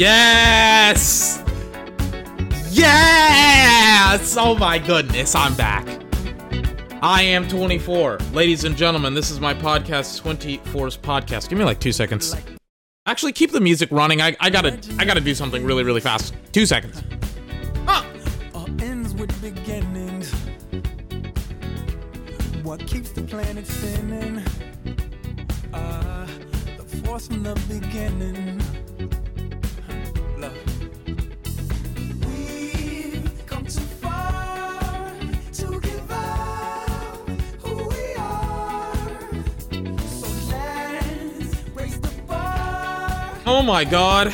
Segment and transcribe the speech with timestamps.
[0.00, 1.44] Yes!
[2.70, 4.34] Yes!
[4.34, 5.86] Oh my goodness, I'm back.
[7.02, 8.16] I am 24.
[8.32, 11.50] Ladies and gentlemen, this is my podcast, 24's podcast.
[11.50, 12.34] Give me like two seconds.
[13.04, 14.22] Actually, keep the music running.
[14.22, 16.32] I, I gotta I gotta do something really, really fast.
[16.50, 17.02] Two seconds.
[17.86, 18.06] Ah!
[18.54, 20.32] All ends with beginnings.
[22.62, 24.42] What keeps the planet spinning?
[25.74, 26.26] Uh,
[26.78, 28.62] the force from the beginning.
[43.52, 44.32] Oh my god.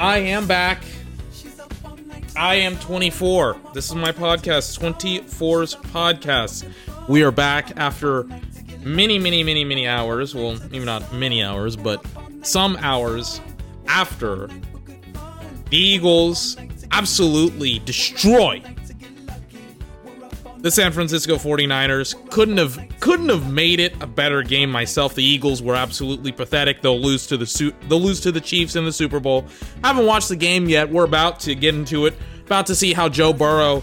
[0.00, 0.82] I am back.
[2.34, 3.58] I am 24.
[3.74, 6.66] This is my podcast, 24's podcast.
[7.10, 8.24] We are back after
[8.80, 10.34] many, many, many, many hours.
[10.34, 12.02] Well, maybe not many hours, but
[12.40, 13.42] some hours
[13.86, 14.48] after
[15.68, 16.56] the Eagles
[16.90, 18.62] absolutely destroy
[20.62, 22.30] the San Francisco 49ers.
[22.30, 25.14] Couldn't have couldn't have made it a better game myself.
[25.14, 26.80] The Eagles were absolutely pathetic.
[26.80, 29.46] They'll lose to the suit they'll lose to the Chiefs in the Super Bowl.
[29.84, 30.88] I Haven't watched the game yet.
[30.88, 32.14] We're about to get into it.
[32.46, 33.82] About to see how Joe Burrow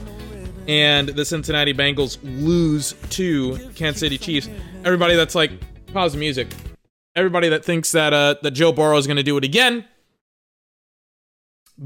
[0.67, 4.49] and the Cincinnati Bengals lose to Kansas City Chiefs.
[4.83, 5.52] Everybody that's like
[5.93, 6.47] pause the music.
[7.16, 9.86] Everybody that thinks that uh that Joe Burrow is going to do it again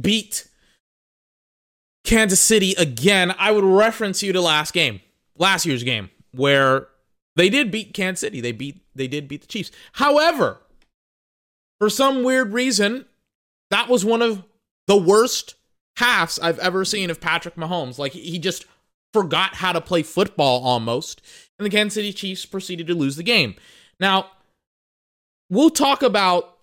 [0.02, 0.48] beat
[2.04, 5.00] Kansas City again, I would reference you to last game,
[5.38, 6.88] last year's game, where
[7.36, 8.42] they did beat Kansas City.
[8.42, 9.72] They beat they did beat the Chiefs.
[9.94, 10.60] However,
[11.80, 13.06] for some weird reason,
[13.72, 14.44] that was one of
[14.88, 15.56] the worst
[15.98, 17.98] halves I've ever seen of Patrick Mahomes.
[17.98, 18.66] Like he just
[19.14, 21.22] forgot how to play football almost,
[21.58, 23.56] and the Kansas City Chiefs proceeded to lose the game.
[24.00, 24.32] Now,
[25.50, 26.58] we'll talk about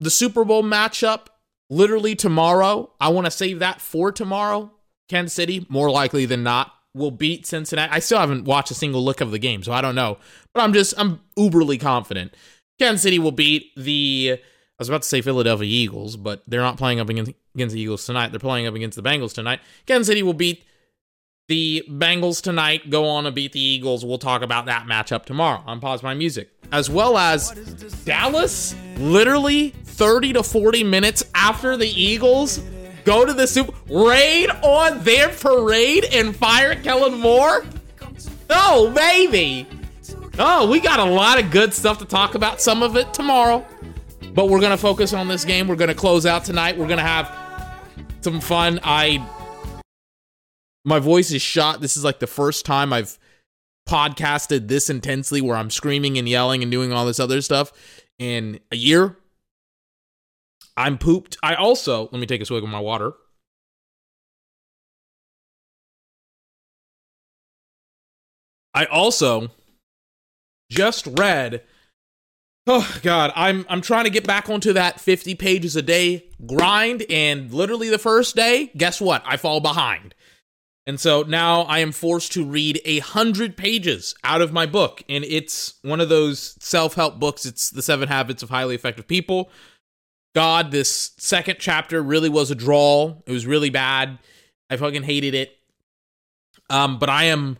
[0.00, 1.26] the Super Bowl matchup
[1.70, 2.92] literally tomorrow.
[3.00, 4.72] I want to save that for tomorrow.
[5.08, 7.92] Kansas City, more likely than not, will beat Cincinnati.
[7.92, 10.18] I still haven't watched a single look of the game, so I don't know.
[10.52, 12.34] But I'm just, I'm uberly confident.
[12.78, 14.38] Kansas City will beat the, I
[14.78, 18.04] was about to say Philadelphia Eagles, but they're not playing up against, against the Eagles
[18.04, 18.30] tonight.
[18.30, 19.60] They're playing up against the Bengals tonight.
[19.86, 20.64] Kansas City will beat
[21.48, 24.04] the Bengals tonight, go on to beat the Eagles.
[24.04, 26.50] We'll talk about that matchup tomorrow on Pause My Music.
[26.70, 27.50] As well as
[28.04, 32.60] Dallas, literally 30 to 40 minutes after the Eagles
[33.04, 37.64] go to the Super raid on their parade and fire Kellen Moore.
[38.50, 39.66] Oh, baby.
[40.38, 42.60] Oh, we got a lot of good stuff to talk about.
[42.60, 43.66] Some of it tomorrow.
[44.34, 45.66] But we're going to focus on this game.
[45.66, 46.76] We're going to close out tonight.
[46.76, 47.34] We're going to have
[48.20, 48.78] some fun.
[48.82, 49.26] I
[50.88, 51.80] my voice is shot.
[51.80, 53.18] This is like the first time I've
[53.88, 57.72] podcasted this intensely where I'm screaming and yelling and doing all this other stuff
[58.18, 59.16] in a year.
[60.76, 61.36] I'm pooped.
[61.42, 63.12] I also, let me take a swig of my water.
[68.74, 69.50] I also
[70.70, 71.62] just read
[72.70, 77.02] Oh god, I'm I'm trying to get back onto that 50 pages a day grind
[77.08, 79.22] and literally the first day, guess what?
[79.24, 80.14] I fall behind.
[80.88, 85.04] And so now I am forced to read a hundred pages out of my book.
[85.06, 87.44] And it's one of those self help books.
[87.44, 89.50] It's The Seven Habits of Highly Effective People.
[90.34, 93.16] God, this second chapter really was a draw.
[93.26, 94.18] It was really bad.
[94.70, 95.58] I fucking hated it.
[96.70, 97.58] Um, but I am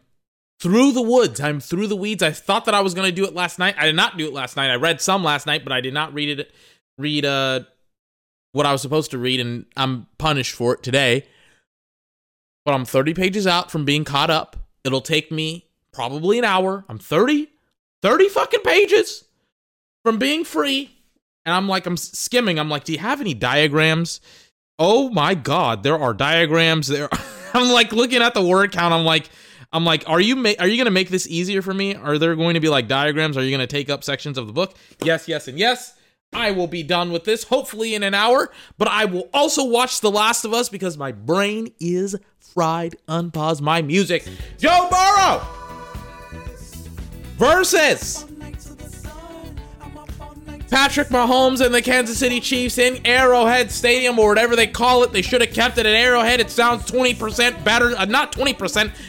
[0.59, 1.39] through the woods.
[1.39, 2.23] I'm through the weeds.
[2.23, 3.75] I thought that I was going to do it last night.
[3.79, 4.71] I did not do it last night.
[4.71, 6.51] I read some last night, but I did not read it.
[6.97, 7.61] Read uh,
[8.53, 11.27] what I was supposed to read, and I'm punished for it today
[12.69, 14.55] but I'm 30 pages out from being caught up.
[14.85, 16.85] It'll take me probably an hour.
[16.87, 17.49] I'm 30,
[18.03, 19.25] 30 fucking pages
[20.05, 20.91] from being free.
[21.47, 22.59] And I'm like, I'm skimming.
[22.59, 24.21] I'm like, do you have any diagrams?
[24.79, 27.09] Oh my God, there are diagrams there.
[27.55, 28.93] I'm like looking at the word count.
[28.93, 29.31] I'm like,
[29.73, 31.95] I'm like, are you ma- are you gonna make this easier for me?
[31.95, 33.39] Are there going to be like diagrams?
[33.39, 34.75] Are you gonna take up sections of the book?
[35.03, 35.95] Yes, yes, and yes.
[36.35, 40.03] I will be done with this hopefully in an hour, but I will also watch
[40.03, 42.15] The Last of Us because my brain is
[42.53, 42.97] fried.
[43.09, 44.27] Unpause my music.
[44.59, 45.47] Joe Burrow
[47.37, 48.25] versus
[50.71, 55.13] Patrick Mahomes and the Kansas City Chiefs in Arrowhead Stadium or whatever they call it.
[55.13, 56.41] They should have kept it at Arrowhead.
[56.41, 57.97] It sounds 20% better.
[57.97, 58.55] Uh, not 20%,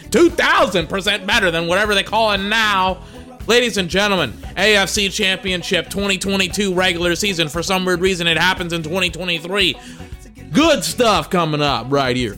[0.10, 3.04] 2,000% better than whatever they call it now.
[3.46, 7.50] Ladies and gentlemen, AFC Championship 2022 regular season.
[7.50, 9.76] For some weird reason, it happens in 2023.
[10.54, 12.38] Good stuff coming up right here.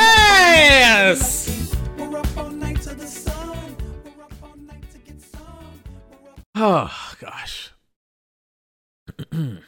[0.00, 1.76] Yes!
[6.62, 7.72] Oh gosh.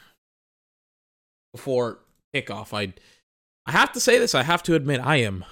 [1.53, 1.99] Before
[2.35, 2.93] kickoff, I
[3.65, 4.35] I have to say this.
[4.35, 5.45] I have to admit, I am.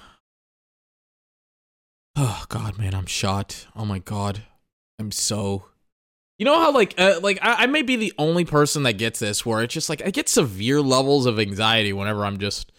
[2.14, 3.66] Oh God, man, I'm shot.
[3.74, 4.42] Oh my God,
[4.98, 5.64] I'm so.
[6.38, 9.18] You know how like uh, like I, I may be the only person that gets
[9.18, 12.70] this, where it's just like I get severe levels of anxiety whenever I'm just.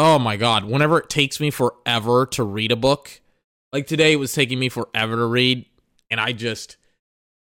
[0.00, 0.64] Oh my God!
[0.64, 3.20] Whenever it takes me forever to read a book,
[3.72, 5.66] like today, it was taking me forever to read,
[6.10, 6.76] and I just.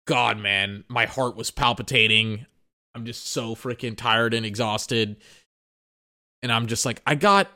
[0.07, 2.45] God, man, my heart was palpitating.
[2.93, 5.17] I'm just so freaking tired and exhausted.
[6.43, 7.49] And I'm just like, I got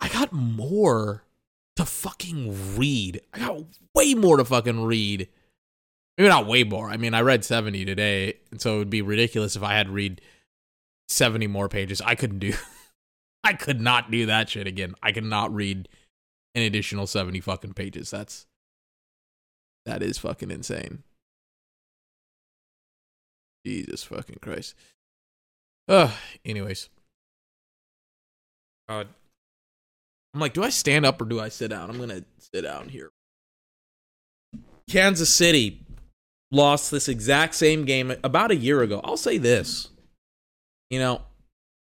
[0.00, 1.22] I got more
[1.76, 3.20] to fucking read.
[3.32, 3.62] I got
[3.94, 5.28] way more to fucking read.
[6.16, 6.88] Maybe not way more.
[6.88, 9.86] I mean, I read 70 today, and so it would be ridiculous if I had
[9.86, 10.22] to read
[11.08, 12.00] 70 more pages.
[12.00, 12.54] I couldn't do
[13.46, 14.96] I could not do that shit again.
[15.04, 15.88] I cannot read
[16.56, 18.10] an additional 70 fucking pages.
[18.10, 18.46] That's
[19.84, 21.04] that is fucking insane.
[23.64, 24.74] Jesus fucking Christ.
[25.86, 26.10] Uh,
[26.44, 26.88] anyways.
[28.88, 29.04] Uh,
[30.34, 31.88] I'm like, do I stand up or do I sit down?
[31.88, 33.10] I'm gonna sit down here.
[34.90, 35.86] Kansas City
[36.50, 39.00] lost this exact same game about a year ago.
[39.04, 39.88] I'll say this.
[40.90, 41.22] You know,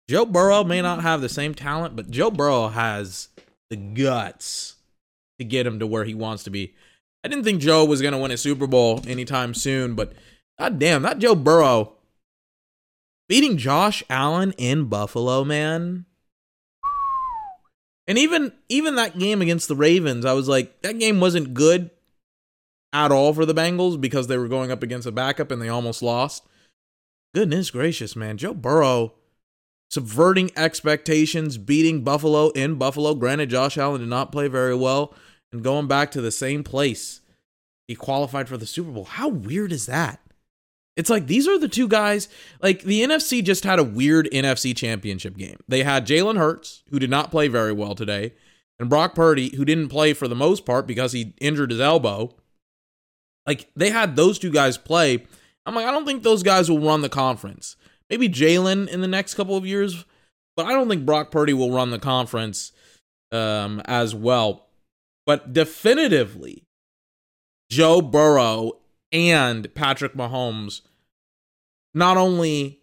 [0.09, 3.29] Joe Burrow may not have the same talent, but Joe Burrow has
[3.69, 4.75] the guts
[5.39, 6.75] to get him to where he wants to be.
[7.23, 10.13] I didn't think Joe was going to win a Super Bowl anytime soon, but
[10.59, 11.93] god damn, that Joe Burrow
[13.29, 16.05] beating Josh Allen in Buffalo, man.
[18.07, 21.91] And even even that game against the Ravens, I was like, that game wasn't good
[22.91, 25.69] at all for the Bengals because they were going up against a backup and they
[25.69, 26.45] almost lost.
[27.33, 28.37] Goodness gracious, man.
[28.37, 29.13] Joe Burrow
[29.91, 33.13] subverting expectations, beating Buffalo in Buffalo.
[33.13, 35.13] Granted, Josh Allen did not play very well
[35.51, 37.19] and going back to the same place.
[37.87, 39.03] He qualified for the Super Bowl.
[39.03, 40.21] How weird is that?
[40.95, 42.29] It's like these are the two guys.
[42.61, 45.57] Like the NFC just had a weird NFC championship game.
[45.67, 48.33] They had Jalen Hurts, who did not play very well today,
[48.79, 52.33] and Brock Purdy, who didn't play for the most part because he injured his elbow.
[53.45, 55.25] Like they had those two guys play.
[55.65, 57.75] I'm like, I don't think those guys will run the conference.
[58.11, 60.03] Maybe Jalen in the next couple of years,
[60.57, 62.73] but I don't think Brock Purdy will run the conference
[63.31, 64.67] um, as well.
[65.25, 66.65] But definitively,
[67.69, 68.73] Joe Burrow
[69.13, 70.81] and Patrick Mahomes
[71.93, 72.81] not only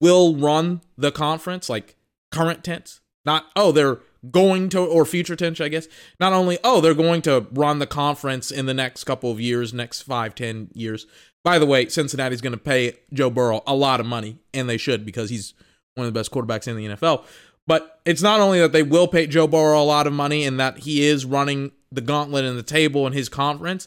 [0.00, 1.96] will run the conference, like
[2.30, 3.98] current tense, not, oh, they're
[4.30, 5.86] going to, or future tense, I guess,
[6.18, 9.74] not only, oh, they're going to run the conference in the next couple of years,
[9.74, 11.06] next five, ten years.
[11.44, 14.76] By the way, Cincinnati's going to pay Joe Burrow a lot of money, and they
[14.76, 15.54] should because he's
[15.94, 17.24] one of the best quarterbacks in the NFL.
[17.66, 20.58] But it's not only that they will pay Joe Burrow a lot of money and
[20.58, 23.86] that he is running the gauntlet in the table in his conference,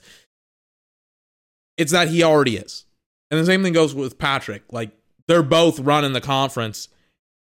[1.77, 2.85] it's that he already is.
[3.29, 4.63] And the same thing goes with Patrick.
[4.71, 4.91] Like
[5.27, 6.87] they're both running the conference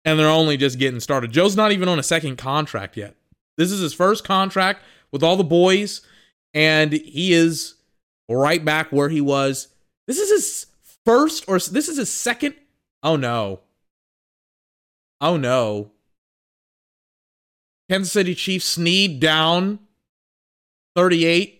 [0.03, 1.31] and they're only just getting started.
[1.31, 3.15] Joe's not even on a second contract yet.
[3.57, 6.01] This is his first contract with all the boys
[6.53, 7.75] and he is
[8.27, 9.67] right back where he was.
[10.09, 10.65] This is his
[11.05, 12.55] first or this is his second.
[13.03, 13.59] Oh no.
[15.21, 15.91] Oh no.
[17.89, 19.79] Kansas City Chiefs Sneed down
[20.95, 21.59] 38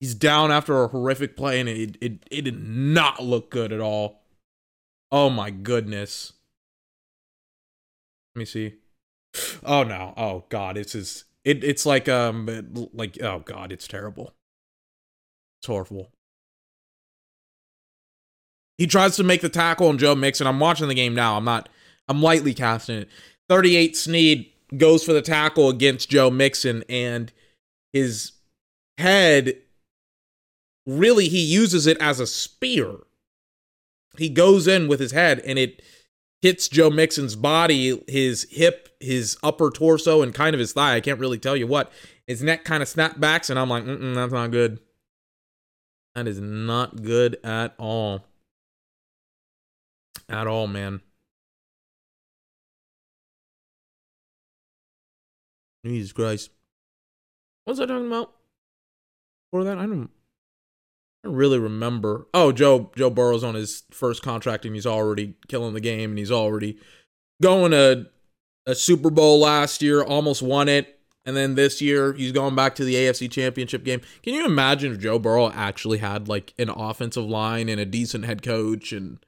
[0.00, 3.80] He's down after a horrific play, and it, it it did not look good at
[3.80, 4.22] all.
[5.10, 6.34] Oh my goodness.
[8.34, 8.74] Let me see.
[9.64, 10.14] Oh no.
[10.16, 12.46] Oh god, it's his it it's like um
[12.92, 14.34] like oh god, it's terrible.
[15.60, 16.12] It's horrible.
[18.78, 20.46] He tries to make the tackle on Joe Mixon.
[20.46, 21.36] I'm watching the game now.
[21.36, 21.68] I'm not
[22.08, 23.08] I'm lightly casting it.
[23.48, 27.32] 38 Sneed goes for the tackle against Joe Mixon and
[27.92, 28.32] his
[28.96, 29.56] head
[30.86, 32.96] really he uses it as a spear.
[34.16, 35.82] He goes in with his head and it
[36.40, 40.96] hits Joe Mixon's body, his hip, his upper torso, and kind of his thigh.
[40.96, 41.92] I can't really tell you what.
[42.26, 44.80] His neck kind of snapbacks, and I'm like, Mm-mm, that's not good.
[46.14, 48.27] That is not good at all.
[50.28, 51.00] At all, man.
[55.84, 56.50] Jesus Christ.
[57.64, 58.32] What was I talking about?
[59.50, 60.10] Before that, I don't,
[61.24, 62.26] I don't really remember.
[62.34, 66.18] Oh, Joe Joe Burrow's on his first contract and he's already killing the game and
[66.18, 66.78] he's already
[67.40, 68.08] going to
[68.66, 70.98] a Super Bowl last year, almost won it.
[71.24, 74.00] And then this year, he's going back to the AFC Championship game.
[74.22, 78.24] Can you imagine if Joe Burrow actually had like an offensive line and a decent
[78.24, 78.92] head coach?
[78.92, 79.18] And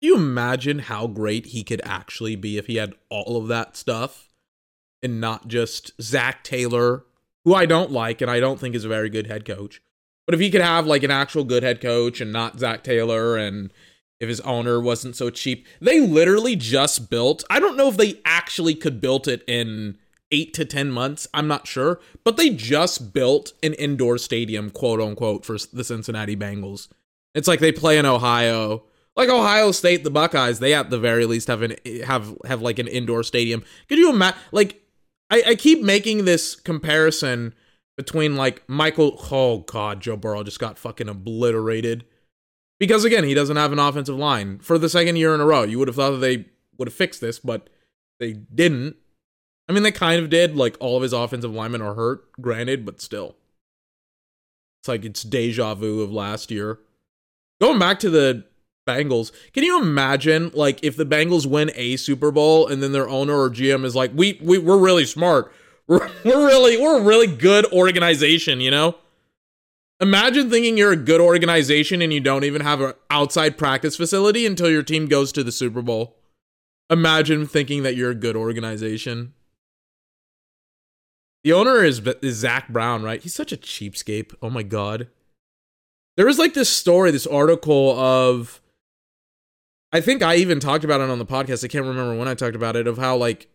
[0.00, 4.28] you imagine how great he could actually be if he had all of that stuff
[5.02, 7.04] and not just Zac Taylor,
[7.44, 9.80] who I don't like and I don't think is a very good head coach.
[10.26, 13.36] But if he could have like an actual good head coach and not Zac Taylor
[13.36, 13.72] and
[14.20, 17.44] if his owner wasn't so cheap, they literally just built.
[17.48, 19.96] I don't know if they actually could build it in
[20.30, 21.26] eight to 10 months.
[21.32, 22.00] I'm not sure.
[22.24, 26.88] But they just built an indoor stadium, quote unquote, for the Cincinnati Bengals.
[27.34, 28.84] It's like they play in Ohio.
[29.18, 31.74] Like Ohio State, the Buckeyes, they at the very least have an
[32.06, 33.64] have have like an indoor stadium.
[33.88, 34.38] Could you imagine?
[34.52, 34.80] Like,
[35.28, 37.52] I, I keep making this comparison
[37.96, 39.20] between like Michael.
[39.32, 42.04] Oh God, Joe Burrow just got fucking obliterated
[42.78, 45.64] because again, he doesn't have an offensive line for the second year in a row.
[45.64, 46.46] You would have thought that they
[46.78, 47.68] would have fixed this, but
[48.20, 48.94] they didn't.
[49.68, 50.56] I mean, they kind of did.
[50.56, 53.34] Like all of his offensive linemen are hurt, granted, but still.
[54.80, 56.78] It's like it's deja vu of last year.
[57.60, 58.44] Going back to the
[58.88, 63.08] Bengals, can you imagine like if the Bengals win a Super Bowl and then their
[63.08, 65.52] owner or GM is like, we we we're really smart.
[65.88, 68.96] We're we're really we're a really good organization, you know?
[70.00, 74.44] Imagine thinking you're a good organization and you don't even have an outside practice facility
[74.44, 76.16] until your team goes to the Super Bowl.
[76.90, 79.32] Imagine thinking that you're a good organization.
[81.42, 83.22] The owner is, is Zac Brown, right?
[83.22, 84.34] He's such a cheapskate.
[84.42, 85.08] Oh my god.
[86.16, 88.60] There was like this story, this article of
[89.92, 91.64] I think I even talked about it on the podcast.
[91.64, 93.48] I can't remember when I talked about it of how like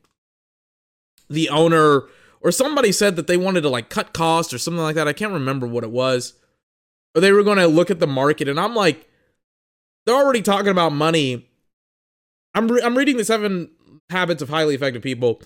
[1.29, 2.03] the owner
[2.41, 5.07] or somebody said that they wanted to like cut costs or something like that.
[5.07, 6.33] I can't remember what it was.
[7.15, 9.07] Or they were going to look at the market and I'm like
[10.05, 11.47] they're already talking about money.
[12.53, 13.69] I'm re- I'm reading the 7
[14.09, 15.41] habits of highly effective people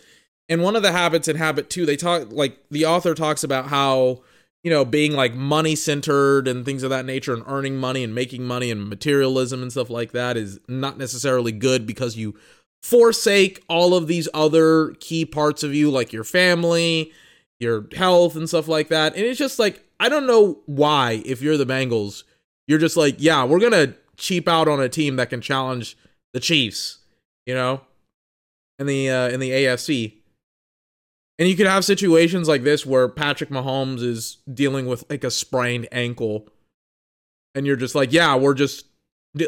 [0.49, 3.67] and one of the habits in habit 2 they talk like the author talks about
[3.67, 4.21] how
[4.67, 8.13] you know being like money centered and things of that nature and earning money and
[8.13, 12.35] making money and materialism and stuff like that is not necessarily good because you
[12.83, 17.13] forsake all of these other key parts of you like your family
[17.61, 19.15] your health and stuff like that.
[19.15, 22.23] And it's just like i don't know why if you're the bengals
[22.67, 25.95] you're just like yeah we're gonna cheap out on a team that can challenge
[26.33, 26.97] the chiefs
[27.45, 27.79] you know?
[28.79, 30.11] In the uh in the afc
[31.39, 35.31] and you could have situations like this where Patrick Mahomes is dealing with like a
[35.31, 36.47] sprained ankle
[37.53, 38.85] and you're just like, yeah, we're just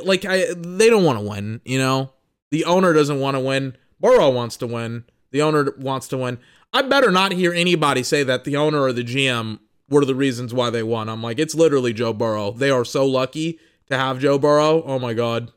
[0.03, 2.13] like I they don't want to win, you know?
[2.51, 3.75] The owner doesn't want to win.
[3.99, 5.05] Burrow wants to win.
[5.31, 6.39] The owner wants to win.
[6.73, 10.53] I better not hear anybody say that the owner or the GM were the reasons
[10.53, 11.09] why they won.
[11.09, 12.51] I'm like, it's literally Joe Burrow.
[12.51, 14.83] They are so lucky to have Joe Burrow.
[14.83, 15.51] Oh my god.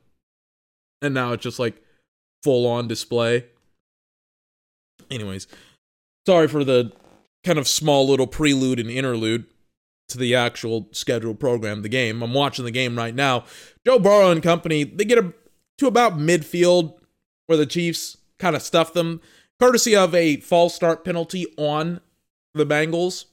[1.00, 1.82] And now it's just like
[2.42, 3.46] full on display.
[5.10, 5.46] Anyways,
[6.26, 6.92] sorry for the
[7.44, 9.46] kind of small little prelude and interlude
[10.08, 12.22] to the actual scheduled program, the game.
[12.22, 13.44] I'm watching the game right now.
[13.86, 15.32] Joe Burrow and company, they get a,
[15.78, 16.98] to about midfield
[17.46, 19.20] where the Chiefs kind of stuff them,
[19.58, 22.00] courtesy of a false start penalty on
[22.54, 23.26] the Bengals.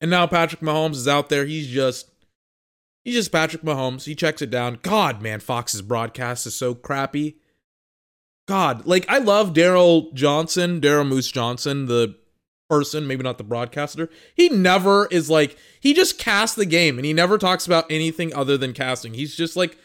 [0.00, 1.46] And now Patrick Mahomes is out there.
[1.46, 2.10] He's just
[3.04, 4.04] he's just Patrick Mahomes.
[4.04, 4.78] He checks it down.
[4.82, 7.36] God, man, Fox's broadcast is so crappy.
[8.46, 12.16] God, like I love Daryl Johnston, Daryl Moose Johnston, the
[12.68, 14.10] person, maybe not the broadcaster.
[14.34, 18.34] He never is like he just casts the game and he never talks about anything
[18.34, 19.14] other than casting.
[19.14, 19.78] He's just like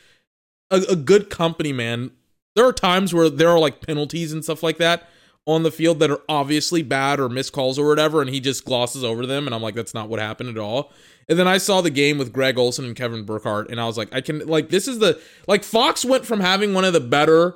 [0.71, 2.11] a, a good company man.
[2.55, 5.07] There are times where there are like penalties and stuff like that
[5.45, 8.65] on the field that are obviously bad or missed calls or whatever, and he just
[8.65, 10.91] glosses over them, and I'm like, that's not what happened at all.
[11.27, 13.97] And then I saw the game with Greg Olsen and Kevin Burkhardt, and I was
[13.97, 16.99] like, I can like this is the like Fox went from having one of the
[16.99, 17.55] better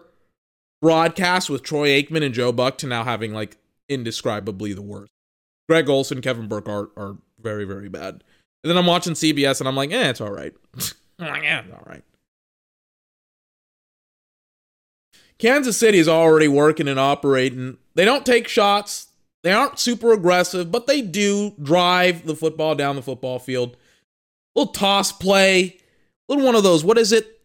[0.83, 5.13] broadcast with Troy Aikman and Joe Buck to now having like indescribably the worst.
[5.69, 8.21] Greg Olsen, Kevin Burkhardt are very, very bad.
[8.63, 10.53] And then I'm watching CBS and I'm like, eh, it's all right.
[11.19, 12.03] Yeah, it's all right.
[15.39, 17.77] Kansas City is already working and operating.
[17.95, 19.07] They don't take shots.
[19.43, 23.77] They aren't super aggressive, but they do drive the football down the football field.
[24.55, 25.77] Little toss play.
[26.27, 27.39] Little one of those, what is it?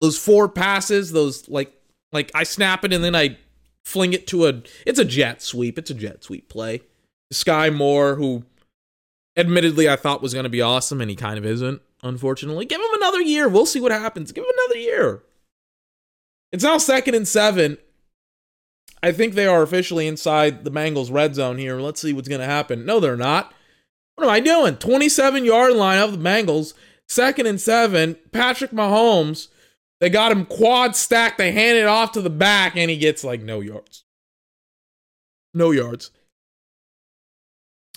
[0.00, 1.73] Those four passes, those like
[2.14, 3.38] like I snap it and then I
[3.84, 4.62] fling it to a.
[4.86, 5.78] It's a jet sweep.
[5.78, 6.80] It's a jet sweep play.
[7.32, 8.44] Skyy Moore, who
[9.36, 11.82] admittedly I thought was to be awesome, and he kind of isn't.
[12.02, 13.48] Unfortunately, give him another year.
[13.48, 14.32] We'll see what happens.
[14.32, 15.22] Give him another year.
[16.52, 17.78] It's now second and seven.
[19.02, 21.80] I think they are officially inside the Bengals red zone here.
[21.80, 22.86] Let's see what's to happen.
[22.86, 23.52] No, they're not.
[24.14, 24.76] What am I doing?
[24.76, 26.74] 27 yard line of the Bengals,
[27.08, 28.16] second and seven.
[28.32, 29.48] Patrick Mahomes,
[30.00, 31.38] they got him quad stacked.
[31.38, 34.04] They hand it off to the back, and he gets like no yards.
[35.52, 36.10] No yards.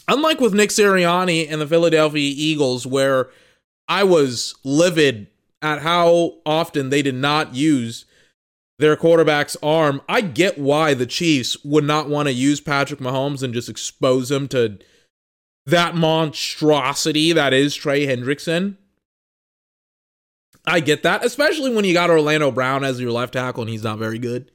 [0.08, 3.30] Unlike with Nick Sirianni and the Philadelphia Eagles, where
[3.88, 5.28] I was livid
[5.62, 8.06] at how often they did not use
[8.80, 10.02] their quarterback's arm.
[10.08, 14.30] I get why the Chiefs would not want to use Patrick Mahomes and just expose
[14.32, 14.80] him to
[15.66, 18.78] that monstrosity that is Trey Hendrickson.
[20.68, 23.84] I get that, especially when you got Orlando Brown as your left tackle and he's
[23.84, 24.52] not very good.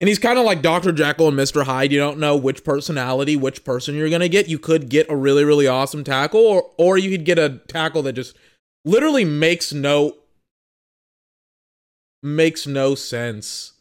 [0.00, 0.92] And he's kind of like Dr.
[0.92, 1.64] Jekyll and Mr.
[1.64, 1.92] Hyde.
[1.92, 4.48] You don't know which personality, which person you're going to get.
[4.48, 8.02] You could get a really, really awesome tackle, or, or you could get a tackle
[8.04, 8.34] that just
[8.84, 10.16] literally makes no
[12.22, 13.72] makes no sense.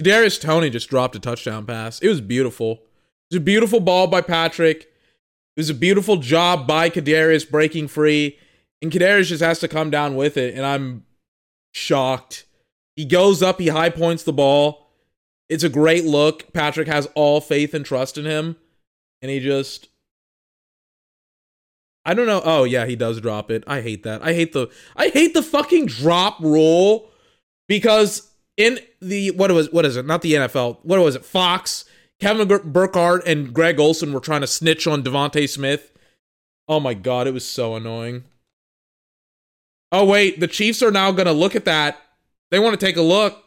[0.00, 2.00] Darius Toney just dropped a touchdown pass.
[2.00, 2.72] It was beautiful.
[2.72, 4.89] It was a beautiful ball by Patrick.
[5.56, 8.38] It was a beautiful job by Kadarius breaking free.
[8.82, 10.54] And Kadarius just has to come down with it.
[10.54, 11.04] And I'm
[11.72, 12.44] shocked.
[12.96, 14.88] He goes up, he high points the ball.
[15.48, 16.52] It's a great look.
[16.52, 18.56] Patrick has all faith and trust in him.
[19.20, 19.90] And he just
[22.04, 22.40] I don't know.
[22.44, 23.62] Oh yeah, he does drop it.
[23.66, 24.22] I hate that.
[24.22, 27.10] I hate the I hate the fucking drop rule
[27.68, 30.06] because in the what was what is it?
[30.06, 30.78] Not the NFL.
[30.82, 31.24] What was it?
[31.24, 31.84] Fox.
[32.20, 35.92] Kevin Burkhardt and Greg Olsen were trying to snitch on DeVonta Smith.
[36.68, 38.24] Oh my god, it was so annoying.
[39.90, 41.98] Oh wait, the Chiefs are now going to look at that.
[42.50, 43.42] They want to take a look.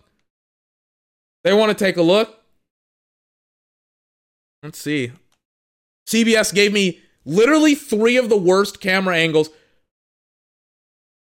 [1.44, 2.39] They want to take a look.
[4.62, 5.12] Let's see.
[6.08, 9.50] CBS gave me Literally three of the worst camera angles.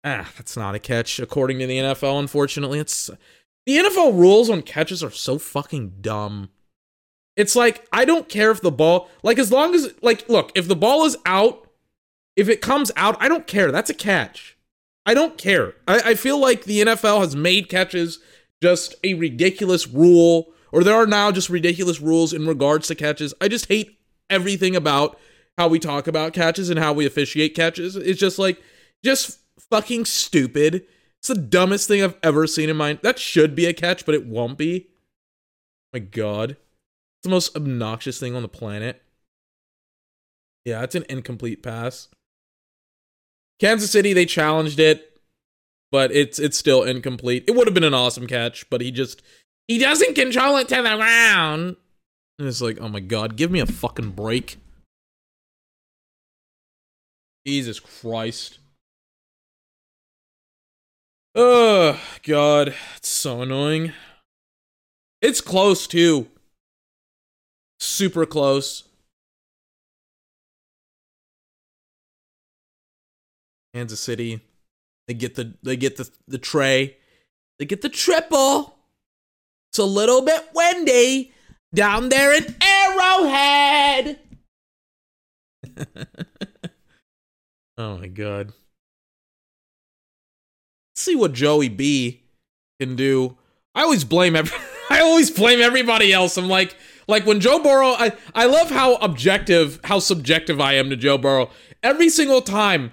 [0.02, 2.78] Ah, that's not a catch, according to the NFL, unfortunately.
[2.78, 3.10] It's
[3.66, 6.50] the NFL rules on catches are so fucking dumb.
[7.36, 10.68] It's like, I don't care if the ball, like, as long as, like, look, if
[10.68, 11.68] the ball is out,
[12.36, 13.72] if it comes out, I don't care.
[13.72, 14.56] That's a catch.
[15.06, 15.74] I don't care.
[15.86, 18.20] I, I feel like the NFL has made catches
[18.62, 23.34] just a ridiculous rule, or there are now just ridiculous rules in regards to catches.
[23.40, 23.98] I just hate
[24.30, 25.18] everything about
[25.58, 27.96] how we talk about catches and how we officiate catches.
[27.96, 28.62] It's just like
[29.04, 30.84] just fucking stupid.
[31.18, 34.14] It's the dumbest thing I've ever seen in my that should be a catch, but
[34.14, 34.88] it won't be.
[35.92, 36.56] My god.
[37.24, 39.02] The most obnoxious thing on the planet.
[40.64, 42.08] Yeah, it's an incomplete pass.
[43.60, 45.20] Kansas City, they challenged it,
[45.90, 47.44] but it's it's still incomplete.
[47.48, 49.22] It would have been an awesome catch, but he just
[49.68, 51.76] he doesn't control it to the ground.
[52.38, 54.58] And it's like, oh my god, give me a fucking break.
[57.46, 58.58] Jesus Christ.
[61.34, 62.74] Oh, God.
[62.96, 63.92] It's so annoying.
[65.20, 66.28] It's close, too.
[67.80, 68.84] Super close.
[73.74, 74.40] Kansas City.
[75.08, 76.96] They get the they get the the tray.
[77.58, 78.76] They get the triple.
[79.70, 81.32] It's a little bit windy
[81.74, 84.18] down there in Arrowhead.
[87.76, 88.52] Oh my god.
[90.92, 92.22] Let's see what Joey B
[92.80, 93.36] can do.
[93.74, 94.56] I always blame every
[94.90, 96.36] I always blame everybody else.
[96.36, 100.90] I'm like like when Joe Burrow I I love how objective how subjective I am
[100.90, 101.50] to Joe Burrow.
[101.82, 102.92] Every single time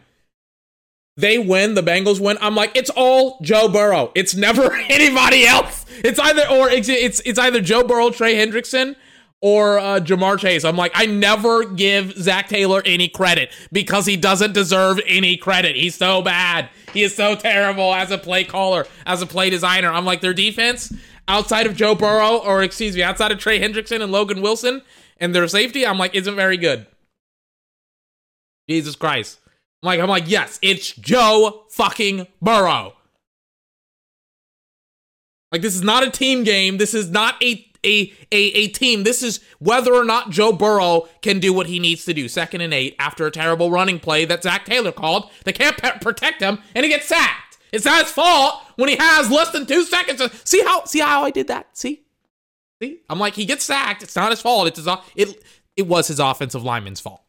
[1.18, 2.38] they win, the Bengals win.
[2.42, 4.12] I'm like, it's all Joe Burrow.
[4.16, 5.86] It's never anybody else.
[6.04, 8.96] It's either or it's it's, it's either Joe Burrow, Trey Hendrickson,
[9.42, 10.64] or uh, Ja'Marr Chase.
[10.64, 15.76] I'm like, I never give Zac Taylor any credit because he doesn't deserve any credit.
[15.76, 16.70] He's so bad.
[16.94, 19.90] He is so terrible as a play caller, as a play designer.
[19.90, 20.94] I'm like, their defense
[21.32, 24.82] outside of Joe Burrow, or excuse me, outside of Trey Hendrickson and Logan Wilson
[25.18, 26.86] and their safety, I'm like, isn't very good.
[28.70, 29.40] Jesus Christ.
[29.82, 32.94] I'm like, I'm like, yes, it's Joe fucking Burrow.
[35.52, 36.78] Like, this is not a team game.
[36.78, 39.04] This is not a a, a, a team.
[39.04, 42.28] This is whether or not Joe Burrow can do what he needs to do.
[42.28, 45.32] Second and eight after a terrible running play that Zac Taylor called.
[45.46, 47.51] They can't pe- protect him, and he gets sacked.
[47.72, 50.22] It's not his fault when he has less than two seconds.
[50.44, 51.78] See how see how I did that?
[51.78, 52.02] See,
[52.82, 53.00] see.
[53.10, 54.04] I'm like he gets sacked.
[54.04, 54.68] It's not his fault.
[54.68, 55.44] It's his it
[55.76, 57.24] it was his offensive lineman's fault.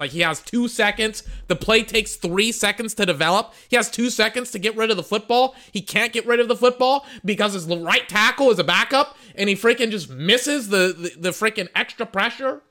[0.00, 1.22] Like he has two seconds.
[1.46, 3.54] The play takes three seconds to develop.
[3.68, 5.54] He has two seconds to get rid of the football.
[5.70, 9.48] He can't get rid of the football because his right tackle is a backup and
[9.48, 12.62] he freaking just misses the, the, the freaking extra pressure.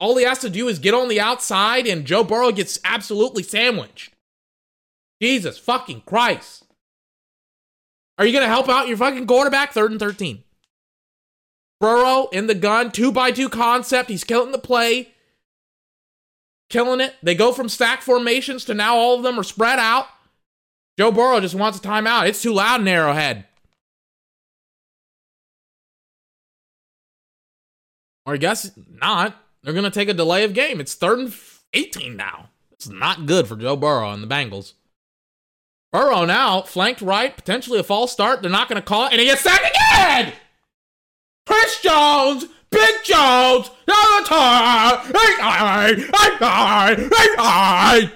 [0.00, 3.42] All he has to do is get on the outside and Joe Burrow gets absolutely
[3.42, 4.11] sandwiched.
[5.22, 6.64] Jesus fucking Christ.
[8.18, 9.72] Are you going to help out your fucking quarterback?
[9.72, 10.42] Third and 13.
[11.80, 14.10] Burrow in the gun, two by two concept.
[14.10, 15.12] He's killing the play,
[16.68, 17.14] killing it.
[17.22, 20.06] They go from stack formations to now all of them are spread out.
[20.98, 22.28] Joe Burrow just wants a timeout.
[22.28, 23.46] It's too loud in Arrowhead.
[28.26, 29.36] Or I guess not.
[29.62, 30.80] They're going to take a delay of game.
[30.80, 31.34] It's third and
[31.74, 32.50] 18 now.
[32.72, 34.74] It's not good for Joe Burrow and the Bengals.
[35.92, 38.42] Burrow now flanked right, potentially a false start.
[38.42, 40.32] They're not going to call it, and he gets sacked again.
[41.46, 45.06] Chris Jones, Big Jones, another time.
[45.06, 46.08] Hey, hey,
[47.10, 48.12] hey, hey.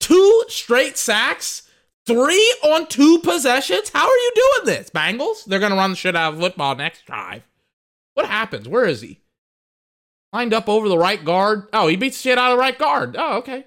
[0.00, 1.66] Two straight sacks
[2.06, 3.90] Three on two possessions?
[3.92, 5.44] How are you doing this, Bengals?
[5.44, 7.42] They're going to run the shit out of football next drive.
[8.14, 8.68] What happens?
[8.68, 9.20] Where is he?
[10.32, 11.64] Lined up over the right guard.
[11.72, 13.16] Oh, he beats shit out of the right guard.
[13.18, 13.66] Oh, okay.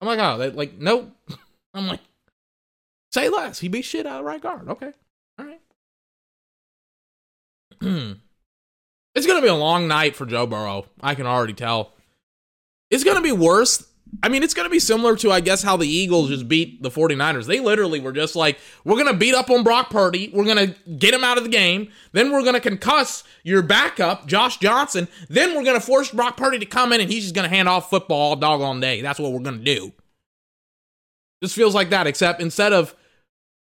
[0.00, 1.10] I'm like, oh, they, like, nope.
[1.74, 2.00] I'm like,
[3.12, 3.58] say less.
[3.58, 4.68] He beats shit out of right guard.
[4.68, 4.92] Okay.
[5.38, 5.60] All right.
[9.14, 10.86] it's to be a long night for Joe Burrow.
[11.00, 11.92] I can already tell.
[12.90, 13.87] It's to be worse
[14.22, 16.82] I mean, it's going to be similar to, I guess, how the Eagles just beat
[16.82, 17.46] the 49ers.
[17.46, 20.30] They literally were just like, we're going to beat up on Brock Purdy.
[20.32, 21.90] We're going to get him out of the game.
[22.12, 25.08] Then we're going to concuss your backup, Josh Johnson.
[25.28, 27.54] Then we're going to force Brock Purdy to come in and he's just going to
[27.54, 29.02] hand off football all doggone day.
[29.02, 29.92] That's what we're going to do.
[31.40, 32.96] This feels like that, except instead of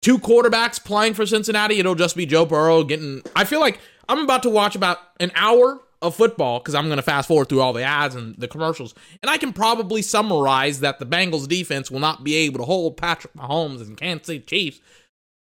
[0.02, 3.22] two quarterbacks playing for Cincinnati, it'll just be Joe Burrow getting.
[3.36, 6.98] I feel like I'm about to watch about an hour of football because I'm going
[6.98, 10.80] to fast forward through all the ads and the commercials, and I can probably summarize
[10.80, 14.40] that the Bengals defense will not be able to hold Patrick Mahomes and Kansas City
[14.40, 14.82] Chiefs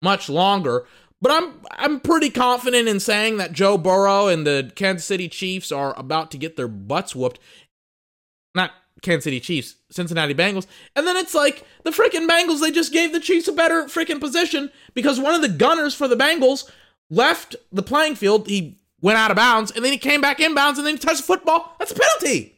[0.01, 0.85] much longer.
[1.21, 5.71] But I'm I'm pretty confident in saying that Joe Burrow and the Kansas City Chiefs
[5.71, 7.39] are about to get their butts whooped.
[8.53, 10.67] Not Kansas City Chiefs, Cincinnati Bengals.
[10.95, 14.19] And then it's like the freaking Bengals, they just gave the Chiefs a better freaking
[14.19, 16.69] position because one of the gunners for the Bengals
[17.09, 18.47] left the playing field.
[18.47, 21.17] He went out of bounds, and then he came back inbounds, and then he touched
[21.17, 21.75] the football.
[21.79, 22.55] That's a penalty.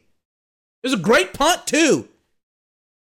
[0.82, 2.08] It was a great punt, too.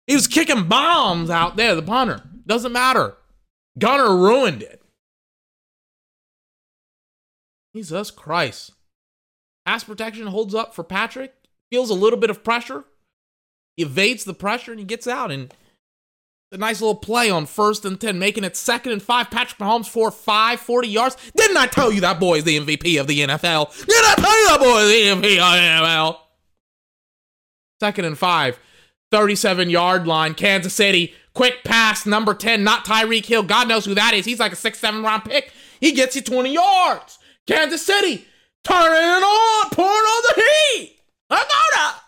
[0.07, 2.23] He was kicking bombs out there, the punter.
[2.47, 3.16] Doesn't matter.
[3.79, 4.83] Gunner ruined it.
[7.75, 8.73] Jesus Christ.
[9.66, 11.35] Pass protection holds up for Patrick.
[11.70, 12.85] Feels a little bit of pressure.
[13.77, 15.33] Evades the pressure and he gets out.
[15.33, 15.53] And
[16.55, 19.31] a nice little play on first and 10, making it second and five.
[19.31, 21.17] Patrick Mahomes for five, 40 yards.
[21.37, 23.77] Didn't I tell you that boy is the MVP of the NFL?
[23.87, 26.17] Didn't I tell you that boy is the MVP of the NFL?
[27.81, 28.59] Second and five,
[29.11, 31.14] 37 yard line, Kansas City.
[31.35, 33.43] Quick pass, number 10, not Tyreek Hill.
[33.43, 34.25] God knows who that is.
[34.25, 35.53] He's like a six, seven round pick.
[35.81, 37.19] He gets you 20 yards.
[37.47, 38.25] Kansas City,
[38.62, 41.01] turning it on, pouring on the heat.
[41.29, 42.04] I got it.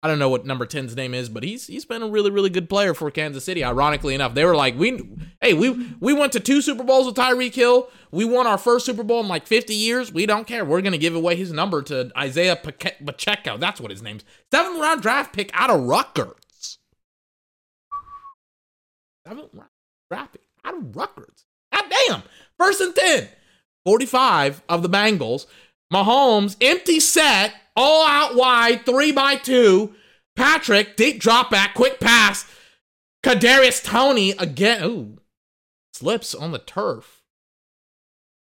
[0.00, 2.50] I don't know what number 10's name is, but he's he's been a really really
[2.50, 3.64] good player for Kansas City.
[3.64, 5.00] Ironically enough, they were like, we
[5.40, 7.88] hey we we went to two Super Bowls with Tyreek Hill.
[8.12, 10.12] We won our first Super Bowl in like 50 years.
[10.12, 10.64] We don't care.
[10.64, 13.58] We're gonna give away his number to Isiah Pacheco.
[13.58, 14.24] That's what his name's.
[14.52, 16.78] Seventh round draft pick out of Rutgers.
[19.26, 19.70] Seventh round
[20.08, 21.44] draft pick out of Rutgers.
[21.72, 22.22] God damn.
[22.56, 23.28] First and 10.
[23.84, 25.46] 45 of the Bengals.
[25.92, 29.94] Mahomes empty set all out wide, three by two.
[30.34, 32.44] Patrick, deep drop back, quick pass.
[33.24, 34.82] Kadarius Toney again.
[34.82, 35.18] Ooh,
[35.92, 37.22] slips on the turf,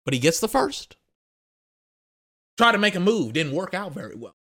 [0.06, 0.96] but he gets the first.
[2.58, 4.36] Try to make a move, didn't work out very well.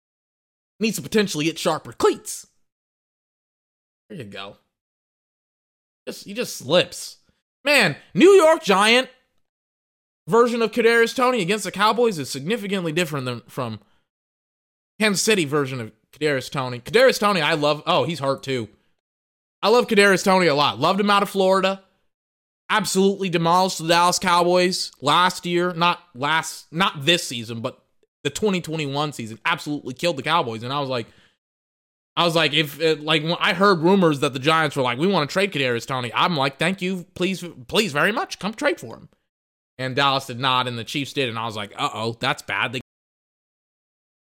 [0.79, 2.47] Needs to potentially get sharper cleats.
[4.09, 4.57] There you go.
[6.07, 7.17] Just he just slips.
[7.63, 9.09] Man, New York Giant
[10.27, 13.79] version of Kadarius Toney against the Cowboys is significantly different than from
[15.01, 16.79] Kansas City version of Kadarius Toney.
[16.79, 17.81] Kadarius Toney, I love.
[17.87, 18.69] Oh, he's hurt too.
[19.63, 20.79] I love Kadarius Toney a lot.
[20.79, 21.81] Loved him out of Florida.
[22.69, 25.73] Absolutely demolished the Dallas Cowboys last year.
[25.73, 27.83] Not last, not this season, but
[28.23, 29.39] the 2021 season.
[29.43, 30.61] Absolutely killed the Cowboys.
[30.61, 31.07] And I was like,
[32.15, 34.99] I was like, if it, like when I heard rumors that the Giants were like,
[34.99, 36.11] we want to trade Kadarius Toney.
[36.13, 39.09] I'm like, thank you, please, please very much, come trade for him.
[39.79, 42.43] And Dallas did not, and the Chiefs did, and I was like, uh oh, that's
[42.43, 42.73] bad.
[42.73, 42.80] They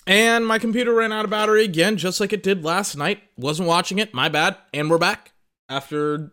[0.07, 3.23] and my computer ran out of battery again, just like it did last night.
[3.37, 4.13] Wasn't watching it.
[4.13, 4.57] My bad.
[4.73, 5.33] And we're back
[5.69, 6.33] after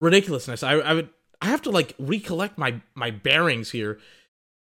[0.00, 0.62] ridiculousness.
[0.62, 3.98] I I would I have to like recollect my my bearings here.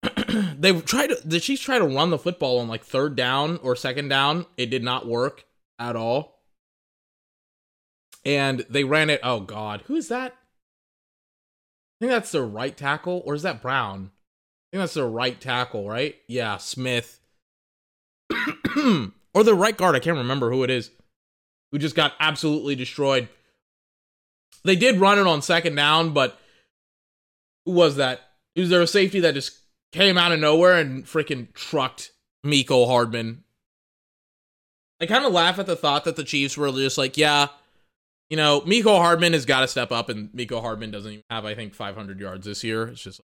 [0.57, 3.75] they tried to the Chiefs try to run the football on like third down or
[3.75, 4.45] second down.
[4.55, 5.45] It did not work
[5.77, 6.39] at all.
[8.25, 9.19] And they ran it.
[9.23, 10.33] Oh God, who is that?
[10.33, 14.11] I think that's their right tackle, or is that Brown?
[14.71, 16.15] I think that's their right tackle, right?
[16.27, 17.18] Yeah, Smith
[19.33, 20.91] or the right guard, I can't remember who it is,
[21.71, 23.29] who just got absolutely destroyed.
[24.63, 26.39] They did run it on second down, but
[27.65, 28.21] who was that?
[28.55, 29.57] Was there a safety that just
[29.91, 32.11] came out of nowhere and freaking trucked
[32.45, 33.43] Mecole Hardman?
[35.01, 37.47] I kind of laugh at the thought that the Chiefs were just like, yeah,
[38.29, 41.45] you know, Mecole Hardman has got to step up, and Mecole Hardman doesn't even have,
[41.45, 42.89] I think, 500 yards this year.
[42.89, 43.21] It's just.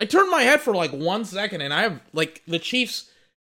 [0.00, 3.10] I turned my head for like one second, and I have, like, the Chiefs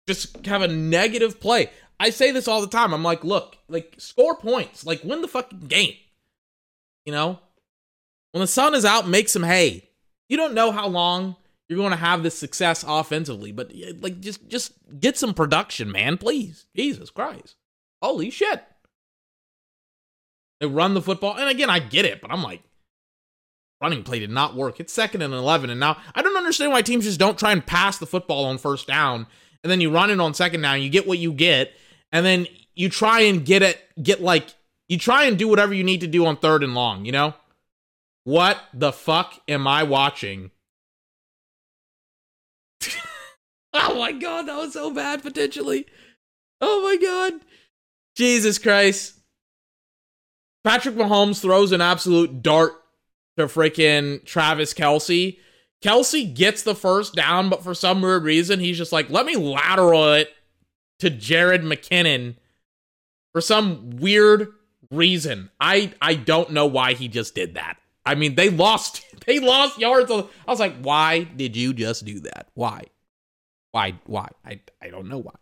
[0.07, 1.69] just have a negative play.
[1.99, 2.93] I say this all the time.
[2.93, 5.95] I'm like, look, like, score points, like, win the fucking game.
[7.05, 7.39] You know?
[8.31, 9.89] When the sun is out, make some hay.
[10.29, 11.35] You don't know how long
[11.67, 16.17] you're going to have this success offensively, but like just just get some production, man,
[16.17, 16.65] please.
[16.75, 17.55] Jesus Christ.
[18.01, 18.63] Holy shit.
[20.59, 21.37] They run the football.
[21.37, 22.61] And again, I get it, but I'm like,
[23.81, 24.79] running play did not work.
[24.79, 25.69] It's second and 11.
[25.69, 28.57] And now I don't understand why teams just don't try and pass the football on
[28.57, 29.27] first down.
[29.63, 30.81] And then you run it on second down.
[30.81, 31.73] You get what you get.
[32.11, 34.53] And then you try and get it, get like,
[34.87, 37.33] you try and do whatever you need to do on third and long, you know?
[38.23, 40.51] What the fuck am I watching?
[43.73, 45.87] oh my god, that was so bad potentially.
[46.59, 47.41] Oh my god.
[48.15, 49.17] Jesus Christ.
[50.63, 52.73] Patrick Mahomes throws an absolute dart
[53.37, 55.37] to freaking Travis Kelce.
[55.83, 59.35] Kelce gets the first down, but for some weird reason, he's just like, let me
[59.35, 60.29] lateral it
[60.99, 62.35] to Jerick McKinnon
[63.33, 64.49] for some weird
[64.91, 65.49] reason.
[65.59, 67.77] I I don't know why he just did that.
[68.05, 70.11] I mean, they lost they lost yards.
[70.11, 72.49] I was like, why did you just do that?
[72.53, 72.83] Why?
[73.71, 73.95] Why?
[74.05, 74.27] Why?
[74.45, 75.33] I I don't know why.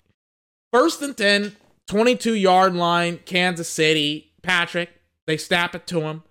[0.71, 1.55] First and 10,
[1.87, 4.27] 22 yard line, Kansas City.
[4.41, 4.89] Patrick,
[5.27, 6.23] they snap it to him.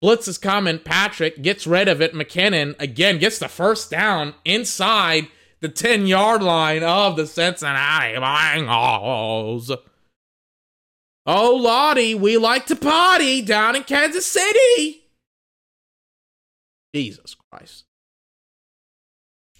[0.00, 0.78] Blitz is coming.
[0.78, 2.14] Patrick gets rid of it.
[2.14, 5.28] McKinnon again gets the first down inside
[5.60, 9.76] the 10 yard line of the Cincinnati Bengals.
[11.26, 15.02] Oh, Lottie, we like to party down in Kansas City.
[16.94, 17.84] Jesus Christ.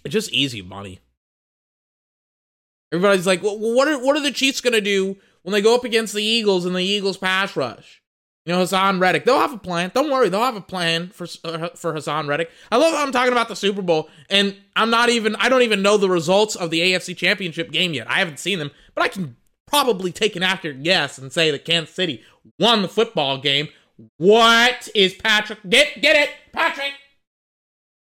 [0.03, 0.99] It's just easy money.
[2.91, 5.85] Everybody's like, well, what are what are the Chiefs gonna do when they go up
[5.85, 8.00] against the Eagles and the Eagles pass rush?
[8.45, 9.25] You know, Haason Reddick.
[9.25, 9.91] They'll have a plan.
[9.93, 12.49] Don't worry, they'll have a plan for uh, for Haason Reddick.
[12.71, 15.35] I love how I'm talking about the Super Bowl, and I'm not even.
[15.35, 18.09] I don't even know the results of the AFC Championship game yet.
[18.09, 19.35] I haven't seen them, but I can
[19.67, 22.23] probably take an accurate guess and say that Kansas City
[22.59, 23.67] won the football game.
[24.17, 25.59] What is Patrick?
[25.69, 26.93] Get get it, Patrick.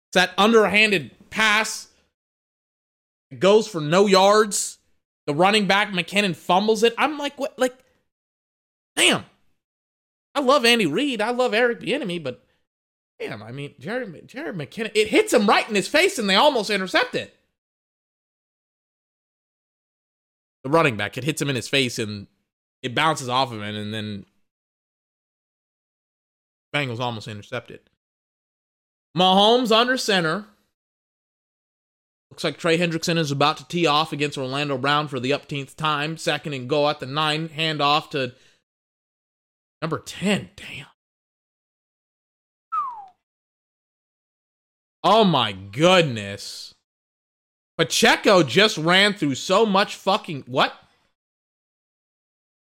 [0.09, 1.87] It's that underhanded pass
[3.37, 4.77] goes for no yards.
[5.27, 6.93] The running back McKinnon fumbles it.
[6.97, 7.57] I'm like, what?
[7.59, 7.77] Like,
[8.95, 9.25] damn.
[10.39, 11.21] I love Andy Reid.
[11.21, 12.45] I love Eric Bieniemy, but
[13.19, 16.35] damn, I mean, Jerick, Jerick McKinnon, it hits him right in his face, and they
[16.35, 17.35] almost intercept it.
[20.63, 22.27] The running back, it hits him in his face, and
[22.81, 24.25] it bounces off of him, and then
[26.73, 27.89] Bengals almost intercept it.
[29.17, 30.45] Mahomes under center.
[32.31, 35.75] Looks like Trey Hendrickson is about to tee off against Orlando Brown for the upteenth
[35.75, 36.15] time.
[36.15, 37.49] Second and go at the nine.
[37.49, 38.35] Hand off to
[39.81, 40.49] number 10.
[40.55, 40.85] Damn.
[45.03, 46.73] Oh my goodness.
[47.77, 50.43] Pacheco just ran through so much fucking.
[50.47, 50.73] What?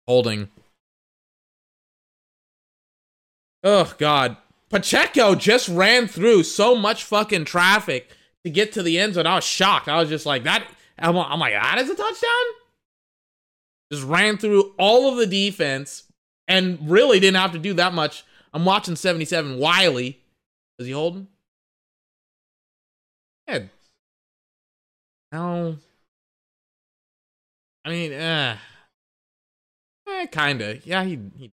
[0.07, 0.49] Holding.
[3.63, 4.37] Oh, God.
[4.69, 8.09] Pacheco just ran through so much fucking traffic
[8.43, 9.27] to get to the end zone.
[9.27, 9.87] I was shocked.
[9.87, 10.67] I was just like, that.
[10.97, 12.45] I'm, I'm like, that is a touchdown?
[13.91, 16.03] Just ran through all of the defense
[16.47, 18.23] and really didn't have to do that much.
[18.53, 20.19] I'm watching 77 Wylie.
[20.79, 21.27] Is he holding?
[23.47, 23.63] Yeah.
[25.31, 25.77] No.
[27.83, 28.57] I mean, uh,
[30.07, 30.79] eh, kinda.
[30.83, 31.51] Yeah, he, he.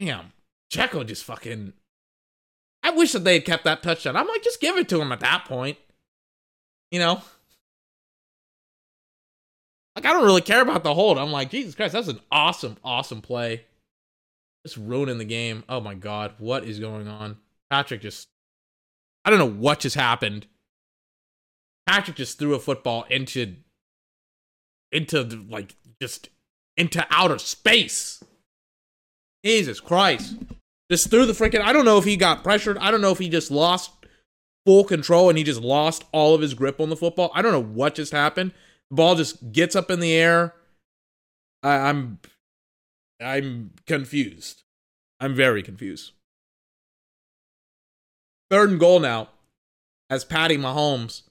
[0.00, 0.32] Damn.
[0.72, 1.72] Checo just fucking.
[2.82, 4.16] I wish that they had kept that touchdown.
[4.16, 5.76] I'm like, just give it to him at that point.
[6.90, 7.22] You know?
[10.02, 11.18] Like, I don't really care about the hold.
[11.18, 13.66] I'm like, Jesus Christ, that's an awesome, awesome play.
[14.64, 15.62] Just ruining the game.
[15.68, 17.36] Oh my God, what is going on?
[17.70, 18.28] Patrick just.
[19.24, 20.46] I don't know what just happened.
[21.86, 23.56] Patrick just threw a football into.
[24.90, 26.30] into, like, just
[26.78, 28.24] into outer space.
[29.44, 30.34] Jesus Christ.
[30.90, 31.60] Just threw the freaking.
[31.60, 32.78] I don't know if he got pressured.
[32.78, 33.90] I don't know if he just lost
[34.64, 37.30] full control and he just lost all of his grip on the football.
[37.34, 38.52] I don't know what just happened.
[38.90, 40.54] The ball just gets up in the air.
[41.62, 42.18] I, I'm,
[43.20, 44.62] I'm confused.
[45.20, 46.12] I'm very confused.
[48.50, 49.28] Third and goal now,
[50.08, 51.22] as Patty Mahomes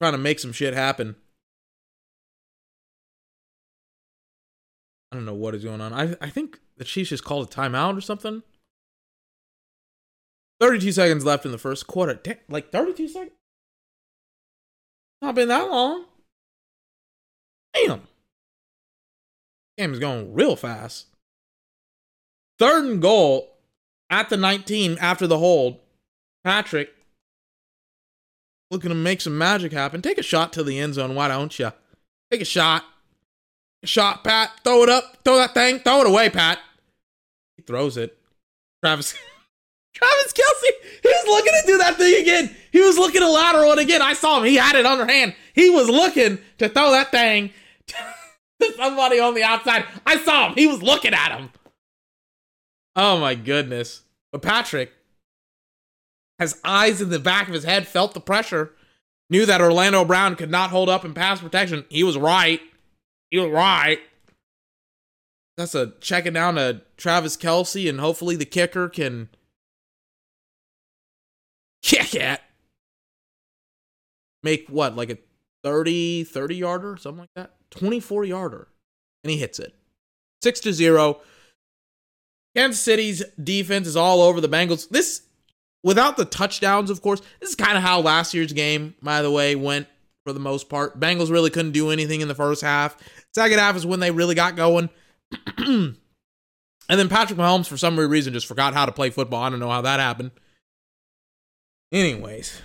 [0.00, 1.16] trying to make some shit happen.
[5.10, 5.92] I don't know what is going on.
[5.92, 8.42] I I think the Chiefs just called a timeout or something.
[10.60, 12.14] 32 seconds left in the first quarter.
[12.14, 13.32] Da- like 32 seconds?
[15.22, 16.04] Not been that long.
[17.74, 18.02] Damn.
[19.76, 21.06] Game is going real fast.
[22.58, 23.56] Third and goal
[24.10, 25.78] at the 19 after the hold.
[26.44, 26.90] Patrick
[28.70, 30.02] looking to make some magic happen.
[30.02, 31.14] Take a shot to the end zone.
[31.14, 31.72] Why don't you?
[32.30, 32.84] Take a shot.
[33.82, 34.50] A shot, Pat.
[34.64, 35.18] Throw it up.
[35.24, 35.78] Throw that thing.
[35.80, 36.58] Throw it away, Pat.
[37.56, 38.18] He throws it.
[38.82, 39.14] Travis.
[39.94, 40.32] Travis
[41.08, 42.56] he was looking to do that thing again.
[42.72, 44.02] He was looking to lateral it again.
[44.02, 44.44] I saw him.
[44.44, 45.34] He had it underhand.
[45.54, 47.50] He was looking to throw that thing
[48.60, 49.84] to somebody on the outside.
[50.06, 50.54] I saw him.
[50.54, 51.50] He was looking at him.
[52.94, 54.02] Oh my goodness.
[54.32, 54.92] But Patrick
[56.38, 58.72] has eyes in the back of his head, felt the pressure,
[59.30, 61.84] knew that Orlando Brown could not hold up in pass protection.
[61.88, 62.60] He was right.
[63.30, 64.00] He was right.
[65.56, 69.28] That's a checking down to Travis Kelce, and hopefully the kicker can
[71.88, 72.40] kick it.
[74.42, 75.18] Make what, like a
[75.64, 77.54] 30, 30 yarder, something like that?
[77.70, 78.68] 24 yarder.
[79.24, 79.74] And he hits it.
[80.42, 81.20] 6 to 0.
[82.54, 84.88] Kansas City's defense is all over the Bengals.
[84.88, 85.22] This,
[85.82, 89.30] without the touchdowns, of course, this is kind of how last year's game, by the
[89.30, 89.88] way, went
[90.24, 91.00] for the most part.
[91.00, 92.96] Bengals really couldn't do anything in the first half.
[93.34, 94.88] Second half is when they really got going.
[95.58, 95.96] and
[96.88, 99.42] then Patrick Mahomes, for some reason, just forgot how to play football.
[99.42, 100.30] I don't know how that happened.
[101.90, 102.60] Anyways,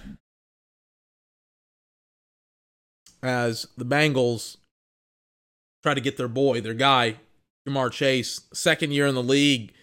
[3.21, 4.57] as the Bengals
[5.81, 7.17] try to get their boy, their guy,
[7.67, 9.73] Ja'Marr Chase, second year in the league,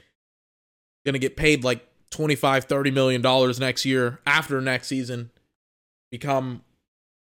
[1.06, 5.30] going to get paid like 25, 30 million dollars next year after next season.
[6.10, 6.62] Become,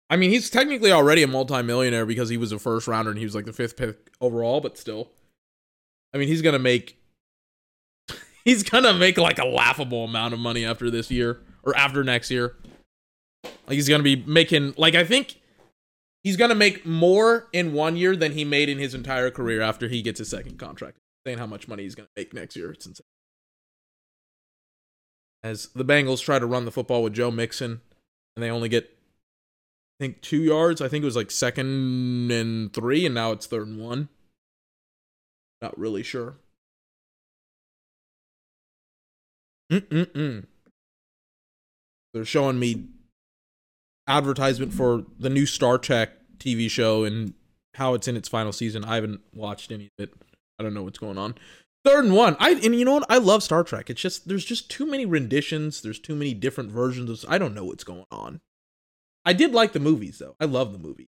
[0.10, 3.26] I mean, he's technically already a multimillionaire because he was a first rounder and he
[3.26, 5.12] was like the fifth pick overall, but still,
[6.14, 6.98] I mean, he's going to make,
[8.46, 12.04] he's going to make like a laughable amount of money after this year or after
[12.04, 12.56] next year.
[13.44, 15.40] Like he's to be making, like, I think
[16.24, 19.90] he's to make more in one year than he made in his entire career after
[19.90, 20.98] he gets his second contract.
[21.26, 22.72] Saying how much money he's to make next year.
[22.72, 23.04] It's insane.
[25.44, 27.82] As the Bengals try to run the football with Joe Mixon,
[28.36, 28.86] and they only get,
[30.00, 30.82] I think, two yards.
[30.82, 34.08] I think it was like second and three, and now it's third and one.
[35.62, 36.38] Not really sure.
[39.72, 40.46] Mm-mm-mm.
[42.18, 42.88] They're showing me
[44.08, 47.36] advertisement for the new Star Trek TV show and
[47.76, 48.84] how it's in its final season.
[48.84, 50.14] I haven't watched any of it.
[50.58, 51.36] I don't know what's going on.
[51.86, 52.36] Third and one.
[52.40, 53.06] I and you know what?
[53.08, 53.92] I love Star Trek.
[53.92, 55.82] It's just there's just too many renditions.
[55.82, 57.30] There's too many different versions of.
[57.30, 58.42] I don't know what's going on.
[59.24, 60.36] I did like the movies though.
[60.40, 61.08] I love the movie.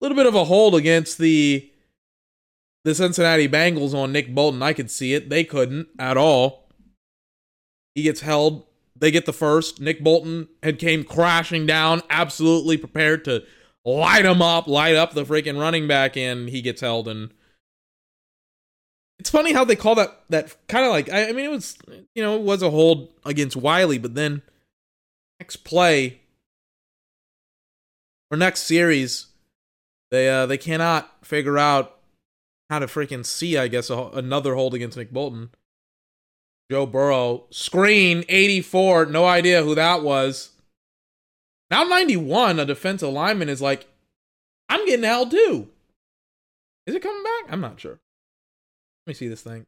[0.00, 1.68] A little bit of a hold against the
[2.84, 4.62] the Cincinnati Bengals on Nick Bolton.
[4.62, 5.30] I could see it.
[5.30, 6.68] They couldn't at all.
[7.94, 8.66] He gets held.
[9.04, 9.82] They get the first.
[9.82, 13.44] Nick Bolton had came crashing down, absolutely prepared to
[13.84, 17.06] light him up, light up the freaking running back, and he gets held.
[17.06, 17.30] And
[19.18, 21.76] it's funny how they call that that kind of like I, I mean it was
[22.14, 24.40] you know it was a hold against Wylie, but then
[25.38, 26.22] next play
[28.30, 29.26] or next series
[30.10, 31.98] they uh they cannot figure out
[32.70, 35.50] how to freaking see I guess a, another hold against Nick Bolton.
[36.70, 40.50] Joe Burrow screen 84, no idea who that was.
[41.70, 43.86] Now 91, a defensive lineman is like,
[44.68, 45.68] I'm getting held too.
[46.86, 47.52] Is it coming back?
[47.52, 47.98] I'm not sure.
[49.06, 49.64] Let me see this thing.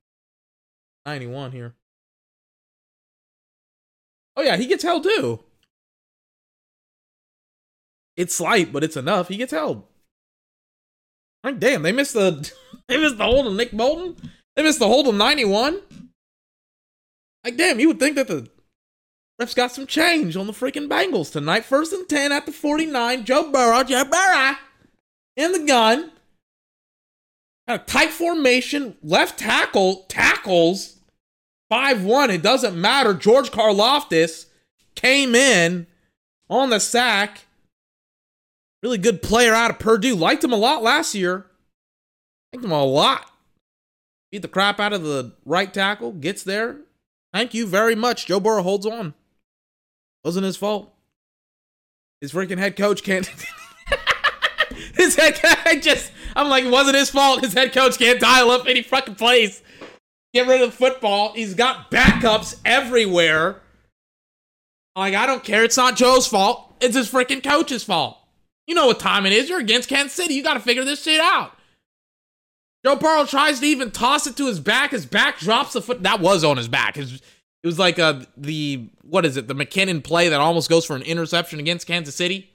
[1.04, 1.74] 91 here.
[4.36, 5.40] Oh yeah, he gets held too.
[8.16, 9.28] It's slight, but it's enough.
[9.28, 9.84] He gets held.
[11.44, 12.50] Like, damn, they missed the
[12.88, 14.16] they missed the hold of Nick Bolton.
[14.54, 15.80] They missed the hold of 91.
[17.46, 18.48] Like, damn, you would think that the
[19.40, 21.64] refs got some change on the freaking Bengals tonight.
[21.64, 23.24] First and 10 at the 49.
[23.24, 24.56] Joe Burrow, Joe Burrow
[25.36, 26.10] in the gun.
[27.68, 28.96] Got a tight formation.
[29.00, 30.96] Left tackle tackles
[31.70, 32.30] 5 1.
[32.32, 33.14] It doesn't matter.
[33.14, 34.46] George Karlaftis
[34.96, 35.86] came in
[36.50, 37.42] on the sack.
[38.82, 40.16] Really good player out of Purdue.
[40.16, 41.46] Liked him a lot last year.
[42.52, 43.30] Liked him a lot.
[44.32, 46.10] Beat the crap out of the right tackle.
[46.10, 46.78] Gets there.
[47.36, 48.24] Thank you very much.
[48.24, 49.12] Joe Burrow holds on.
[50.24, 50.90] Wasn't his fault.
[52.22, 53.30] His freaking head coach can't.
[54.94, 56.12] his head coach just.
[56.34, 57.44] I'm like, it wasn't his fault.
[57.44, 59.62] His head coach can't dial up any fucking plays.
[60.32, 61.34] Get rid of the football.
[61.34, 63.60] He's got backups everywhere.
[64.96, 65.62] Like, I don't care.
[65.62, 66.74] It's not Joe's fault.
[66.80, 68.16] It's his freaking coach's fault.
[68.66, 69.50] You know what time it is.
[69.50, 70.32] You're against Kansas City.
[70.32, 71.52] You got to figure this shit out.
[72.86, 74.92] Joe Burrow tries to even toss it to his back.
[74.92, 76.04] His back drops the foot.
[76.04, 76.94] That was on his back.
[76.94, 79.48] His, it was like a the what is it?
[79.48, 82.48] The McKinnon play that almost goes for an interception against Kansas City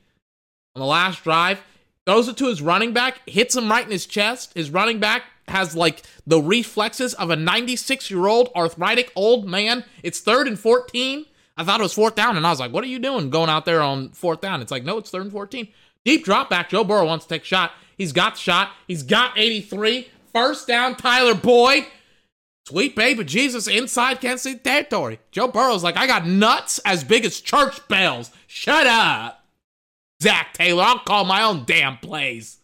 [0.74, 1.60] on the last drive.
[2.06, 4.54] Throws it to his running back, hits him right in his chest.
[4.54, 9.84] His running back has like the reflexes of a 96 year old arthritic old man.
[10.02, 11.26] It's third and 14.
[11.58, 13.50] I thought it was fourth down, and I was like, what are you doing going
[13.50, 14.62] out there on fourth down?
[14.62, 15.68] It's like, no, it's third and 14.
[16.06, 16.70] Deep drop back.
[16.70, 17.74] Joe Burrow wants to take a shot.
[17.98, 18.72] He's got the shot.
[18.88, 20.08] He's got 83.
[20.34, 21.86] First down, Tyler Boyd.
[22.68, 25.20] Sweet baby Jesus inside Kansas City territory.
[25.32, 28.32] Joe Burrow's like, I got nuts as big as church bells.
[28.48, 29.46] Shut up.
[30.22, 32.60] Zac Taylor, I'll call my own damn plays.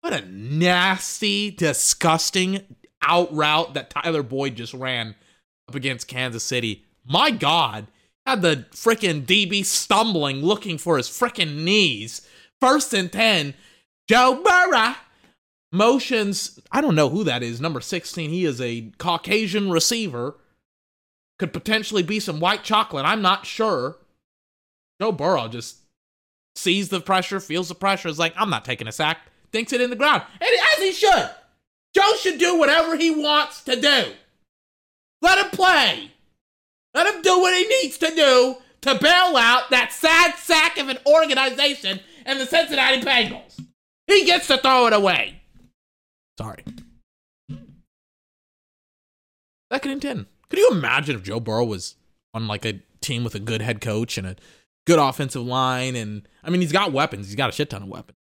[0.00, 2.62] What a nasty, disgusting
[3.02, 5.16] out route that Tyler Boyd just ran
[5.68, 6.84] up against Kansas City.
[7.04, 7.86] My God.
[8.24, 12.26] Had the freaking DB stumbling, looking for his freaking knees.
[12.60, 13.54] First and 10.
[14.08, 14.94] Joe Burrow
[15.72, 16.60] motions.
[16.70, 17.60] I don't know who that is.
[17.60, 18.30] Number 16.
[18.30, 20.36] He is a Caucasian receiver.
[21.38, 23.04] Could potentially be some white chocolate.
[23.04, 23.96] I'm not sure.
[25.00, 25.78] Joe Burrow just
[26.54, 29.18] sees the pressure, feels the pressure, is like, I'm not taking a sack,
[29.50, 30.22] thinks it in the ground.
[30.40, 31.30] And as he should.
[31.94, 34.12] Joe should do whatever he wants to do.
[35.20, 36.12] Let him play.
[36.94, 40.88] Let him do what he needs to do to bail out that sad sack of
[40.88, 43.60] an organization and the Cincinnati Bengals.
[44.06, 45.41] He gets to throw it away.
[46.42, 46.64] Sorry.
[49.72, 50.26] Second and 10.
[50.50, 51.94] Could you imagine if Joe Burrow was
[52.34, 54.36] on like a team with a good head coach and a
[54.84, 55.94] good offensive line?
[55.94, 57.26] And I mean, he's got weapons.
[57.26, 58.18] He's got a shit ton of weapons.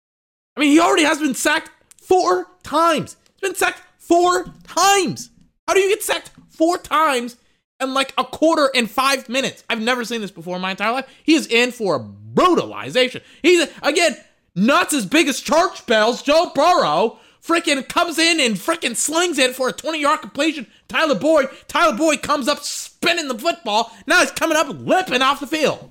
[0.55, 3.17] I mean, he already has been sacked four times.
[3.41, 5.31] He's been sacked four times.
[5.67, 7.39] How do you get sacked four times
[7.81, 9.65] in like a quarter and five minutes?
[9.71, 11.09] I've never seen this before in my entire life.
[11.25, 13.23] He is in for a brutalization.
[13.41, 14.15] He's, again,
[14.55, 16.23] nuts as big as church bells.
[16.23, 20.67] Joe Burrow freaking comes in and freaking slings it for a 20 yard completion.
[20.89, 23.93] Tyler Boyd, Tyler Boyd comes up spinning the football.
[24.07, 25.91] Now he's coming up limping off the field.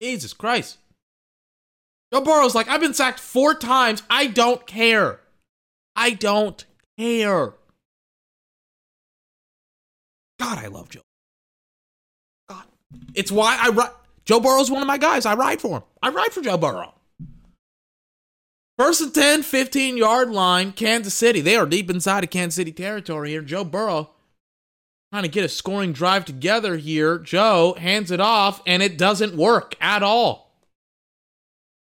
[0.00, 0.78] Jesus Christ.
[2.12, 4.02] Joe Burrow's like, I've been sacked four times.
[4.08, 5.20] I don't care.
[5.94, 6.64] I don't
[6.96, 7.54] care.
[10.38, 11.00] God, I love Joe.
[12.48, 12.64] God.
[13.14, 13.90] It's why I ride.
[14.24, 15.26] Joe Burrow's one of my guys.
[15.26, 15.82] I ride for him.
[16.02, 16.94] I ride for Joe Burrow.
[18.78, 21.40] First and 10, 15 yard line, Kansas City.
[21.40, 23.42] They are deep inside of Kansas City territory here.
[23.42, 24.10] Joe Burrow
[25.12, 27.18] trying to get a scoring drive together here.
[27.18, 30.52] Joe hands it off, and it doesn't work at all.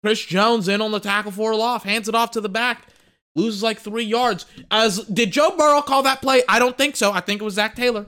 [0.04, 2.88] Chris Jones in on the tackle for a loss, hands it off to the back,
[3.36, 4.48] loses like three yards.
[4.72, 6.42] As did Joe Burrow call that play?
[6.50, 7.12] I don't think so.
[7.12, 8.08] I think it was Zac Taylor.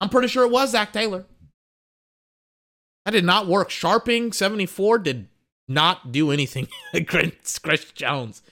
[0.00, 1.26] I'm pretty sure it was Zac Taylor.
[3.04, 3.70] That did not work.
[3.70, 5.28] Sharping 74 did
[5.68, 8.42] not do anything against Chris Jones.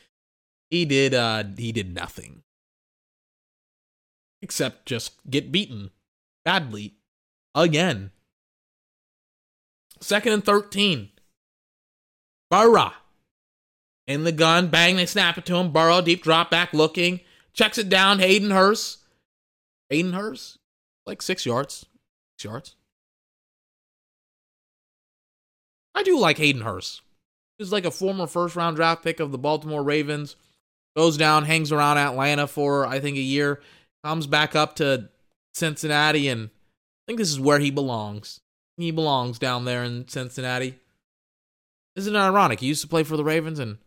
[0.71, 2.43] He did uh he did nothing.
[4.41, 5.91] Except just get beaten
[6.45, 6.95] badly
[7.55, 8.11] again.
[10.01, 11.11] Second and 13.
[12.51, 12.93] Burrow.
[14.09, 15.73] In the gun, bang, they snap it to him.
[15.73, 17.21] Burrow, deep drop back looking.
[17.53, 18.19] Checks it down.
[18.19, 18.99] Hayden Hurst.
[19.91, 20.59] Hayden Hurst?
[21.07, 21.87] Like six yards.
[22.35, 22.77] Six yards.
[25.95, 27.03] I do like Hayden Hurst.
[27.59, 30.37] He's like a former first round draft pick of the Baltimore Ravens.
[30.97, 33.61] Goes down, hangs around Atlanta for, I think, a year.
[34.05, 35.09] Comes back up to
[35.55, 38.41] Cincinnati, and I think this is where he belongs.
[38.77, 40.79] He belongs down there in Cincinnati.
[41.97, 42.61] Isn't it ironic?
[42.61, 43.79] He used to play for the Ravens, and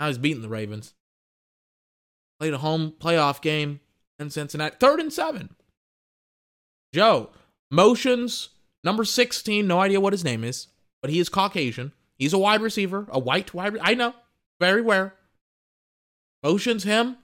[0.00, 0.94] now he's beating the Ravens.
[2.40, 3.80] Played a home playoff game
[4.18, 4.76] in Cincinnati.
[4.78, 5.54] Third and seven.
[6.94, 7.30] Joe
[7.70, 8.50] motions
[8.84, 9.66] number 16.
[9.66, 10.68] No idea what his name is,
[11.00, 11.92] but he is Caucasian.
[12.18, 13.74] He's a wide receiver, a white wide.
[13.74, 14.14] Re- I know,
[14.60, 15.14] very rare.
[16.42, 17.16] Motions him.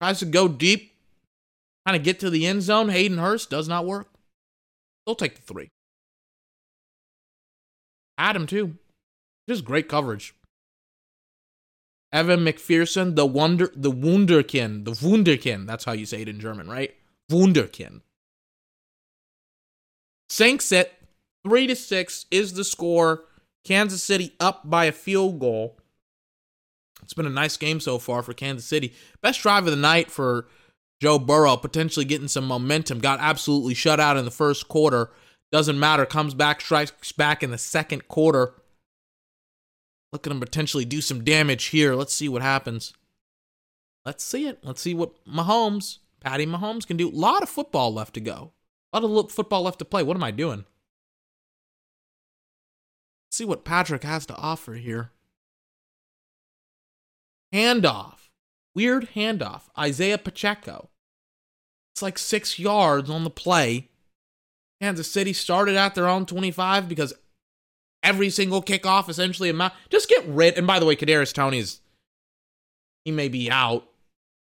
[0.00, 0.94] Tries to go deep,
[1.86, 2.88] kind of get to the end zone.
[2.88, 4.08] Hayden Hurst does not work.
[5.06, 5.70] They'll take the three.
[8.18, 8.76] Adam too.
[9.48, 10.34] Just great coverage.
[12.12, 15.66] Evan McPherson, the wonder, the Wunderkind, the Wunderkind.
[15.66, 16.94] That's how you say it in German, right?
[17.30, 18.02] Wunderkind.
[20.28, 20.92] Sinks it
[21.44, 23.24] three to six is the score.
[23.64, 25.78] Kansas City up by a field goal.
[27.02, 28.94] It's been a nice game so far for Kansas City.
[29.20, 30.46] Best drive of the night for
[31.00, 33.00] Joe Burrow, potentially getting some momentum.
[33.00, 35.10] Got absolutely shut out in the first quarter.
[35.50, 36.06] Doesn't matter.
[36.06, 38.54] Comes back, strikes back in the second quarter.
[40.12, 41.94] Look at him potentially do some damage here.
[41.94, 42.92] Let's see what happens.
[44.04, 44.58] Let's see it.
[44.62, 47.08] Let's see what Mahomes, Patty Mahomes can do.
[47.08, 48.52] A lot of football left to go.
[48.92, 50.02] A lot of football left to play.
[50.02, 50.64] What am I doing?
[53.32, 55.10] See what Patrick has to offer here.
[57.52, 58.28] handoff.
[58.74, 59.62] Weird handoff.
[59.82, 60.90] Isiah Pacheco.
[61.94, 63.88] It's like six yards on the play.
[64.80, 67.14] Kansas City started at their own 25 because
[68.02, 69.74] every single kickoff essentially amount.
[69.88, 70.58] Just get rid.
[70.58, 71.80] And by the way, Kadarius Toney is
[73.04, 73.86] he may be out.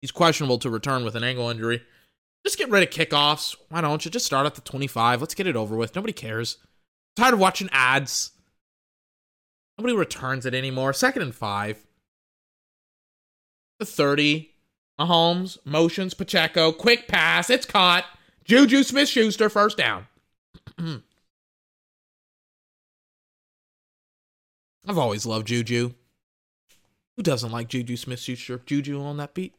[0.01, 1.83] He's questionable to return with an ankle injury.
[2.45, 3.55] Just get rid of kickoffs.
[3.69, 5.21] Why don't you just start at the 25?
[5.21, 5.95] Let's get it over with.
[5.95, 6.57] Nobody cares.
[7.17, 8.31] I'm tired of watching ads.
[9.81, 10.93] Nobody returns it anymore.
[10.93, 11.83] Second and five.
[13.79, 14.51] The 30.
[14.99, 17.49] Mahomes, motions, Pacheco, quick pass.
[17.49, 18.05] It's caught.
[18.45, 20.05] Juju Smith Schuster, first down.
[24.87, 25.95] I've always loved Juju.
[27.17, 28.61] Who doesn't like Juju Smith Schuster?
[28.63, 29.55] Juju on that beat.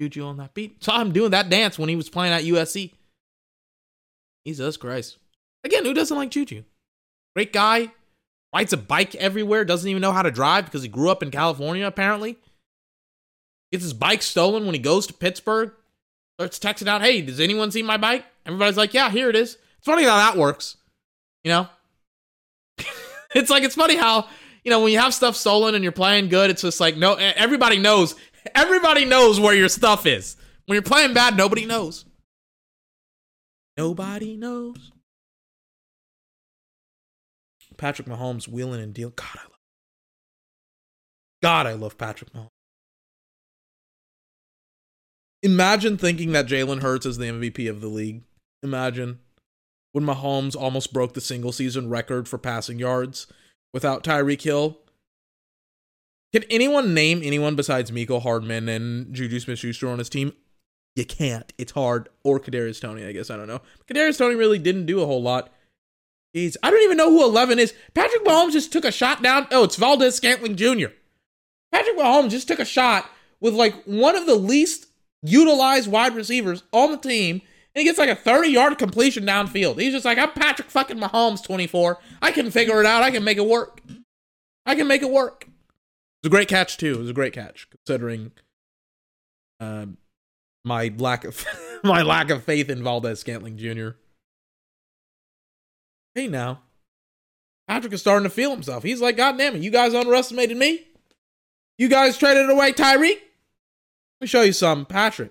[0.00, 0.82] Juju on that beat.
[0.82, 2.94] Saw him doing that dance when he was playing at USC.
[4.46, 5.18] Jesus Christ.
[5.64, 6.64] Again, who doesn't like Juju?
[7.34, 7.92] Great guy.
[8.54, 9.64] Rides a bike everywhere.
[9.64, 12.36] Doesn't even know how to drive because he grew up in California, apparently.
[13.72, 15.72] Gets his bike stolen when he goes to Pittsburgh.
[16.38, 18.24] Starts texting out, hey, does anyone see my bike?
[18.44, 19.56] Everybody's like, yeah, here it is.
[19.78, 20.76] It's funny how that works.
[21.44, 21.68] You know?
[23.34, 24.28] it's like, it's funny how,
[24.64, 27.14] you know, when you have stuff stolen and you're playing good, it's just like, no,
[27.14, 28.14] everybody knows
[28.54, 30.36] Everybody knows where your stuff is.
[30.66, 32.04] When you're playing bad, nobody knows.
[33.76, 34.92] Nobody knows.
[37.76, 39.14] Patrick Mahomes wheeling and dealing.
[39.16, 39.58] God, I love.
[41.42, 42.48] God, I love Patrick Mahomes.
[45.42, 48.22] Imagine thinking that Jalen Hurts is the MVP of the league.
[48.62, 49.20] Imagine
[49.92, 53.26] when Mahomes almost broke the single season record for passing yards
[53.72, 54.78] without Tyreek Hill
[56.36, 60.34] can anyone name anyone besides Mecole Hardman and Juju Smith Schuster on his team?
[60.94, 61.50] You can't.
[61.56, 62.10] It's hard.
[62.24, 63.30] Or Kadarius Toney, I guess.
[63.30, 63.62] I don't know.
[63.88, 65.50] Kadarius Toney really didn't do a whole lot.
[66.36, 67.72] Jeez, I don't even know who 11 is.
[67.94, 69.46] Patrick Mahomes just took a shot down.
[69.50, 70.88] Oh, it's Valdes Scantling Jr.
[71.72, 73.10] Patrick Mahomes just took a shot
[73.40, 74.86] with like one of the least
[75.22, 77.40] utilized wide receivers on the team,
[77.74, 79.80] and he gets like a 30 yard completion downfield.
[79.80, 81.98] He's just like, I'm Patrick fucking Mahomes, 24.
[82.20, 83.02] I can figure it out.
[83.02, 83.80] I can make it work.
[84.66, 85.46] I can make it work
[86.26, 86.94] was a great catch too.
[86.94, 88.32] It was a great catch considering
[89.60, 89.86] uh,
[90.64, 91.46] my lack of
[91.84, 93.90] my lack of faith in Valdes Scantling Jr.
[96.16, 96.62] Hey now,
[97.68, 98.82] Patrick is starting to feel himself.
[98.82, 100.86] He's like, God damn it, you guys underestimated me.
[101.76, 103.18] You guys traded away Tyreek.
[103.18, 105.30] Let me show you some, Patrick.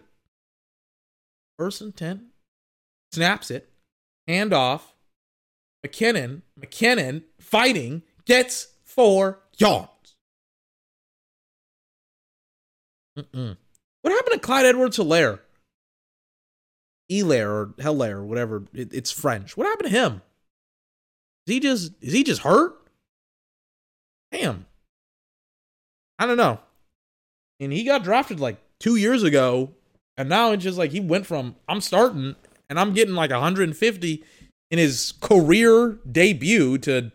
[1.58, 2.28] First and ten,
[3.12, 3.68] snaps it,
[4.28, 4.94] hand off.
[5.84, 9.90] McKinnon, McKinnon fighting gets four yards.
[13.18, 13.58] Mm-mm.
[14.04, 15.40] What happened to Clyde Edwards Helaire?
[17.10, 18.66] Hilaire or Hilaire or whatever.
[18.72, 19.58] It, it's French.
[19.58, 20.22] What happened to him?
[21.48, 22.76] Is he just is he just hurt?
[24.32, 24.66] Damn.
[26.18, 26.60] I don't know.
[27.60, 29.72] And he got drafted like two years ago,
[30.18, 32.36] and now it's just like he went from I'm starting
[32.70, 34.24] and I'm getting like 150
[34.72, 37.12] in his career debut to.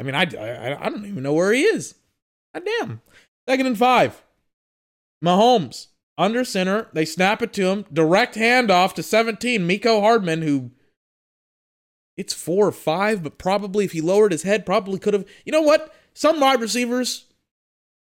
[0.00, 1.94] I mean, I I, I don't even know where he is.
[2.54, 3.00] God damn.
[3.48, 4.22] Second and five.
[5.24, 6.88] Mahomes under center.
[6.92, 7.84] They snap it to him.
[7.92, 9.66] Direct handoff to 17.
[9.66, 10.70] Mecole Hardman, who
[12.18, 15.26] it's four or five, but probably if he lowered his head, probably could have.
[15.46, 15.94] You know what?
[16.14, 17.26] Some wide receivers,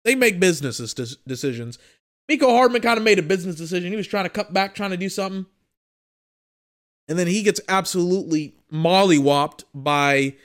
[0.05, 0.79] they make business
[1.27, 1.79] decisions.
[2.31, 3.91] Mecole Hardman kind of made a business decision.
[3.91, 5.47] He was trying to cut back, trying to do something.
[7.09, 10.37] And then he gets absolutely mollywopped by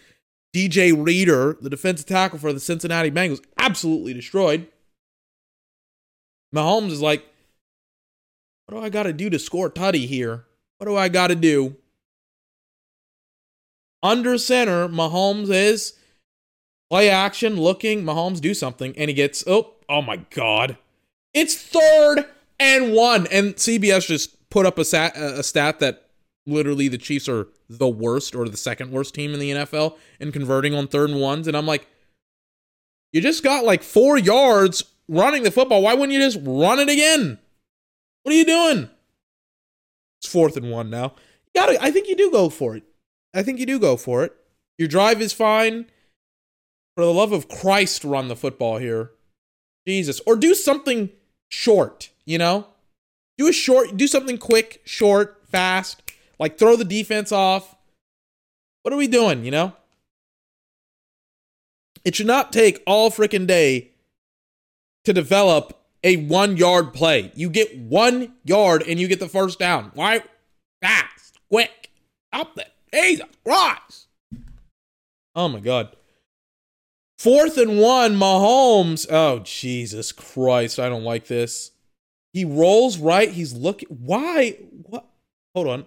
[0.56, 3.44] DJ Reader, the defensive tackle for the Cincinnati Bengals.
[3.58, 4.68] Absolutely destroyed.
[6.56, 7.24] Mahomes is like,
[8.66, 10.46] what do I got to do to score Tutty here?
[10.78, 11.76] What do I got to do?
[14.04, 15.94] Under center, Mahomes is
[16.90, 18.04] play action, looking.
[18.04, 20.78] Mahomes do something, and he gets oh, oh my god,
[21.34, 22.26] it's third
[22.60, 26.10] and one, and CBS just put up a, sat, a stat that
[26.46, 30.32] literally the Chiefs are the worst or the second worst team in the NFL in
[30.32, 31.88] converting on third and ones, and I'm like,
[33.14, 35.82] you just got like four yards running the football.
[35.82, 37.40] Why wouldn't you just run it again?
[38.24, 38.90] What are you doing?
[40.20, 41.14] It's fourth and one now.
[41.46, 42.84] You gotta, I think you do go for it.
[43.34, 44.36] I think you do go for it.
[44.78, 45.86] Your drive is fine.
[46.96, 49.12] For the love of Christ, run the football here.
[49.88, 50.22] Jesus.
[50.26, 51.10] Or do something
[51.50, 52.68] short, you know?
[53.38, 56.04] Do a short, do something quick, short, fast.
[56.40, 57.76] Like throw the defense off.
[58.84, 59.74] What are we doing, you know?
[62.06, 63.92] It should not take all freaking day
[65.06, 67.32] to develop a one yard play.
[67.34, 69.92] You get one yard and you get the first down.
[69.94, 70.24] Why?
[70.82, 71.92] Fast, quick,
[72.32, 72.66] up there.
[72.94, 74.08] Jesus Christ.
[75.36, 75.96] Oh my God.
[77.18, 79.08] Fourth and one, Mahomes.
[79.10, 80.80] Oh, Jesus Christ.
[80.80, 81.72] I don't like this.
[82.34, 83.30] He rolls right.
[83.30, 83.88] He's looking.
[83.90, 84.58] Why?
[84.84, 85.06] What?
[85.56, 85.86] Hold on.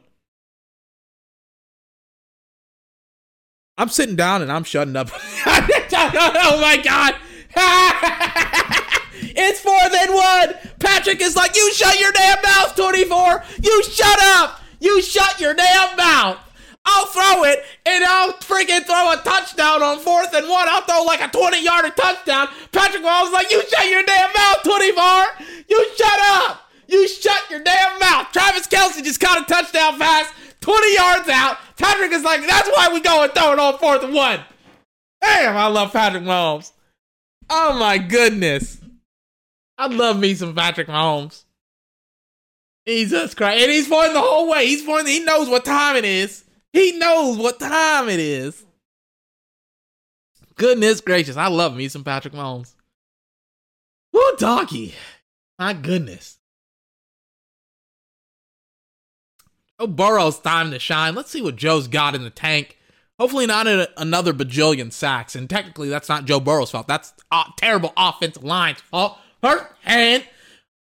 [3.78, 5.10] I'm sitting down and I'm shutting up.
[5.12, 7.14] oh my God.
[9.36, 10.54] it's fourth and one.
[10.78, 13.44] Patrick is like, you shut your damn mouth, 24.
[13.62, 14.60] You shut up.
[14.80, 16.38] You shut your damn mouth.
[16.86, 20.68] I'll throw it and I'll freaking throw a touchdown on fourth and one.
[20.68, 22.48] I'll throw like a 20 yarder touchdown.
[22.70, 25.04] Patrick Mahomes like, you shut your damn mouth, 24.
[25.68, 26.62] You shut up.
[26.88, 28.28] You shut your damn mouth.
[28.32, 31.58] Travis Kelce just caught a touchdown pass, 20 yards out.
[31.76, 34.40] Patrick is like, that's why we go and throw it on fourth and one.
[35.20, 36.70] Damn, I love Patrick Mahomes.
[37.50, 38.80] Oh my goodness.
[39.76, 41.44] I love me some Patrick Mahomes.
[42.86, 43.62] Jesus Christ.
[43.62, 44.66] And he's pointing the whole way.
[44.66, 46.44] He's pointing, he knows what time it is.
[46.76, 48.62] He knows what time it is.
[50.56, 51.34] Goodness gracious.
[51.34, 52.74] I love me some Patrick Mahomes.
[54.12, 54.94] Woo, doggy.
[55.58, 56.36] My goodness.
[59.80, 61.14] Joe Burrow's time to shine.
[61.14, 62.76] Let's see what Joe's got in the tank.
[63.18, 65.34] Hopefully, not a, another bajillion sacks.
[65.34, 66.88] And technically, that's not Joe Burrow's fault.
[66.88, 69.16] That's uh, terrible offensive line's fault.
[69.40, 70.26] First hand,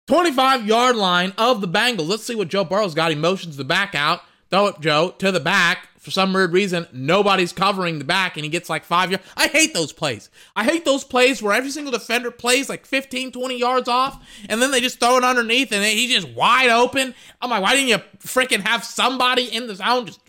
[0.08, 2.08] 25 yard line of the Bengals.
[2.08, 3.10] Let's see what Joe Burrow's got.
[3.10, 4.22] He motions the back out.
[4.54, 5.88] Throw it, Joe, to the back.
[5.98, 9.26] For some weird reason, nobody's covering the back and he gets like five yards.
[9.36, 10.30] I hate those plays.
[10.54, 14.62] I hate those plays where every single defender plays like 15, 20 yards off and
[14.62, 17.16] then they just throw it underneath and he's just wide open.
[17.40, 20.20] I'm like, why didn't you freaking have somebody in the zone just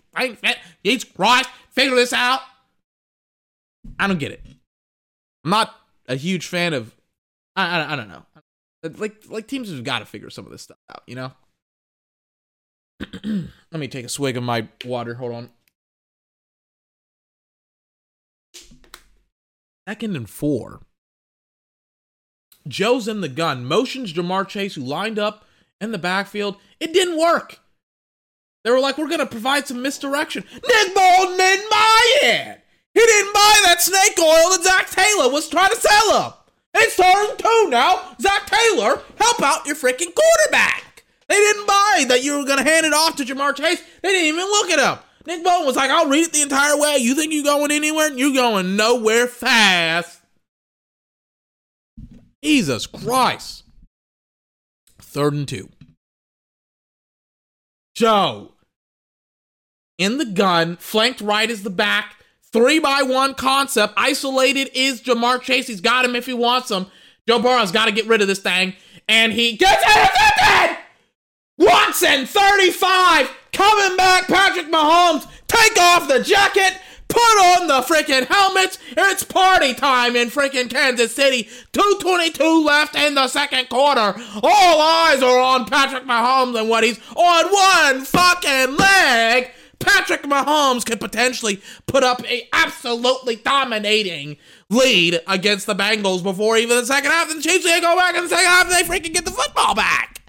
[0.82, 2.40] Jesus Christ, figure this out?
[3.96, 4.42] I don't get it.
[5.44, 5.72] I'm not
[6.08, 6.92] a huge fan of.
[7.54, 8.26] I, I, I don't know.
[8.82, 11.30] Like like teams have got to figure some of this stuff out, you know.
[13.24, 15.14] Let me take a swig of my water.
[15.14, 15.50] Hold on.
[19.88, 20.80] Second and four.
[22.66, 25.44] Joe's in the gun, motions Ja'Marr Chase, who lined up
[25.80, 26.56] in the backfield.
[26.80, 27.60] It didn't work.
[28.64, 30.42] They were like, we're going to provide some misdirection.
[30.52, 32.60] Nick Bolton didn't buy it.
[32.94, 36.32] He didn't buy that snake oil that Zac Taylor was trying to sell him.
[36.74, 38.16] It's turn two now.
[38.20, 40.85] Zac Taylor, help out your freaking quarterback.
[41.28, 43.82] They didn't buy that you were going to hand it off to Ja'Marr Chase.
[44.02, 45.04] They didn't even look it up.
[45.26, 46.98] Nick Bolton was like, I'll read it the entire way.
[46.98, 48.12] You think you're going anywhere?
[48.12, 50.20] You're going nowhere fast.
[52.44, 53.64] Jesus Christ.
[55.00, 55.68] Third and two.
[57.96, 58.52] Joe.
[59.98, 62.16] In the gun, flanked right is the back.
[62.52, 63.94] Three by one concept.
[63.96, 65.66] Isolated is Ja'Marr Chase.
[65.66, 66.86] He's got him if he wants him.
[67.26, 68.74] Joe Burrow's got to get rid of this thing.
[69.08, 70.45] And he gets intercepted!
[71.58, 74.26] Watson, 35, coming back.
[74.28, 76.78] Patrick Mahomes, take off the jacket,
[77.08, 78.78] put on the freaking helmets.
[78.90, 81.44] It's party time in freaking Kansas City.
[81.72, 84.14] 222 left in the second quarter.
[84.42, 89.50] All eyes are on Patrick Mahomes and what he's on one fucking leg.
[89.78, 94.36] Patrick Mahomes could potentially put up a absolutely dominating
[94.68, 97.30] lead against the Bengals before even the second half.
[97.30, 99.30] And the Chiefs they go back in the second half and they freaking get the
[99.30, 100.20] football back.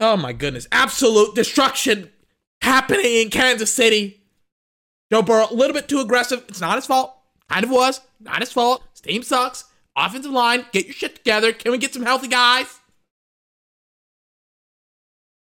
[0.00, 0.68] Oh my goodness.
[0.70, 2.10] Absolute destruction
[2.62, 4.20] happening in Kansas City.
[5.10, 6.44] Joe Burrow, a little bit too aggressive.
[6.48, 7.14] It's not his fault.
[7.48, 8.00] Kind of was.
[8.20, 8.82] Not his fault.
[8.92, 9.64] His team sucks.
[9.96, 11.52] Offensive line, get your shit together.
[11.52, 12.78] Can we get some healthy guys?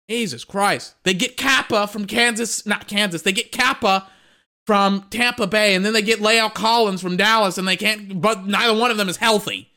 [0.10, 0.96] Jesus Christ.
[1.04, 3.24] They get Cappa from Kansas, not Kansas.
[3.24, 4.08] They get Cappa
[4.66, 8.46] from Tampa Bay, and then they get La'el Collins from Dallas, and they can't, but
[8.46, 9.70] neither one of them is healthy.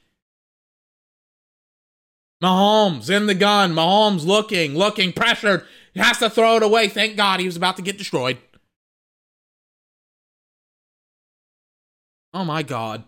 [2.42, 3.74] Mahomes in the gun.
[3.74, 5.64] Mahomes looking, looking, pressured.
[5.92, 6.88] He has to throw it away.
[6.88, 8.38] Thank God he was about to get destroyed.
[12.32, 13.04] Oh my God.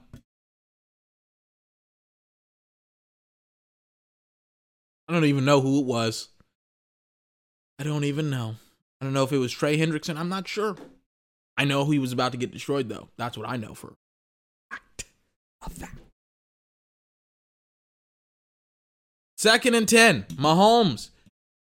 [5.09, 6.29] I don't even know who it was.
[7.79, 8.57] I don't even know.
[9.01, 10.17] I don't know if it was Trey Hendrickson.
[10.17, 10.77] I'm not sure.
[11.57, 13.09] I know he was about to get destroyed, though.
[13.19, 15.05] That's what I know for a fact.
[15.63, 15.99] A fact.
[19.43, 20.27] Second and 10.
[20.37, 21.09] Mahomes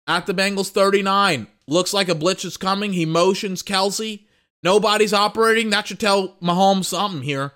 [0.08, 1.48] at the Bengals 39.
[1.68, 2.94] Looks like a blitz is coming.
[2.94, 4.22] He motions Kelce.
[4.64, 5.72] Nobody's operating.
[5.72, 7.52] That should tell Mahomes something here.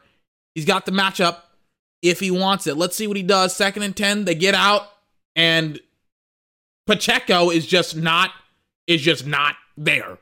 [0.53, 1.37] He's got the matchup
[2.01, 2.75] if he wants it.
[2.75, 3.55] Let's see what he does.
[3.55, 4.25] Second and 10.
[4.25, 4.89] They get out,
[5.37, 5.79] and
[6.85, 8.31] Pacheco is just not
[8.87, 10.17] is just not there.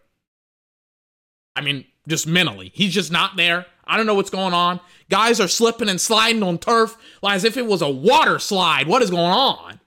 [1.56, 2.72] I mean, just mentally.
[2.72, 3.66] He's just not there.
[3.88, 4.80] I don't know what's going on.
[5.10, 8.86] Guys are slipping and sliding on turf like as if it was a water slide.
[8.88, 9.80] What is going on?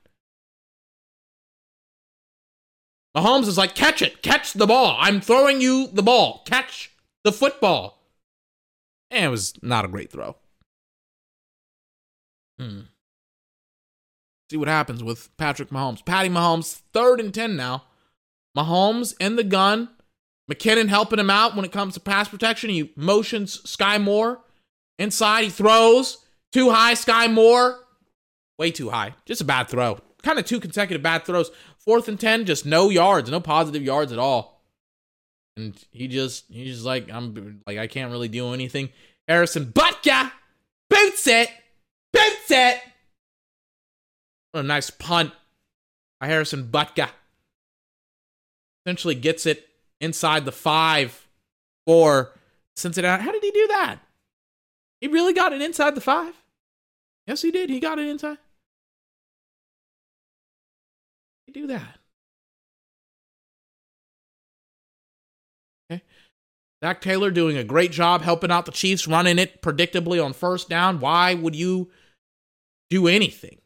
[3.17, 4.97] Mahomes is like, catch it, catch the ball.
[5.01, 6.43] I'm throwing you the ball.
[6.47, 6.93] Catch
[7.25, 7.99] the football.
[9.11, 10.37] And it was not a great throw.
[12.59, 12.83] Hmm.
[14.51, 16.05] See what happens with Patrick Mahomes.
[16.05, 17.85] Patty Mahomes, third and 10 now.
[18.57, 19.89] Mahomes in the gun.
[20.51, 22.71] McKinnon helping him out when it comes to pass protection.
[22.71, 24.41] He motions Skyy Moore
[24.99, 25.45] inside.
[25.45, 26.19] He throws
[26.53, 26.95] too high.
[26.95, 27.79] Skyy Moore,
[28.59, 29.15] way too high.
[29.25, 29.99] Just a bad throw.
[30.23, 31.51] Kind of two consecutive bad throws.
[31.85, 34.63] Fourth and 10, just no yards, no positive yards at all.
[35.57, 38.91] And he just, he's just like, I'm like, I can't really do anything.
[39.27, 40.31] Harrison Butker
[40.89, 41.49] boots it,
[42.13, 42.81] boots it.
[44.53, 45.33] What a nice punt
[46.21, 47.09] by Harrison Butker.
[48.85, 49.69] Essentially gets it
[50.01, 51.29] inside the five
[51.87, 52.33] for
[52.77, 53.23] Cincinnati.
[53.23, 53.99] How did he do that?
[55.01, 56.35] He really got it inside the five?
[57.27, 57.71] Yes, he did.
[57.71, 58.39] He got it inside.
[61.53, 61.99] Do that.
[65.91, 66.03] Okay.
[66.83, 70.69] Zac Taylor doing a great job helping out the Chiefs, running it predictably on first
[70.69, 71.01] down.
[71.01, 71.91] Why would you
[72.89, 73.61] do anything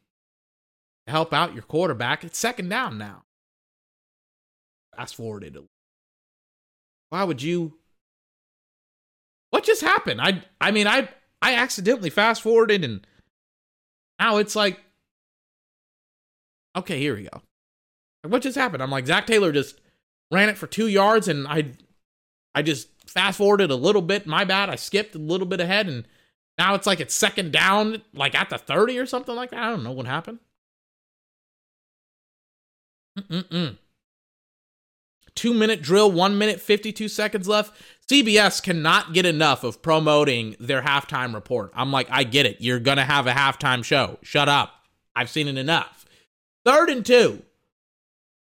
[1.07, 2.25] to help out your quarterback?
[2.25, 3.23] It's second down now.
[4.97, 5.59] Fast forwarded.
[7.11, 7.75] Why would you?
[9.51, 10.21] What just happened?
[10.21, 11.09] I I mean I
[11.41, 13.07] I accidentally fast forwarded and
[14.19, 14.81] now it's like
[16.77, 17.41] okay here we go.
[18.25, 18.83] What just happened?
[18.83, 19.81] I'm like Zac Taylor just
[20.31, 21.73] ran it for two yards and I
[22.55, 24.27] I just fast forwarded a little bit.
[24.27, 24.71] My bad.
[24.71, 26.07] I skipped a little bit ahead and
[26.59, 29.63] now it's like it's second down, like at the 30 or something like that.
[29.63, 30.39] I don't know what happened.
[33.19, 33.79] Mm-mm-mm.
[35.35, 37.73] Two minute drill, one minute, 52 seconds left.
[38.09, 41.73] CBS cannot get enough of promoting their halftime report.
[41.75, 42.59] I'm like, I get it.
[42.61, 44.19] You're going to have a halftime show.
[44.23, 44.71] Shut up.
[45.17, 46.05] I've seen it enough.
[46.65, 47.43] Third and two.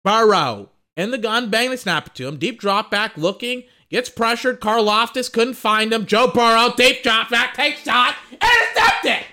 [0.05, 2.39] Burrow in the gun, bang the snap it to him.
[2.39, 4.61] Deep drop back looking, gets pressured.
[4.61, 6.07] Karlaftis couldn't find him.
[6.07, 9.27] Joe Burrow, deep drop back, takes shot, intercepted.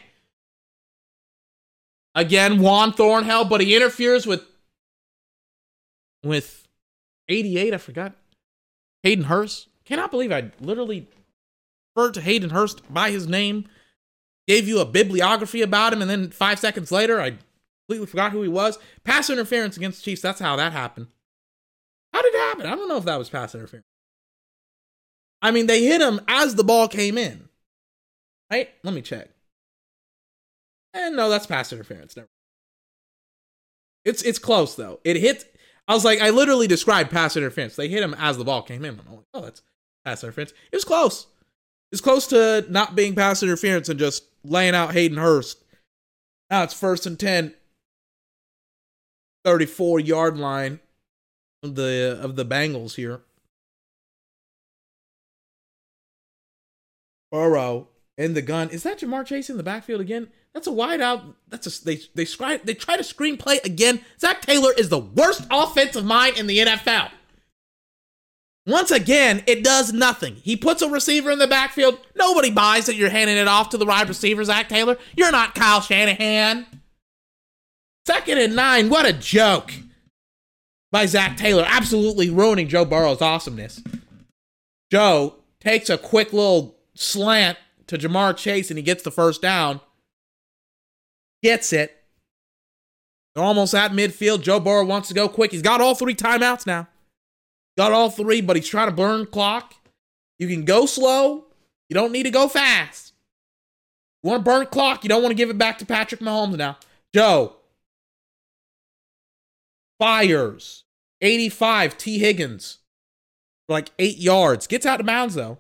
[2.16, 4.44] Again, Juan Thornhill, but he interferes with
[6.24, 6.68] with
[7.28, 7.74] 88.
[7.74, 8.16] I forgot
[9.04, 9.68] Hayden Hurst.
[9.86, 11.08] Cannot believe I literally
[11.96, 13.66] referred to Hayden Hurst by his name,
[14.48, 17.38] gave you a bibliography about him, and then five seconds later, I
[17.90, 18.78] completely forgot who he was.
[19.04, 20.22] Pass interference against Chiefs.
[20.22, 21.08] That's how that happened.
[22.14, 22.66] How did it happen?
[22.68, 23.88] I don't know if that was pass interference.
[25.42, 27.50] I mean, they hit him as the ball came in.
[28.52, 28.70] Right?
[28.84, 29.30] Let me check.
[30.94, 32.16] And no, that's pass interference.
[32.16, 32.30] Never.
[34.06, 35.00] It's it's close though.
[35.04, 35.56] It hit.
[35.88, 37.76] I was like, I literally described pass interference.
[37.76, 39.00] They hit him as the ball came in.
[39.08, 39.62] I'm like, oh, that's
[40.06, 40.52] pass interference.
[40.72, 41.28] It was close.
[41.92, 45.64] It's close to not being pass interference and just laying out Hayden Hurst.
[46.50, 47.54] Now it's first and 10
[49.44, 50.80] 34 yard line
[51.64, 53.22] of the of the Bengals here.
[57.32, 57.88] Burrow
[58.18, 58.70] in the gun.
[58.70, 60.30] Is that Ja'Marr Chase in the backfield again?
[60.54, 61.24] That's a wide out.
[61.48, 64.02] That's a they they scry, they try to screenplay again.
[64.20, 67.12] Zac Taylor is the worst offensive mind in the NFL.
[68.66, 70.36] Once again, it does nothing.
[70.36, 72.00] He puts a receiver in the backfield.
[72.16, 74.98] Nobody buys that you're handing it off to the wide receiver, Zac Taylor.
[75.16, 76.66] You're not Kyle Shanahan.
[78.10, 78.90] Second and nine.
[78.90, 79.72] What a joke
[80.92, 81.64] by Zac Taylor.
[81.68, 83.84] Absolutely ruining Joe Burrow's awesomeness.
[84.92, 89.80] Joe takes a quick little slant to Ja'Marr Chase and he gets the first down.
[91.44, 92.04] Gets it.
[93.36, 94.42] They're almost at midfield.
[94.42, 95.52] Joe Burrow wants to go quick.
[95.52, 96.88] He's got all three timeouts now.
[97.78, 99.76] Got all three, but he's trying to burn clock.
[100.40, 101.46] You can go slow.
[101.90, 103.14] You don't need to go fast.
[104.24, 105.04] You want to burn clock.
[105.04, 106.76] You don't want to give it back to Patrick Mahomes now.
[107.14, 107.56] Joe,
[110.00, 110.86] fires.
[111.22, 112.20] 85, T.
[112.20, 112.80] Higgins.
[113.68, 114.66] Like eight yards.
[114.66, 115.60] Gets out of bounds, though.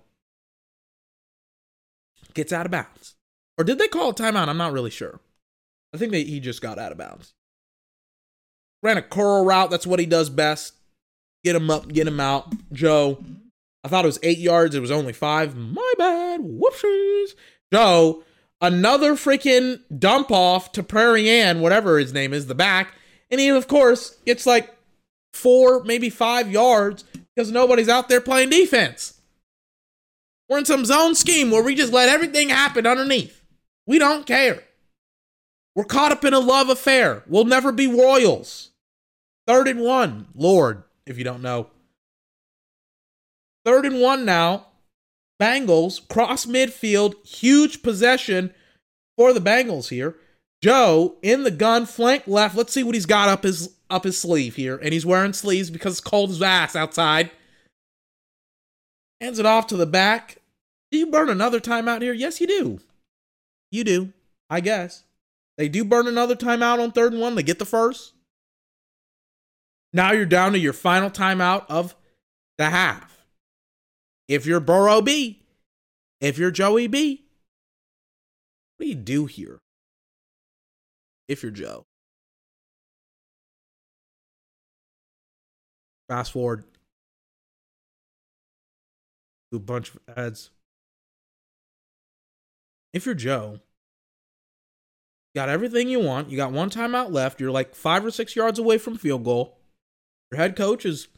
[2.33, 3.15] Gets out of bounds.
[3.57, 4.47] Or did they call a timeout?
[4.47, 5.19] I'm not really sure.
[5.93, 7.33] I think they, he just got out of bounds.
[8.81, 9.69] Ran a curl route.
[9.69, 10.73] That's what he does best.
[11.43, 12.53] Get him up, get him out.
[12.71, 13.23] Joe,
[13.83, 14.75] I thought it was eight yards.
[14.75, 15.55] It was only five.
[15.55, 16.41] My bad.
[16.41, 17.29] Whoopsies.
[17.71, 18.23] Joe,
[18.61, 22.93] another freaking dump off to Prairie Ann, whatever his name is, the back.
[23.31, 24.75] And he, of course, gets like
[25.33, 27.03] four, maybe five yards
[27.35, 29.21] because nobody's out there playing defense.
[30.47, 33.43] We're in some zone scheme where we just let everything happen underneath.
[33.85, 34.63] We don't care.
[35.75, 37.23] We're caught up in a love affair.
[37.27, 38.71] We'll never be royals.
[39.45, 41.67] Third and one, Lord, if you don't know.
[43.63, 44.65] Third and one now.
[45.39, 48.53] Bengals cross midfield, huge possession
[49.15, 50.17] for the Bengals here.
[50.61, 52.55] Joe in the gun, flank left.
[52.55, 55.69] Let's see what he's got up his up his sleeve here, and he's wearing sleeves
[55.69, 57.31] because it's cold as ass outside.
[59.21, 60.37] Hands it off to the back.
[60.91, 62.13] Do you burn another timeout here?
[62.13, 62.79] Yes, you do.
[63.71, 64.13] You do,
[64.49, 65.03] I guess.
[65.57, 67.35] They do burn another timeout on third and one.
[67.35, 68.13] They get the first.
[69.91, 71.95] Now you're down to your final timeout of
[72.57, 73.25] the half.
[74.27, 75.41] If you're Burrow B,
[76.21, 77.25] if you're Joey B,
[78.77, 79.59] what do you do here?
[81.29, 81.85] If you're Joe.
[86.09, 86.63] Fast forward
[89.51, 90.49] to a bunch of ads.
[92.93, 93.59] If you're Joe,
[95.35, 96.31] got everything you want.
[96.31, 97.39] You got one timeout left.
[97.39, 99.59] You're like five or six yards away from field goal.
[100.31, 101.09] Your head coach is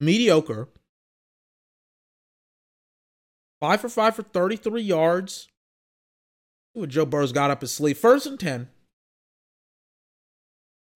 [0.00, 0.68] mediocre.
[3.60, 5.46] Five for five for 33 yards.
[6.72, 7.96] What Joe Burrow's got up his sleeve.
[7.96, 8.68] First and 10.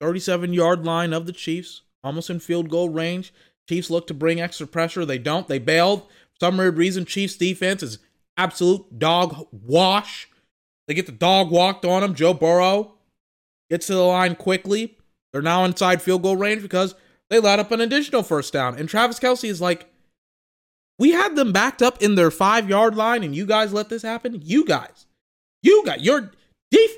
[0.01, 3.33] 37 yard line of the Chiefs, almost in field goal range.
[3.69, 5.05] Chiefs look to bring extra pressure.
[5.05, 5.47] They don't.
[5.47, 6.03] They bailed.
[6.03, 7.99] For some weird reason, Chiefs defense is
[8.37, 10.29] absolute dog wash.
[10.87, 12.15] They get the dog walked on them.
[12.15, 12.95] Joe Burrow
[13.71, 14.97] gets to the line quickly.
[15.33, 16.95] They're now inside field goal range because
[17.29, 18.79] they let up an additional first down.
[18.79, 19.91] And Travis Kelce is like,
[20.99, 24.03] we had them backed up in their five yard line, and you guys let this
[24.03, 24.41] happen?
[24.43, 25.07] You guys.
[25.63, 26.33] You got your
[26.71, 26.91] deep.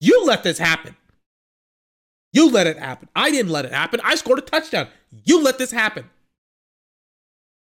[0.00, 0.96] You let this happen.
[2.34, 3.08] You let it happen.
[3.16, 4.00] I didn't let it happen.
[4.04, 4.88] I scored a touchdown.
[5.24, 6.10] You let this happen.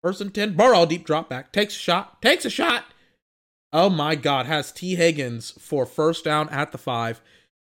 [0.03, 1.53] First and 10, Burrow deep drop back.
[1.53, 2.23] Takes a shot.
[2.23, 2.85] Takes a shot.
[3.73, 4.47] Oh my God.
[4.47, 4.95] Has T.
[4.95, 7.21] Higgins for first down at the five.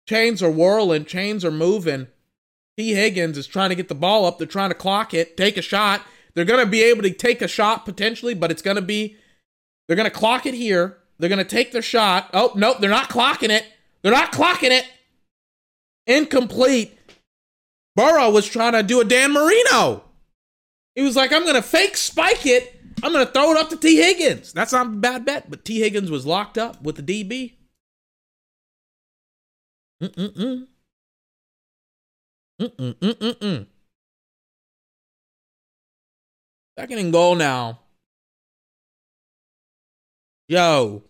[0.07, 1.07] Chains are whirling.
[1.07, 2.09] Chains are moving.
[2.77, 2.93] T.
[2.93, 4.39] Higgins is trying to get the ball up.
[4.39, 6.03] They're trying to clock it, take a shot.
[6.35, 9.17] They're going to be able to take a shot potentially, but it's going to be,
[9.87, 10.99] they're going to clock it here.
[11.19, 12.31] They're going to take their shot.
[12.33, 13.67] Oh, nope, they're not clocking it.
[14.01, 14.87] They're not clocking it.
[16.07, 16.99] Incomplete.
[17.95, 20.05] Burrow was trying to do a Dan Marino.
[20.95, 22.81] He was like, I'm going to fake spike it.
[23.03, 23.97] I'm going to throw it up to T.
[23.97, 24.53] Higgins.
[24.53, 25.81] That's not a bad bet, but T.
[25.81, 27.55] Higgins was locked up with the DB.
[30.03, 30.67] Mm-mm-mm.
[32.61, 33.67] Mm-mm-mm-mm-mm.
[36.79, 37.81] Second and goal now.
[40.49, 41.03] Yo.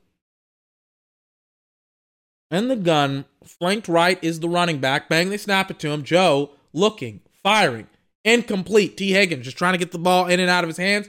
[2.53, 5.09] And the gun, flanked right is the running back.
[5.09, 6.05] Bang, they snap it to him.
[6.05, 7.87] Joe looking, firing,
[8.27, 8.99] incomplete.
[8.99, 9.13] T.
[9.13, 11.09] Higgins just trying to get the ball in and out of his hands.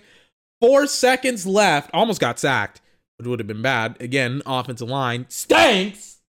[0.62, 1.90] Four seconds left.
[1.94, 2.80] Almost got sacked,
[3.18, 3.98] which would have been bad.
[4.00, 6.22] Again, offensive line stinks.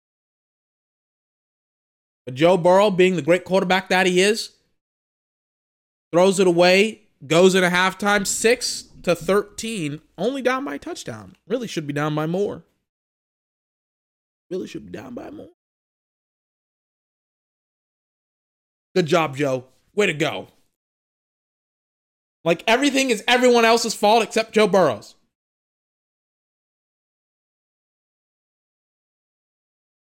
[2.26, 4.50] But Joe Burrow, being the great quarterback that he is,
[6.12, 11.36] throws it away, goes into halftime six to 13, only down by a touchdown.
[11.46, 12.64] Really should be down by more.
[14.50, 15.48] Really should be down by more.
[18.94, 19.64] Good job, Joe.
[19.94, 20.48] Way to go.
[22.44, 25.14] Like everything is everyone else's fault except Joe Burrow's.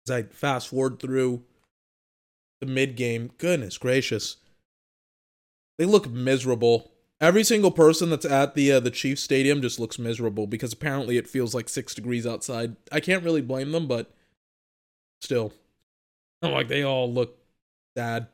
[0.07, 1.43] As I fast forward through
[2.61, 4.38] the mid game, goodness gracious,
[5.77, 6.91] they look miserable.
[7.21, 11.17] Every single person that's at the uh, the Chiefs stadium just looks miserable because apparently
[11.17, 12.75] it feels like six degrees outside.
[12.91, 14.11] I can't really blame them, but
[15.22, 15.53] still,
[16.41, 17.38] I'm like they all look
[17.97, 18.28] sad.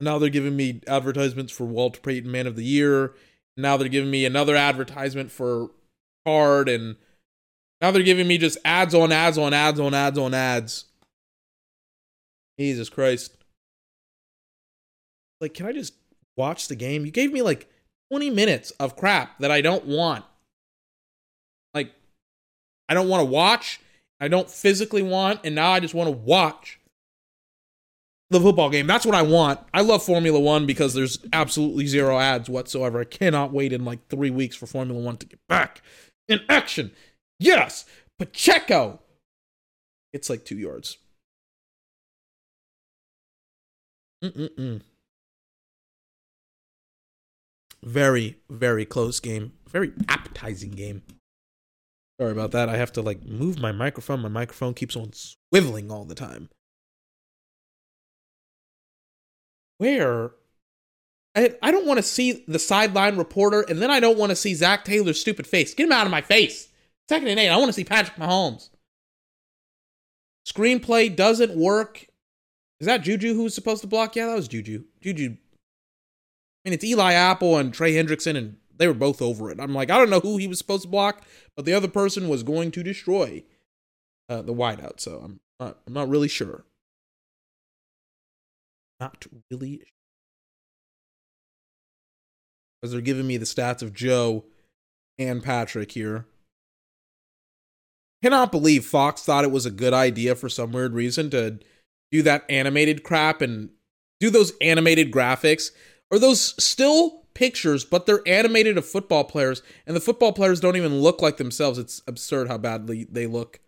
[0.00, 3.14] Now they're giving me advertisements for Walter Payton Man of the Year.
[3.56, 5.70] Now they're giving me another advertisement for
[6.26, 6.96] card, and
[7.80, 10.86] now they're giving me just ads on ads on ads on ads on ads.
[12.58, 13.36] Jesus Christ.
[15.40, 15.94] Like, can I just
[16.36, 17.04] watch the game?
[17.04, 17.68] You gave me like
[18.10, 20.24] 20 minutes of crap that I don't want.
[22.88, 23.80] I don't want to watch.
[24.20, 26.78] I don't physically want, and now I just want to watch
[28.30, 28.86] the football game.
[28.86, 29.60] That's what I want.
[29.72, 33.00] I love Formula One because there's absolutely zero ads whatsoever.
[33.00, 35.82] I cannot wait in like three weeks for Formula One to get back
[36.28, 36.92] in action.
[37.38, 37.84] Yes,
[38.18, 39.00] Pacheco.
[40.12, 40.98] It's like two yards.
[44.22, 44.80] Mm-mm-mm.
[47.82, 49.52] Very, very close game.
[49.68, 51.02] Very appetizing game.
[52.20, 52.68] Sorry about that.
[52.68, 54.20] I have to like move my microphone.
[54.20, 56.48] My microphone keeps on swiveling all the time.
[59.78, 60.30] Where
[61.34, 64.36] I, I don't want to see the sideline reporter, and then I don't want to
[64.36, 65.74] see Zac Taylor's stupid face.
[65.74, 66.68] Get him out of my face.
[67.08, 67.48] Second and eight.
[67.48, 68.70] I want to see Patrick Mahomes.
[70.46, 72.06] Screenplay doesn't work.
[72.80, 74.14] Is that Juju who's supposed to block?
[74.14, 74.84] Yeah, that was Juju.
[75.00, 75.30] Juju.
[75.30, 79.60] I mean, it's Eli Apple and Trey Hendrickson, and they were both over it.
[79.60, 81.24] I'm like, I don't know who he was supposed to block,
[81.56, 83.44] but the other person was going to destroy
[84.28, 85.00] uh, the wideout.
[85.00, 86.64] So I'm not, I'm not really sure.
[89.00, 89.82] Not really.
[92.80, 94.44] Because they're giving me the stats of Joe
[95.18, 96.26] and Patrick here.
[98.22, 101.58] Cannot believe Fox thought it was a good idea for some weird reason to
[102.10, 103.70] do that animated crap and
[104.20, 105.70] do those animated graphics.
[106.10, 110.76] Are those still pictures, but they're animated of football players, and the football players don't
[110.76, 111.78] even look like themselves.
[111.78, 113.60] It's absurd how badly they look.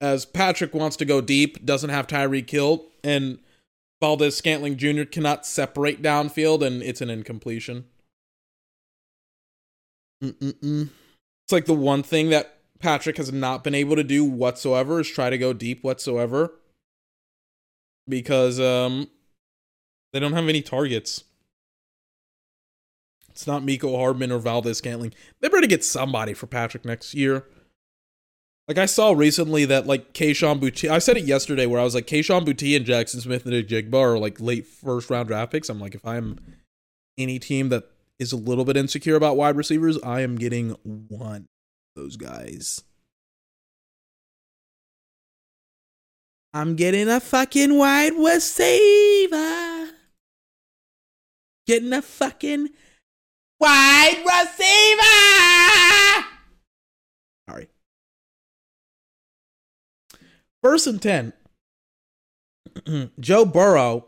[0.00, 3.38] As Patrick wants to go deep, doesn't have Tyreek Hill, and
[4.00, 5.04] Valdes Scantling Jr.
[5.04, 7.86] cannot separate downfield, and it's an incompletion.
[10.22, 10.90] Mm-mm-mm.
[11.44, 15.08] It's like the one thing that Patrick has not been able to do whatsoever is
[15.08, 16.52] try to go deep whatsoever
[18.08, 19.08] because um
[20.12, 21.24] they don't have any targets.
[23.36, 25.12] It's not Mecole Hardman or Valdes Scantling.
[25.40, 27.44] They better get somebody for Patrick next year.
[28.66, 31.94] Like I saw recently that like Kayshon Boutte, I said it yesterday where I was
[31.94, 35.68] like Kayshon Boutte and Jaxon Smith-Njigba are like late first round draft picks.
[35.68, 36.38] I'm like, if I'm
[37.18, 37.84] any team that
[38.18, 41.42] is a little bit insecure about wide receivers, I am getting one
[41.94, 42.84] of those guys.
[46.54, 49.90] I'm getting a fucking wide receiver.
[51.66, 52.70] Getting a fucking
[53.60, 55.02] wide receiver.
[57.48, 57.68] Sorry.
[60.62, 61.32] First and 10.
[63.20, 64.06] Joe Burrow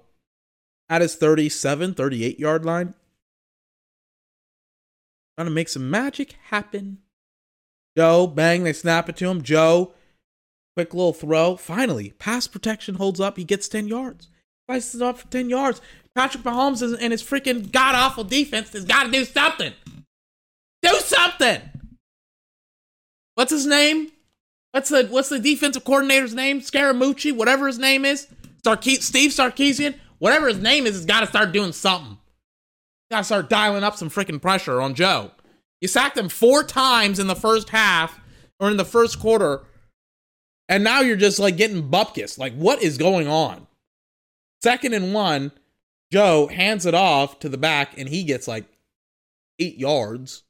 [0.88, 2.94] at his 37, 38 yard line.
[5.36, 6.98] Trying to make some magic happen.
[7.96, 9.42] Joe, bang, they snap it to him.
[9.42, 9.92] Joe,
[10.76, 11.56] quick little throw.
[11.56, 13.36] Finally, pass protection holds up.
[13.36, 14.28] He gets 10 yards.
[14.68, 15.80] Slices it up for 10 yards.
[16.18, 19.72] Patrick Mahomes and his freaking god awful defense has got to do something.
[20.82, 21.60] Do something.
[23.36, 24.10] What's his name?
[24.72, 26.60] What's the what's the defensive coordinator's name?
[26.60, 28.26] Scaramucci, whatever his name is.
[28.66, 32.18] Sarke- Steve Sarkisian, whatever his name is, has got to start doing something.
[33.12, 35.30] Got to start dialing up some freaking pressure on Joe.
[35.80, 38.18] You sacked him four times in the first half
[38.58, 39.60] or in the first quarter,
[40.68, 42.38] and now you're just like getting bupkis.
[42.38, 43.68] Like, what is going on?
[44.64, 45.52] Second and one,
[46.12, 48.64] Joe hands it off to the back, and he gets like
[49.58, 50.44] eight yards.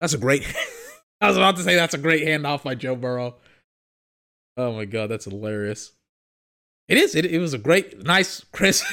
[0.00, 0.46] That's a great.
[1.20, 3.36] I was about to say that's a great handoff by Joe Burrow.
[4.56, 5.92] Oh my god, that's hilarious.
[6.88, 7.14] It is.
[7.14, 8.86] It, it was a great, nice, crisp,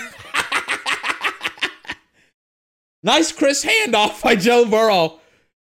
[3.03, 5.19] nice, crisp handoff by Joe Burrow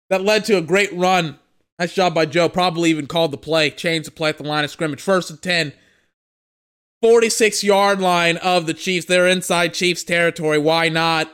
[0.09, 1.39] that led to a great run.
[1.79, 2.47] Nice job by Joe.
[2.47, 5.01] Probably even called the play, changed the play at the line of scrimmage.
[5.01, 5.73] First and 10,
[7.03, 9.07] 46 yard line of the Chiefs.
[9.07, 10.57] They're inside Chiefs territory.
[10.57, 11.29] Why not?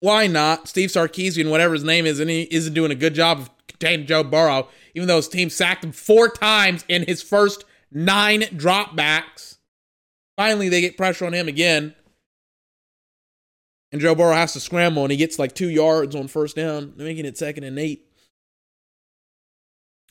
[0.00, 0.66] Why not?
[0.66, 4.06] Steve Sarkisian, whatever his name is, and he isn't doing a good job of containing
[4.06, 4.66] Joe Burrow,
[4.96, 9.58] even though his team sacked him four times in his first nine dropbacks.
[10.36, 11.94] Finally, they get pressure on him again.
[13.92, 16.94] And Joe Burrow has to scramble, and he gets like two yards on first down,
[16.96, 18.08] making it second and eight.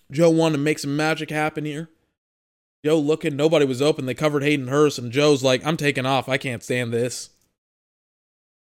[0.10, 1.90] Joe wanted to make some magic happen here.
[2.84, 4.06] Joe looking, nobody was open.
[4.06, 6.28] They covered Hayden Hurst, and Joe's like, I'm taking off.
[6.28, 7.30] I can't stand this.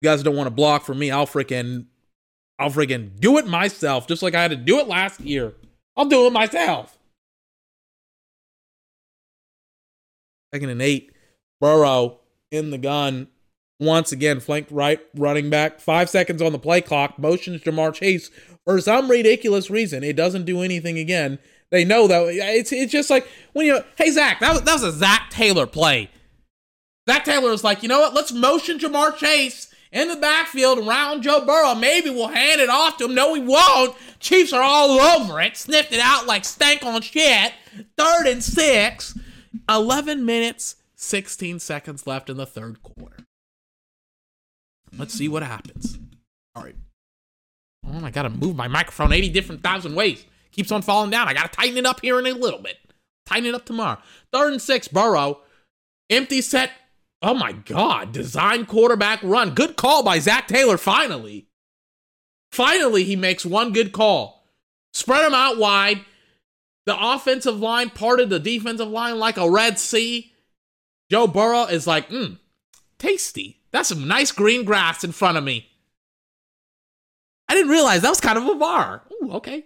[0.01, 1.11] You guys don't want to block for me.
[1.11, 1.87] I'll freaking,
[2.59, 5.55] I'll freaking do it myself, just like I had to do it last year.
[5.97, 6.99] I'll do it myself.
[10.53, 11.13] Second and eight.
[11.61, 13.29] Burrow in the gun.
[13.81, 15.81] Once again, flanked right running back.
[15.81, 17.19] Five seconds on the play clock.
[17.19, 18.31] Motions Ja'Marr Chase
[18.65, 20.05] for some ridiculous reason.
[20.05, 21.39] It doesn't do anything again.
[21.71, 24.83] They know that it's it's just like when you hey Zac, that was that was
[24.83, 26.11] a Zac Taylor play.
[27.09, 28.15] Zac Taylor is like, you know what?
[28.15, 31.75] Let's motion Ja'Marr Chase in the backfield around Joe Burrow.
[31.75, 33.15] Maybe we'll hand it off to him.
[33.15, 33.95] No, we won't.
[34.21, 35.57] Chiefs are all over it.
[35.57, 37.53] Sniffed it out like stank on shit.
[37.97, 39.19] Third and six.
[39.69, 43.17] 11 minutes, 16 seconds left in the third quarter.
[44.97, 45.99] Let's see what happens.
[46.55, 46.77] All right.
[47.87, 50.25] Oh, I gotta move my microphone 80 different thousand ways.
[50.55, 51.27] Keeps on falling down.
[51.27, 52.77] I gotta tighten it up here in a little bit.
[53.27, 53.99] Tighten it up tomorrow.
[54.33, 55.41] Third and six, Burrow.
[56.09, 56.71] Empty set.
[57.21, 58.13] Oh my God.
[58.13, 59.55] Design quarterback run.
[59.55, 61.49] Good call by Zac Taylor, finally.
[62.53, 64.47] Finally, he makes one good call.
[64.93, 66.05] Spread him out wide.
[66.87, 70.33] The offensive line parted the defensive line like a Red Sea.
[71.11, 72.39] Joe Burrow is like, mmm,
[72.99, 73.61] tasty.
[73.73, 75.69] That's some nice green grass in front of me.
[77.49, 79.03] I didn't realize that was kind of a bar.
[79.13, 79.65] Ooh, okay.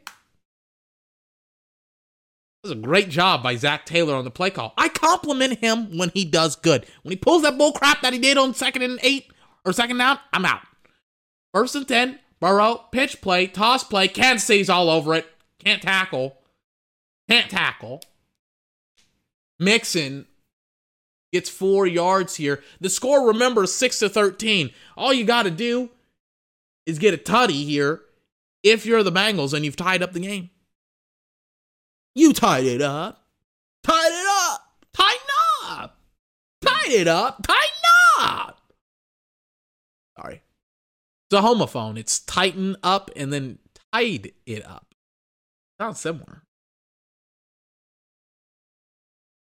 [2.62, 4.74] Was a great job by Zac Taylor on the play call.
[4.76, 6.86] I compliment him when he does good.
[7.02, 9.30] When he pulls that bull crap that he did on second and eight
[9.64, 10.62] or second down, I'm out.
[11.54, 14.08] First and 10, Burrow, pitch play, toss play.
[14.08, 15.26] Kansas City's all over it.
[15.58, 16.36] Can't tackle.
[17.28, 18.02] Can't tackle.
[19.58, 20.26] Mixon
[21.32, 22.62] gets four yards here.
[22.80, 24.70] The score, remember, six to thirteen.
[24.96, 25.90] All you got to do
[26.86, 28.02] is get a tutty here
[28.62, 30.50] if you're the Bengals and you've tied up the game.
[32.18, 33.22] You tied it up.
[33.84, 34.72] Tied it up.
[34.92, 35.26] Tighten
[35.66, 36.00] up.
[36.60, 37.46] Tied it up.
[37.46, 38.72] Tighten up.
[40.18, 40.42] Sorry.
[41.30, 41.96] It's a homophone.
[41.96, 43.60] It's tighten up and then
[43.92, 44.92] tied it up.
[45.80, 46.42] Sounds similar.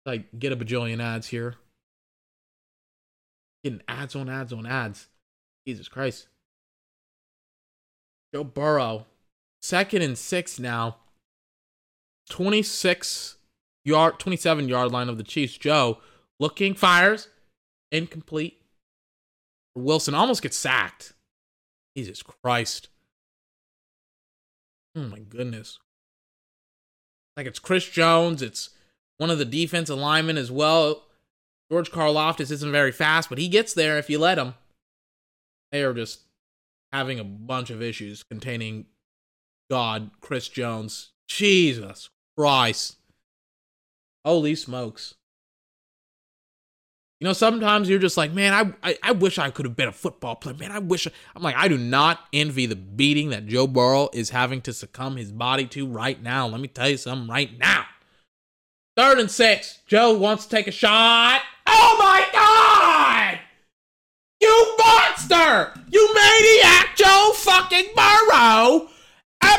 [0.06, 1.56] Like, get a bajillion ads here.
[3.64, 5.08] Getting ads on ads on ads.
[5.66, 6.28] Jesus Christ.
[8.36, 9.08] Joe Burrow,
[9.64, 10.98] second and six now.
[12.30, 13.38] 26
[13.84, 15.58] yard, 27 yard line of the Chiefs.
[15.58, 16.00] Joe
[16.40, 17.28] looking, fires,
[17.92, 18.62] incomplete.
[19.76, 21.14] Wilson almost gets sacked.
[21.96, 22.90] Jesus Christ.
[24.96, 25.80] Oh my goodness.
[27.38, 28.72] Like it's Chris Jones, it's
[29.18, 31.04] one of the defensive linemen as well.
[31.72, 34.56] George Karlaftis isn't very fast, but he gets there if you let him.
[35.72, 36.22] They are just
[36.92, 38.88] having a bunch of issues containing
[39.70, 41.11] God, Chris Jones.
[41.36, 42.98] Jesus Christ.
[44.26, 45.16] Holy smokes.
[47.20, 49.88] You know, sometimes you're just like, man, I, I, I wish I could have been
[49.88, 50.56] a football player.
[50.56, 51.06] Man, I wish.
[51.06, 54.74] I, I'm like, I do not envy the beating that Joe Burrow is having to
[54.74, 56.48] succumb his body to right now.
[56.48, 57.86] Let me tell you something right now.
[58.98, 59.80] Third and six.
[59.86, 61.42] Joe wants to take a shot.
[61.68, 63.40] Oh my God!
[64.42, 65.80] You monster!
[65.92, 68.90] You maniac, Joe fucking Burrow!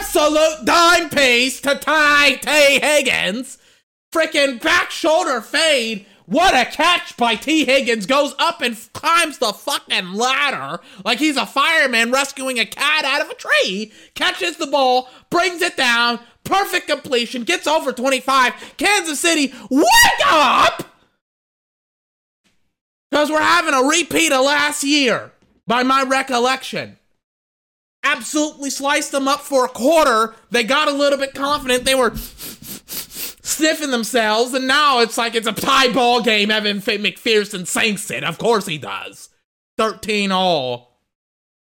[0.03, 3.59] Absolute dime piece to Ty Tee Higgins.
[4.13, 6.07] Freaking back shoulder fade.
[6.27, 8.07] What a catch by Tee Higgins.
[8.07, 13.21] Goes up and climbs the fucking ladder like he's a fireman rescuing a cat out
[13.21, 13.93] of a tree.
[14.17, 16.19] Catches the ball, brings it down.
[16.43, 17.45] Perfect completion.
[17.45, 18.75] Gets over 25.
[18.79, 20.83] Kansas City, wake up!
[23.09, 25.31] Because we're having a repeat of last year,
[25.69, 26.99] by my recollection.
[28.05, 30.35] Absolutely sliced them up for a quarter.
[30.51, 31.85] They got a little bit confident.
[31.85, 36.51] They were sniffing themselves, and now it's like it's a tie ball game.
[36.51, 38.25] Evan McPherson sinks it.
[38.25, 39.29] Of course he does.
[39.79, 41.01] 13 all.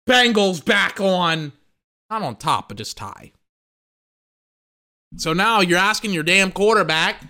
[0.09, 1.53] Bengals back on,
[2.11, 3.33] not on top, but just tie.
[5.17, 7.23] So now you're asking your damn quarterback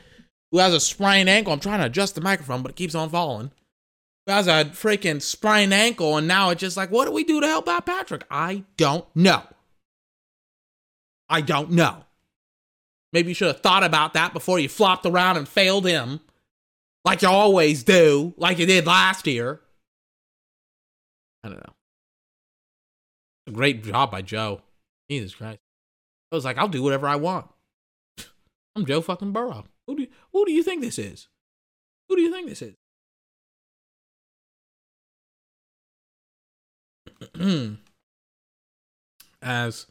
[0.50, 1.52] who has a sprained ankle.
[1.52, 3.50] I'm trying to adjust the microphone, but it keeps on falling.
[4.26, 7.46] Has a freaking sprained ankle, and now it's just like, what do we do to
[7.46, 8.24] help out Patrick?
[8.30, 9.42] I don't know.
[11.28, 12.04] I don't know.
[13.12, 16.20] Maybe you should have thought about that before you flopped around and failed him,
[17.04, 19.60] like you always do, like you did last year.
[21.42, 21.74] I don't know.
[23.46, 24.62] A great job by Joe.
[25.10, 25.60] Jesus Christ.
[26.32, 27.46] I was like, I'll do whatever I want.
[28.74, 29.66] I'm Joe fucking Burrow.
[29.86, 31.28] Who do who do you think this is?
[32.08, 32.74] Who do you think this is?
[39.42, 39.86] As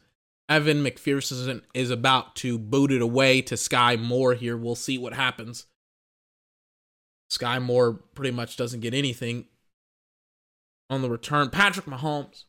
[0.49, 5.13] Evan McPherson is about to boot it away to Skyy Moore here, we'll see what
[5.13, 5.67] happens.
[7.31, 9.45] Skyy Moore pretty much doesn't get anything
[10.89, 11.49] on the return.
[11.49, 12.45] Patrick Mahomes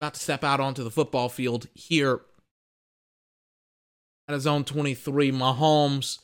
[0.00, 2.22] about to step out onto the football field here
[4.28, 5.32] at his own 23.
[5.32, 6.20] Mahomes,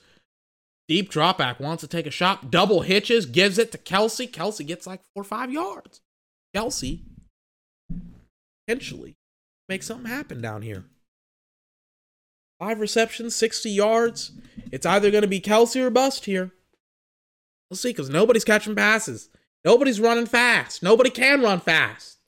[0.89, 4.31] deep drop back, wants to take a shot, double hitches, gives it to Kelce.
[4.31, 6.01] Kelce gets like four or five yards.
[6.57, 7.03] Kelce
[8.67, 9.17] potentially
[9.69, 10.85] make something happen down here.
[12.59, 14.33] Five receptions, 60 yards.
[14.73, 16.53] It's either going to be Kelce or bust here.
[17.69, 19.29] We'll see, because nobody's catching passes.
[19.65, 20.83] Nobody's running fast.
[20.83, 22.19] Nobody can run fast.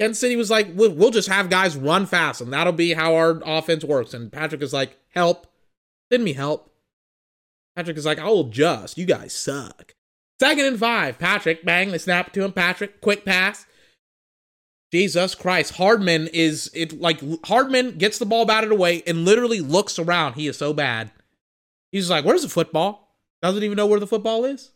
[0.00, 3.14] Kansas City was like, we'll, we'll just have guys run fast, and that'll be how
[3.14, 4.14] our offense works.
[4.14, 5.46] And Patrick is like, help.
[6.10, 6.72] Send me help.
[7.76, 8.96] Patrick is like, I'll adjust.
[8.96, 9.94] You guys suck.
[10.42, 11.20] Second and five.
[11.20, 12.52] Patrick, bang, they snap to him.
[12.52, 13.64] Patrick, quick pass.
[14.92, 15.74] Jesus Christ.
[15.74, 20.32] Hardman is it like Hardman gets the ball batted away and literally looks around.
[20.32, 21.12] He is so bad.
[21.92, 23.14] He's like, Where's the football?
[23.40, 24.72] Doesn't even know where the football is.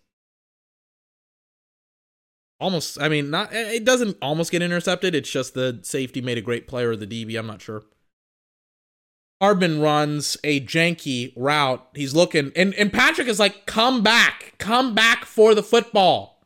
[2.60, 5.16] Almost, I mean, not it doesn't almost get intercepted.
[5.16, 7.36] It's just the safety made a great player of the DB.
[7.36, 7.82] I'm not sure.
[9.40, 11.86] Hardman runs a janky route.
[11.94, 16.42] He's looking, and, and Patrick is like, come back, come back for the football.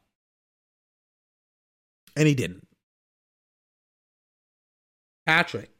[2.17, 2.67] And he didn't.
[5.27, 5.71] Patrick.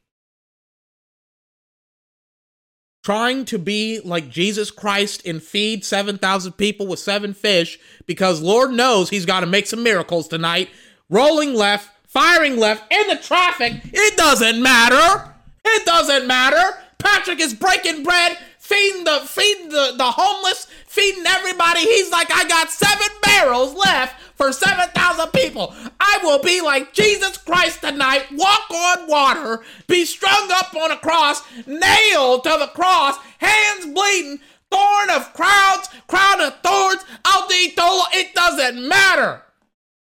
[3.03, 8.71] Trying to be like Jesus Christ and feed 7,000 people with seven fish because Lord
[8.71, 10.69] knows he's got to make some miracles tonight.
[11.09, 13.81] Rolling left, firing left, in the traffic.
[13.85, 15.35] It doesn't matter.
[15.65, 16.79] It doesn't matter.
[17.01, 21.81] Patrick is breaking bread, feeding the feeding the, the homeless, feeding everybody.
[21.81, 25.75] He's like, I got seven barrels left for 7,000 people.
[25.99, 30.97] I will be like Jesus Christ tonight, walk on water, be strung up on a
[30.97, 34.41] cross, nailed to the cross, hands bleeding,
[34.71, 39.43] thorn of crowds, crown of thorns, I'll be told it doesn't matter.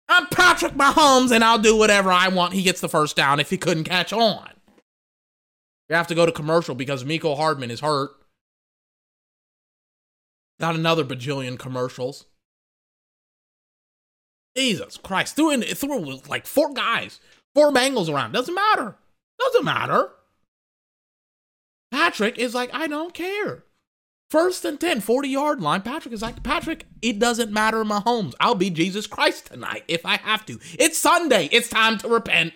[0.09, 2.53] I'm Patrick Mahomes and I'll do whatever I want.
[2.53, 4.49] He gets the first down if he couldn't catch on.
[5.89, 8.11] We have to go to commercial because Mecole Hardman is hurt.
[10.59, 12.25] Got another bajillion commercials.
[14.55, 15.35] Jesus Christ.
[15.35, 17.19] Threw in threw like four guys,
[17.53, 18.31] four Bengals around.
[18.31, 18.95] Doesn't matter.
[19.39, 20.09] Doesn't matter.
[21.91, 23.63] Patrick is like, I don't care.
[24.29, 25.83] First and 10, 40 yard line.
[25.83, 28.33] Patrick is like, Patrick, it doesn't matter, Mahomes.
[28.41, 30.59] I'll be Jesus Christ tonight if I have to.
[30.77, 31.47] It's Sunday.
[31.51, 32.53] It's time to repent.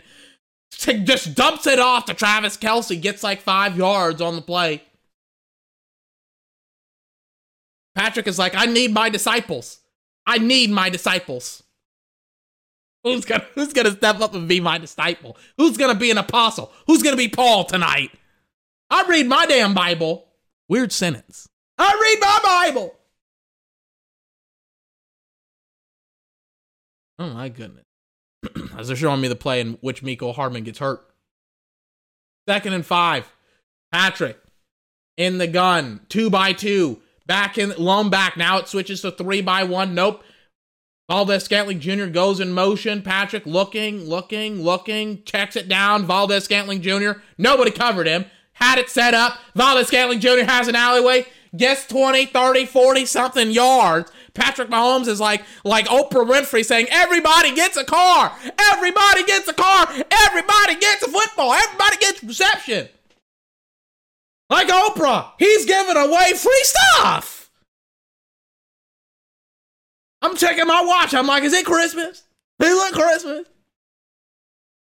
[0.71, 4.81] Just dumps it off to Travis Kelce, gets like five yards on the play.
[7.93, 9.79] Patrick is like, I need my disciples.
[10.25, 11.63] I need my disciples.
[13.03, 15.37] Who's gonna who's gonna step up and be my disciple?
[15.57, 16.71] Who's gonna be an apostle?
[16.87, 18.11] Who's gonna be Paul tonight?
[18.89, 20.27] I read my damn Bible.
[20.69, 21.49] Weird sentence.
[21.77, 22.39] I read my
[22.71, 22.95] Bible.
[27.19, 27.85] Oh my goodness.
[28.77, 31.01] As they're showing me the play in which Mecole Hardman gets hurt.
[32.47, 33.31] Second and five.
[33.91, 34.39] Patrick
[35.17, 36.01] in the gun.
[36.09, 37.01] Two by two.
[37.27, 38.37] Back in lone back.
[38.37, 39.93] Now it switches to three by one.
[39.93, 40.23] Nope.
[41.09, 42.05] Valdes Scantling Jr.
[42.05, 43.01] goes in motion.
[43.01, 46.05] Patrick looking, looking, looking, checks it down.
[46.05, 47.19] Valdes Scantling Jr.
[47.37, 48.25] Nobody covered him.
[48.53, 49.37] Had it set up.
[49.53, 50.45] Valdes Scantling Jr.
[50.45, 54.11] has an alleyway gets 20, 30, 40 something yards.
[54.33, 58.31] Patrick Mahomes is like like Oprah Winfrey saying, "Everybody gets a car.
[58.71, 59.87] Everybody gets a car.
[60.09, 61.53] Everybody gets a football.
[61.53, 62.87] Everybody gets reception."
[64.49, 67.49] Like Oprah, he's giving away free stuff.
[70.21, 71.13] I'm checking my watch.
[71.13, 72.23] I'm like, "Is it Christmas?
[72.59, 73.47] Is it Christmas?"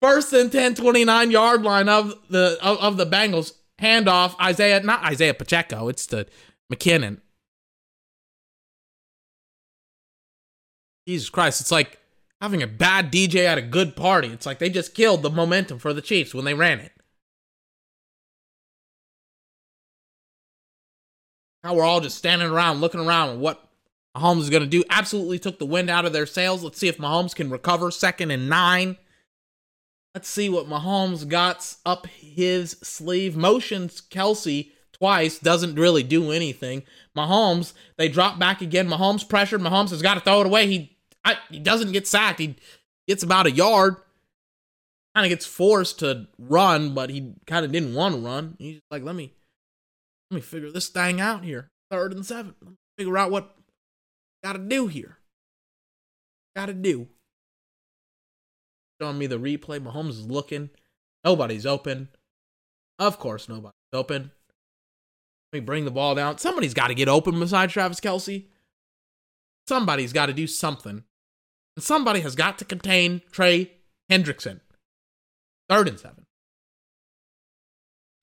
[0.02, 4.34] First and 10, 29 yard line of the of, of the Bengals handoff.
[4.50, 5.88] Isiah, not Isiah Pacheco.
[5.88, 6.26] It's the
[6.72, 7.20] McKinnon.
[11.10, 11.98] Jesus Christ, it's like
[12.40, 14.28] having a bad DJ at a good party.
[14.28, 16.92] It's like they just killed the momentum for the Chiefs when they ran it.
[21.64, 23.68] Now we're all just standing around looking around and what
[24.16, 24.84] Mahomes is going to do.
[24.88, 26.62] Absolutely took the wind out of their sails.
[26.62, 28.96] Let's see if Mahomes can recover second and nine.
[30.14, 33.36] Let's see what Mahomes got up his sleeve.
[33.36, 36.82] Motions Kelce twice, doesn't really do anything.
[37.16, 38.88] Mahomes, they drop back again.
[38.88, 39.60] Mahomes pressured.
[39.60, 40.66] Mahomes has got to throw it away.
[40.66, 42.40] He I, he doesn't get sacked.
[42.40, 42.56] He
[43.06, 43.96] gets about a yard.
[45.14, 48.56] Kind of gets forced to run, but he kind of didn't want to run.
[48.58, 49.32] He's like, let me
[50.30, 51.68] let me figure this thing out here.
[51.90, 52.54] Third and seven.
[52.96, 53.56] Figure out what
[54.44, 55.18] got to do here.
[56.54, 57.08] Got to do.
[59.00, 59.80] Showing me the replay.
[59.80, 60.70] Mahomes is looking.
[61.24, 62.08] Nobody's open.
[62.98, 64.30] Of course, nobody's open.
[65.52, 66.38] Let me bring the ball down.
[66.38, 68.46] Somebody's got to get open besides Travis Kelce.
[69.66, 71.02] Somebody's got to do something.
[71.80, 73.72] Somebody has got to contain Trey
[74.10, 74.60] Hendrickson.
[75.68, 76.26] Third and seven.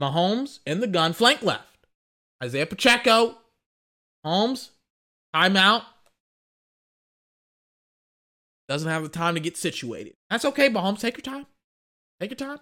[0.01, 1.87] Mahomes in the gun, flank left.
[2.43, 3.37] Isiah Pacheco.
[4.23, 4.71] Holmes,
[5.33, 5.83] timeout.
[8.67, 10.13] Doesn't have the time to get situated.
[10.29, 10.99] That's okay, Mahomes.
[10.99, 11.45] Take your time.
[12.19, 12.59] Take your time.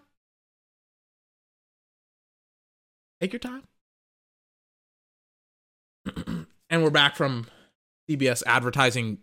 [3.19, 3.63] Take your time.
[6.69, 7.47] and we're back from
[8.09, 9.19] CBS advertising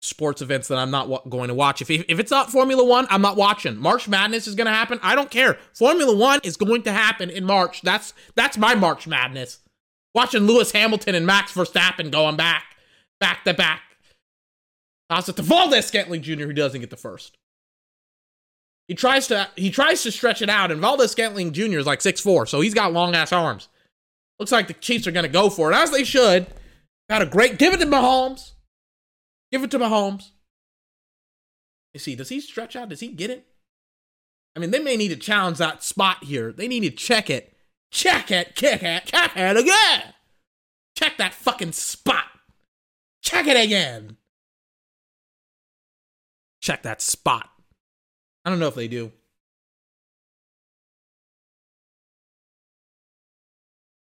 [0.00, 1.82] sports events that I'm not going to watch.
[1.82, 3.76] If, if it's not Formula One, I'm not watching.
[3.76, 4.98] March Madness is going to happen.
[5.02, 5.58] I don't care.
[5.74, 7.82] Formula One is going to happen in March.
[7.82, 9.60] That's that's my March Madness.
[10.14, 12.64] Watching Lewis Hamilton and Max Verstappen going back,
[13.20, 13.82] back to back.
[15.10, 16.44] It to Valdes-Scantling Jr.
[16.44, 17.36] who doesn't get the first.
[18.86, 21.78] He tries to he tries to stretch it out, and Valdes-Scantling Jr.
[21.78, 23.68] is like six four, so he's got long ass arms.
[24.38, 26.46] Looks like the Chiefs are going to go for it, as they should.
[27.08, 27.58] Got a great.
[27.58, 28.52] Give it to Mahomes.
[29.50, 30.30] Give it to Mahomes.
[31.92, 32.88] You see, does he stretch out?
[32.90, 33.46] Does he get it?
[34.54, 36.52] I mean, they may need to challenge that spot here.
[36.52, 37.56] They need to check it.
[37.90, 40.14] Check it, kick it, check it again.
[40.94, 42.26] Check that fucking spot.
[43.22, 44.16] Check it again.
[46.60, 47.48] Check that spot.
[48.44, 49.12] I don't know if they do.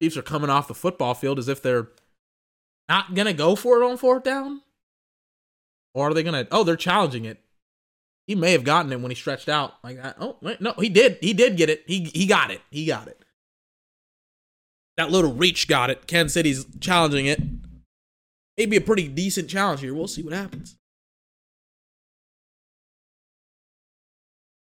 [0.00, 1.88] Chiefs are coming off the football field as if they're
[2.88, 4.62] not gonna go for it on fourth down,
[5.94, 6.46] or are they gonna?
[6.50, 7.40] Oh, they're challenging it.
[8.26, 10.16] He may have gotten it when he stretched out like that.
[10.18, 11.18] Oh wait, no, he did.
[11.20, 11.84] He did get it.
[11.86, 12.60] He he got it.
[12.70, 13.24] He got it.
[14.96, 16.06] That little reach got it.
[16.06, 17.40] Kansas City's challenging it.
[18.56, 19.94] Maybe a pretty decent challenge here.
[19.94, 20.76] We'll see what happens.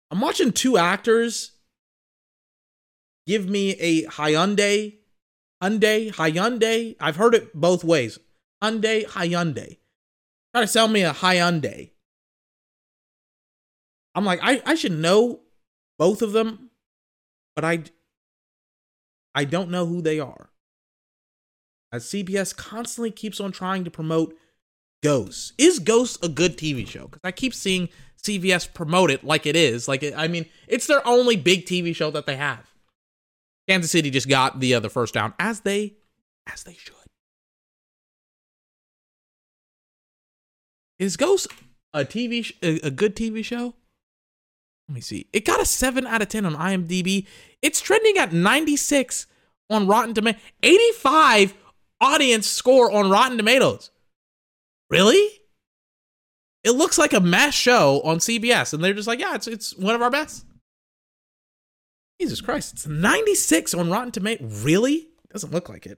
[0.09, 1.51] I'm watching two actors
[3.27, 4.95] give me a Hyundai,
[5.61, 6.95] Hyundai, Hyundai.
[6.99, 8.19] I've heard it both ways.
[8.61, 9.77] Hyundai, Hyundai.
[10.53, 11.91] Try to sell me a Hyundai.
[14.13, 15.39] I'm like, I, I should know
[15.97, 16.71] both of them,
[17.55, 17.83] but I
[19.33, 20.49] I don't know who they are.
[21.93, 24.35] As CBS constantly keeps on trying to promote
[25.03, 25.53] Ghost.
[25.57, 27.07] Is Ghost a good TV show?
[27.07, 27.89] Because I keep seeing
[28.21, 29.87] CBS promote it like it is.
[29.87, 32.69] Like, it, I mean, it's their only big TV show that they have.
[33.67, 35.95] Kansas City just got the uh, the first down as they
[36.47, 36.95] as they should.
[41.01, 41.47] Is Ghost
[41.95, 43.73] a TV sh- a, a good TV show?
[44.87, 45.25] Let me see.
[45.33, 47.25] It got a 7 out of 10 on IMDb.
[47.63, 49.25] It's trending at 96
[49.71, 50.41] on Rotten Tomatoes.
[50.61, 51.55] 85
[51.99, 53.89] audience score on Rotten Tomatoes.
[54.91, 55.39] Really?
[56.63, 59.75] It looks like a mess show on CBS, and they're just like, yeah, it's it's
[59.75, 60.45] one of our best.
[62.19, 64.63] Jesus Christ, it's 96 on Rotten Tomatoes.
[64.63, 65.07] Really?
[65.31, 65.97] Doesn't look like it.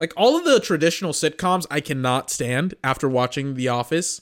[0.00, 4.20] Like all of the traditional sitcoms, I cannot stand after watching The Office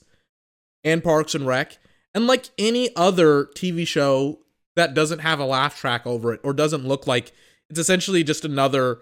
[0.84, 1.78] and Parks and Rec,
[2.14, 4.40] and like any other TV show
[4.76, 7.32] that doesn't have a laugh track over it or doesn't look like
[7.70, 9.00] it's essentially just another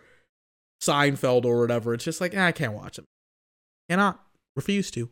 [0.82, 1.94] Seinfeld or whatever.
[1.94, 3.06] It's just like, eh, I can't watch them.
[3.88, 4.20] Cannot.
[4.56, 5.10] Refuse to.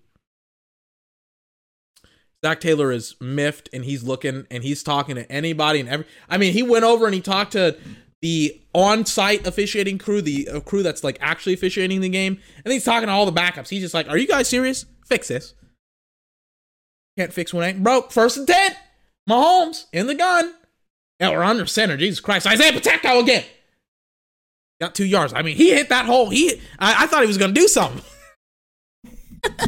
[2.44, 6.06] Zac Taylor is miffed and he's looking and he's talking to anybody and every.
[6.28, 7.76] I mean, he went over and he talked to
[8.22, 12.84] the on-site officiating crew, the uh, crew that's like actually officiating the game, and he's
[12.84, 13.68] talking to all the backups.
[13.68, 14.86] He's just like, "Are you guys serious?
[15.06, 15.54] Fix this.
[17.16, 18.12] Can't fix one ain't broke.
[18.12, 18.76] First and ten.
[19.28, 20.54] Mahomes in the gun.
[21.18, 21.96] Now we're under center.
[21.96, 23.44] Jesus Christ, Isiah Pacheco again.
[24.80, 25.34] Got two yards.
[25.34, 26.30] I mean, he hit that hole.
[26.30, 28.02] He, I, I thought he was gonna do something.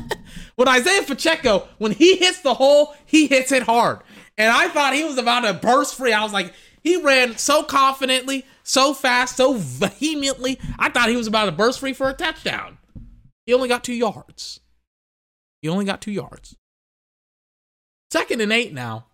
[0.57, 4.01] when Isiah Pacheco, when he hits the hole, he hits it hard.
[4.39, 6.13] And I thought he was about to burst free.
[6.15, 10.59] I was like, he ran so confidently, so fast, so vehemently.
[10.79, 12.79] I thought he was about to burst free for a touchdown.
[13.47, 14.61] He only got two yards.
[15.61, 16.57] He only got two yards.
[18.11, 19.07] Second and eight now.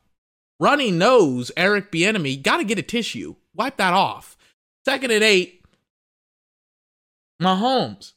[0.60, 2.42] Runny knows Eric Bieniemy.
[2.42, 3.36] Got to get a tissue.
[3.54, 4.36] Wipe that off.
[4.84, 5.64] Second and eight.
[7.40, 8.14] Mahomes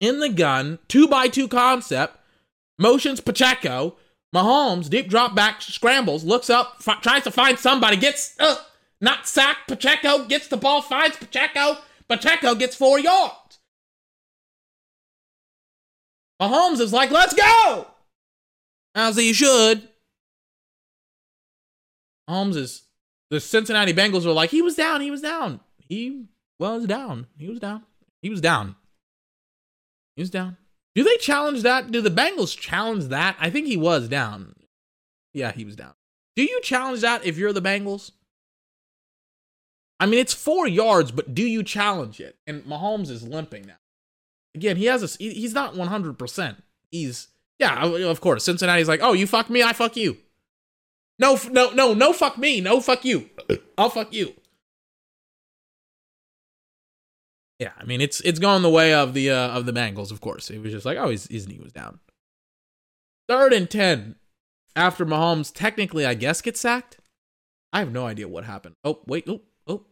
[0.00, 2.18] in the gun, two by two concept,
[2.78, 3.96] motions Pacheco.
[4.34, 8.56] Mahomes, deep drop back, scrambles, looks up, f- tries to find somebody, gets uh,
[9.00, 9.66] not sacked.
[9.66, 11.78] Pacheco gets the ball, finds Pacheco.
[12.08, 13.58] Pacheco gets four yards.
[16.40, 17.86] Mahomes is like, let's go!
[18.94, 19.88] As he should.
[22.28, 22.82] Mahomes is,
[23.30, 25.60] the Cincinnati Bengals were like, he was down, he was down.
[25.88, 26.26] He
[26.58, 27.26] was down.
[27.36, 27.84] He was down.
[28.22, 28.76] He was down.
[30.14, 30.56] He was down.
[30.94, 31.90] Do they challenge that?
[31.90, 33.36] Do the Bengals challenge that?
[33.40, 34.54] I think he was down.
[35.32, 35.94] Yeah, he was down.
[36.36, 38.12] Do you challenge that if you're the Bengals?
[40.00, 42.38] I mean, it's four yards, but do you challenge it?
[42.46, 43.74] And Mahomes is limping now.
[44.54, 45.22] Again, he has a.
[45.22, 46.18] He's not 100.
[46.18, 47.28] percent He's
[47.60, 48.42] yeah, of course.
[48.42, 50.16] Cincinnati's like, oh, you fuck me, I fuck you.
[51.18, 53.28] No, no, no, no, fuck me, no, fuck you.
[53.76, 54.32] I'll fuck you.
[57.60, 60.22] Yeah, I mean it's it's going the way of the uh, of the Bengals, of
[60.22, 60.50] course.
[60.50, 62.00] It was just like, oh, his, his knee was down.
[63.28, 64.16] Third and ten
[64.74, 66.96] after Mahomes technically, I guess, gets sacked.
[67.70, 68.76] I have no idea what happened.
[68.82, 69.84] Oh wait, oh oh,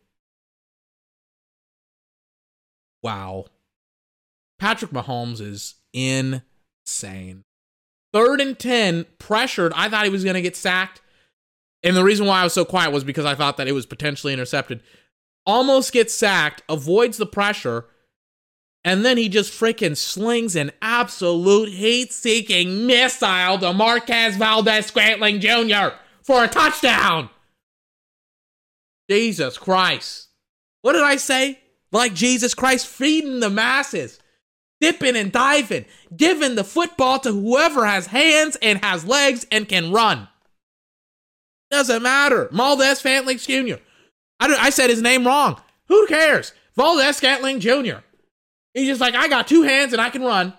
[3.02, 3.44] wow.
[4.58, 7.44] Patrick Mahomes is insane.
[8.14, 9.74] Third and ten, pressured.
[9.76, 11.02] I thought he was gonna get sacked,
[11.82, 13.84] and the reason why I was so quiet was because I thought that it was
[13.84, 14.82] potentially intercepted
[15.48, 17.86] almost gets sacked, avoids the pressure,
[18.84, 25.40] and then he just freaking slings an absolute heat seeking missile to Marquez Valdes Scantling
[25.40, 25.96] Jr.
[26.22, 27.30] for a touchdown.
[29.10, 30.28] Jesus Christ.
[30.82, 31.60] What did I say?
[31.90, 34.20] Like Jesus Christ, feeding the masses,
[34.82, 39.92] dipping and diving, giving the football to whoever has hands and has legs and can
[39.92, 40.28] run.
[41.70, 42.48] Doesn't matter.
[42.52, 43.76] Valdes Scantling Jr.
[44.40, 45.60] I, I said his name wrong.
[45.88, 46.52] Who cares?
[46.76, 47.98] Valdes Scantling Jr.
[48.74, 50.54] He's just like, I got two hands and I can run.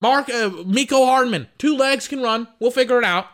[0.00, 2.48] Mark, uh, Mecole Hardman, two legs can run.
[2.60, 3.26] We'll figure it out.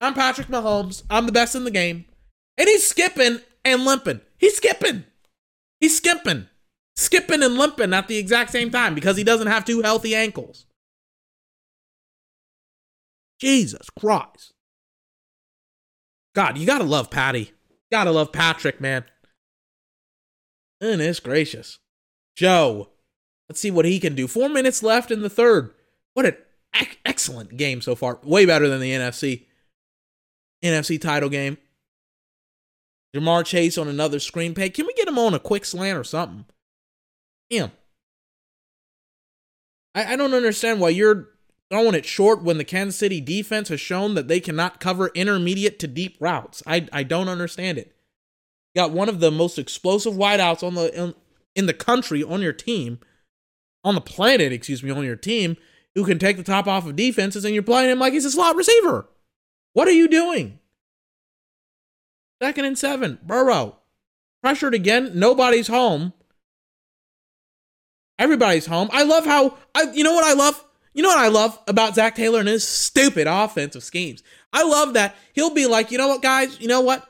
[0.00, 1.02] I'm Patrick Mahomes.
[1.08, 2.04] I'm the best in the game.
[2.58, 4.20] And he's skipping and limping.
[4.36, 5.04] He's skipping.
[5.80, 6.48] He's skipping.
[6.96, 10.66] Skipping and limping at the exact same time because he doesn't have two healthy ankles.
[13.40, 14.52] Jesus Christ.
[16.34, 17.53] God, you gotta love Patty.
[17.94, 19.04] Gotta love Patrick, man.
[20.80, 21.78] Goodness gracious.
[22.34, 22.88] Joe.
[23.48, 24.26] Let's see what he can do.
[24.26, 25.72] Four minutes left in the third.
[26.14, 26.36] What an
[27.04, 28.18] excellent game so far.
[28.24, 29.44] Way better than the NFC.
[30.60, 31.56] NFC title game.
[33.14, 34.70] Ja'Marr Chase on another screen pay.
[34.70, 36.46] Can we get him on a quick slant or something?
[37.48, 37.70] Damn.
[39.94, 41.28] I, I don't understand why you're
[41.70, 45.78] throwing it short when the Kansas City defense has shown that they cannot cover intermediate
[45.80, 46.62] to deep routes.
[46.66, 47.94] I, I don't understand it.
[48.76, 51.14] Got one of the most explosive wideouts on the in,
[51.54, 52.98] in the country on your team,
[53.84, 55.56] on the planet, excuse me, on your team,
[55.94, 58.30] who can take the top off of defenses, and you're playing him like he's a
[58.30, 59.08] slot receiver.
[59.72, 60.58] What are you doing?
[62.42, 63.18] Second and seven.
[63.22, 63.76] Burrow.
[64.42, 65.12] Pressured again.
[65.14, 66.12] Nobody's home.
[68.18, 68.88] Everybody's home.
[68.92, 70.64] I love how I you know what I love?
[70.94, 74.22] You know what I love about Zac Taylor and his stupid offensive schemes?
[74.52, 77.06] I love that he'll be like, you know what, guys, you know what?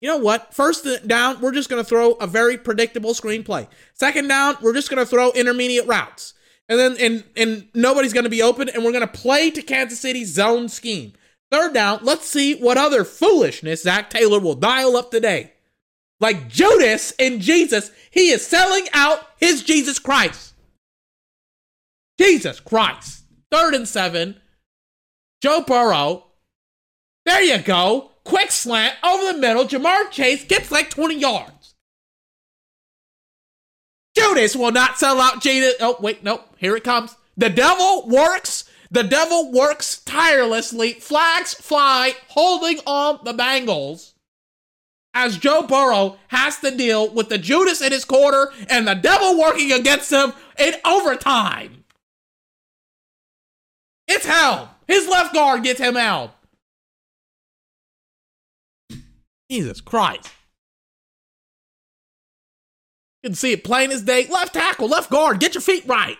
[0.00, 0.54] You know what?
[0.54, 3.66] First down, we're just gonna throw a very predictable screenplay.
[3.94, 6.34] Second down, we're just gonna throw intermediate routes.
[6.68, 10.32] And then and and nobody's gonna be open, and we're gonna play to Kansas City's
[10.32, 11.14] zone scheme.
[11.50, 15.52] Third down, let's see what other foolishness Zac Taylor will dial up today.
[16.20, 20.45] Like Judas and Jesus, he is selling out his Jesus Christ.
[22.18, 23.24] Jesus Christ.
[23.50, 24.40] Third and seven.
[25.42, 26.24] Joe Burrow.
[27.24, 28.12] There you go.
[28.24, 29.64] Quick slant over the middle.
[29.64, 31.74] Ja'Marr Chase gets like 20 yards.
[34.16, 35.74] Judas will not sell out Jesus.
[35.80, 36.42] Oh, wait, no.
[36.56, 37.16] Here it comes.
[37.36, 44.12] The devil works the devil works tirelessly, flags fly, holding on the Bengals
[45.16, 49.38] as Joe Burrow has to deal with the Judas in his quarter and the devil
[49.38, 51.84] working against him in overtime.
[54.08, 54.74] It's hell.
[54.86, 56.34] His left guard gets him out.
[59.50, 60.30] Jesus Christ.
[63.22, 64.26] You can see it plain as day.
[64.28, 66.18] Left tackle, left guard, get your feet right.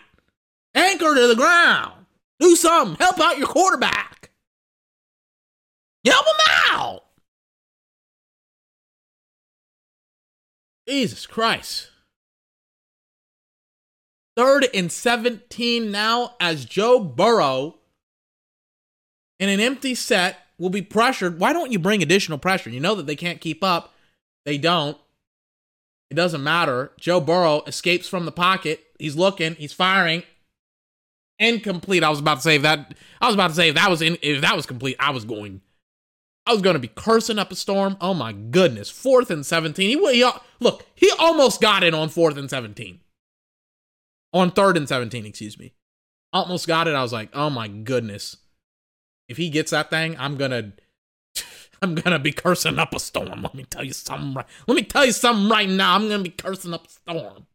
[0.75, 2.05] Anchor to the ground.
[2.39, 2.97] Do something.
[2.97, 4.31] Help out your quarterback.
[6.05, 7.03] Help him out.
[10.87, 11.89] Jesus Christ.
[14.37, 17.79] Third and 17 now as Joe Burrow
[19.39, 21.39] in an empty set will be pressured.
[21.39, 22.69] Why don't you bring additional pressure?
[22.69, 23.95] You know that they can't keep up.
[24.45, 24.95] They don't.
[26.11, 26.91] It doesn't matter.
[26.99, 28.83] Joe Burrow escapes from the pocket.
[28.99, 30.21] He's looking, he's firing,
[31.39, 32.03] incomplete.
[32.03, 34.19] I was about to say that I was about to say if that was in
[34.21, 35.61] if that was complete, I was going
[36.45, 37.97] I was going to be cursing up a storm.
[37.99, 38.89] Oh my goodness.
[38.89, 39.99] Fourth and 17.
[39.99, 43.01] He, he look, he almost got it on fourth and 17.
[44.33, 45.73] On third and 17, excuse me.
[46.33, 46.95] Almost got it.
[46.95, 48.37] I was like, "Oh my goodness.
[49.27, 50.73] If he gets that thing, I'm to
[51.81, 53.41] I'm gonna be cursing up a storm.
[53.43, 54.45] Let me tell you something right.
[54.67, 55.95] Let me tell you something right now.
[55.95, 57.47] I'm gonna be cursing up a storm.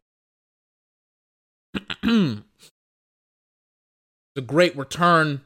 [4.35, 5.43] the great return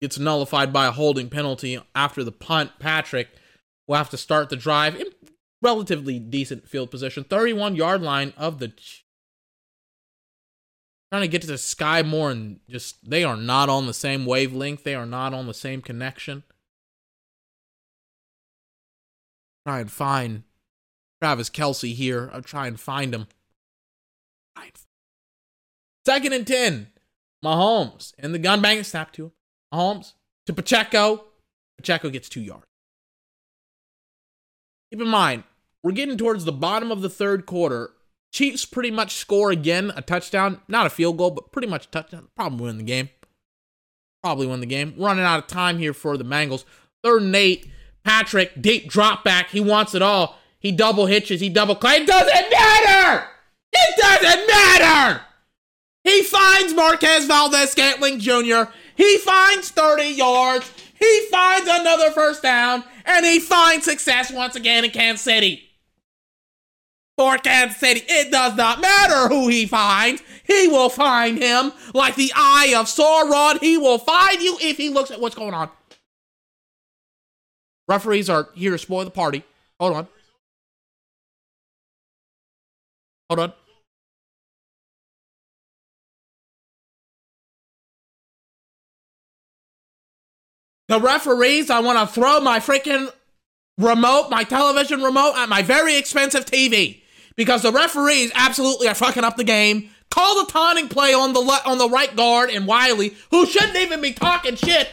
[0.00, 2.72] gets nullified by a holding penalty after the punt.
[2.78, 3.28] Patrick
[3.86, 5.00] will have to start the drive
[5.62, 8.72] relatively decent field position, 31 yard line of the.
[11.10, 14.26] Trying to get to the Skyy Moore and just they are not on the same
[14.26, 14.84] wavelength.
[14.84, 16.42] They are not on the same connection.
[19.66, 20.42] Try and find
[21.22, 22.30] Travis Kelce here.
[22.32, 23.26] I'll try and find him.
[26.08, 26.86] Second and 10.
[27.44, 28.14] Mahomes.
[28.18, 29.32] And the gun bang snap to him.
[29.74, 30.14] Mahomes
[30.46, 31.24] to Pacheco.
[31.76, 32.64] Pacheco gets two yards.
[34.90, 35.44] Keep in mind,
[35.82, 37.90] we're getting towards the bottom of the third quarter.
[38.32, 40.60] Chiefs pretty much score again a touchdown.
[40.68, 42.28] Not a field goal, but pretty much a touchdown.
[42.36, 43.08] Probably win the game.
[44.22, 44.94] Probably win the game.
[44.98, 46.64] Running out of time here for the Bengals.
[47.02, 47.70] Third and eight.
[48.04, 49.50] Patrick, deep drop back.
[49.50, 50.38] He wants it all.
[50.58, 51.40] He double hitches.
[51.40, 51.78] He double.
[51.82, 53.26] It doesn't matter!
[53.72, 55.22] It doesn't matter!
[56.04, 58.70] He finds Marquez Valdes Scantling Jr.
[58.96, 60.70] He finds 30 yards.
[60.98, 62.84] He finds another first down.
[63.04, 65.64] And he finds success once again in Kansas City.
[67.16, 70.22] For Kansas City, it does not matter who he finds.
[70.44, 73.60] He will find him like the eye of Sauron.
[73.60, 75.70] He will find you if he looks at what's going on.
[77.88, 79.42] Referees are here to spoil the party.
[79.80, 80.08] Hold on.
[83.30, 83.52] Hold on.
[90.88, 93.12] The referees, I want to throw my freaking
[93.76, 97.02] remote, my television remote at my very expensive TV
[97.36, 99.90] because the referees absolutely are fucking up the game.
[100.10, 103.76] Call the taunting play on the le- on the right guard and Wylie, who shouldn't
[103.76, 104.88] even be talking shit.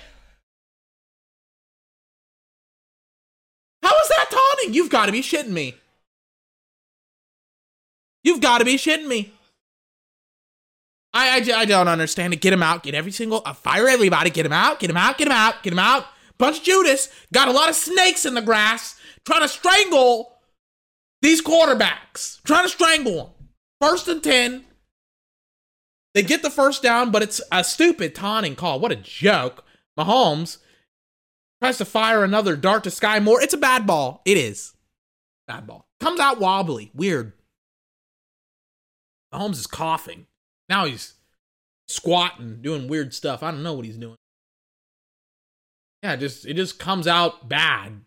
[3.81, 4.73] How is that taunting?
[4.73, 5.75] You've got to be shitting me.
[8.23, 9.31] You've got to be shitting me.
[11.15, 12.41] I, I, I don't understand it.
[12.41, 12.83] Get him out.
[12.83, 14.29] Get every single, uh, fire everybody.
[14.29, 14.79] Get him out.
[14.81, 15.17] Get him out.
[15.17, 15.63] Get him out.
[15.63, 16.05] Get him out.
[16.37, 20.33] Bunch of Judas got a lot of snakes in the grass trying to strangle
[21.21, 22.43] these quarterbacks.
[22.43, 23.49] Trying to strangle them.
[23.79, 24.65] First and 10.
[26.13, 28.79] They get the first down, but it's a stupid taunting call.
[28.79, 29.63] What a joke.
[29.97, 30.57] Mahomes
[31.61, 33.41] tries to fire another dart to Skyy Moore.
[33.41, 34.21] It's a bad ball.
[34.25, 34.73] It is.
[35.47, 35.87] Bad ball.
[36.01, 36.91] Comes out wobbly.
[36.93, 37.33] Weird.
[39.33, 40.27] Mahomes is coughing.
[40.69, 41.13] Now he's
[41.87, 43.43] squatting, doing weird stuff.
[43.43, 44.15] I don't know what he's doing.
[46.03, 48.01] Yeah, just it just comes out bad.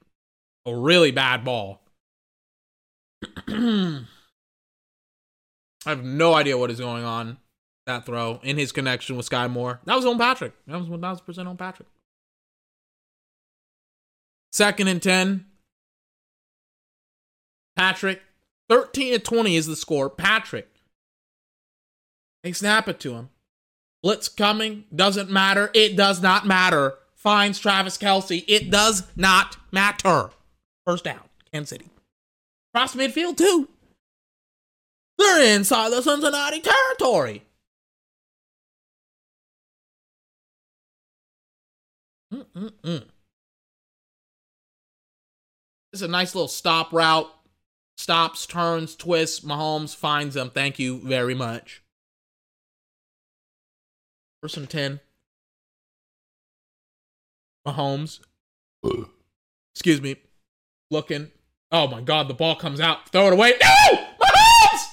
[0.66, 1.80] A really bad ball.
[3.48, 4.04] I
[5.86, 7.38] have no idea what is going on
[7.86, 9.80] that throw in his connection with Skyy Moore.
[9.84, 10.52] That was on Patrick.
[10.66, 11.88] That was 1000% on Patrick.
[14.52, 15.46] Second and 10.
[17.76, 18.22] Patrick.
[18.68, 20.10] 13 to 20 is the score.
[20.10, 20.68] Patrick
[22.42, 23.30] they snap it to him.
[24.02, 24.84] Blitz coming.
[24.94, 25.70] Doesn't matter.
[25.74, 26.94] It does not matter.
[27.14, 28.44] Finds Travis Kelce.
[28.46, 30.30] It does not matter.
[30.86, 31.22] First down.
[31.52, 31.86] Kansas City.
[32.74, 33.68] Cross midfield, too.
[35.18, 37.42] They're inside the Cincinnati territory.
[42.32, 43.04] Mm-mm-mm.
[45.92, 47.30] This is a nice little stop route.
[47.96, 49.40] Stops, turns, twists.
[49.40, 50.50] Mahomes finds them.
[50.50, 51.82] Thank you very much.
[54.42, 55.00] First and 10.
[57.66, 58.20] Mahomes.
[59.74, 60.16] Excuse me.
[60.90, 61.30] Looking.
[61.70, 63.10] Oh my God, the ball comes out.
[63.10, 63.54] Throw it away.
[63.60, 63.98] No!
[64.22, 64.86] Mahomes!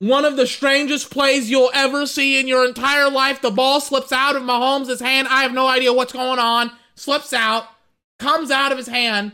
[0.00, 3.40] One of the strangest plays you'll ever see in your entire life.
[3.40, 5.28] The ball slips out of Mahomes' hand.
[5.28, 6.72] I have no idea what's going on.
[6.94, 7.66] Slips out,
[8.18, 9.32] comes out of his hand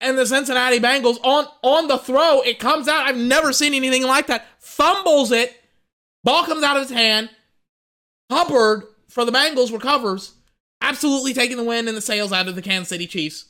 [0.00, 3.06] and the Cincinnati Bengals on on the throw, it comes out.
[3.06, 4.46] I've never seen anything like that.
[4.58, 5.57] Fumbles it,
[6.28, 7.30] Ball comes out of his hand.
[8.30, 10.34] Hubbard for the Bengals recovers,
[10.82, 13.46] absolutely taking the win and the sails out of the Kansas City Chiefs.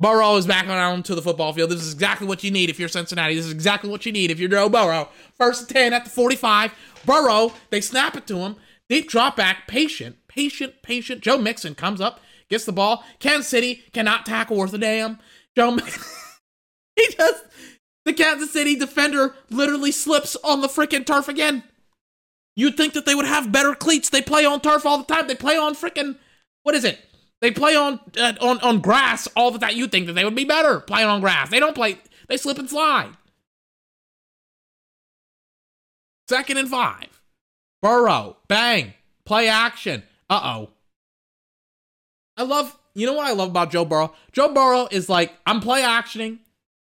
[0.00, 1.70] Burrow is back on to the football field.
[1.70, 3.36] This is exactly what you need if you're Cincinnati.
[3.36, 5.10] This is exactly what you need if you're Joe Burrow.
[5.38, 6.72] First and 10 at the 45.
[7.06, 8.56] Burrow, they snap it to him.
[8.88, 11.20] Deep drop back, patient, patient, patient.
[11.20, 12.18] Joe Mixon comes up,
[12.50, 13.04] gets the ball.
[13.20, 15.20] Kansas City cannot tackle worth a damn.
[15.54, 16.02] Joe Mixon,
[16.96, 17.44] he just
[18.04, 21.64] the Kansas City defender literally slips on the freaking turf again.
[22.56, 24.10] You'd think that they would have better cleats.
[24.10, 25.26] They play on turf all the time.
[25.26, 26.16] They play on freaking
[26.62, 26.98] what is it?
[27.40, 29.76] They play on uh, on on grass all the time.
[29.76, 31.50] You'd think that they would be better playing on grass.
[31.50, 31.98] They don't play.
[32.28, 33.10] They slip and slide.
[36.28, 37.20] Second and five.
[37.82, 38.94] Burrow, bang,
[39.26, 40.04] play action.
[40.30, 40.70] Uh oh.
[42.36, 42.78] I love.
[42.94, 44.14] You know what I love about Joe Burrow?
[44.32, 46.38] Joe Burrow is like I'm play actioning.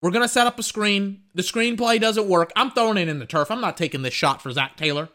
[0.02, 1.24] We're going to set up a screen.
[1.36, 2.52] The screenplay doesn't work.
[2.56, 3.52] I'm throwing it in the turf.
[3.52, 5.10] I'm not taking this shot for Zac Taylor.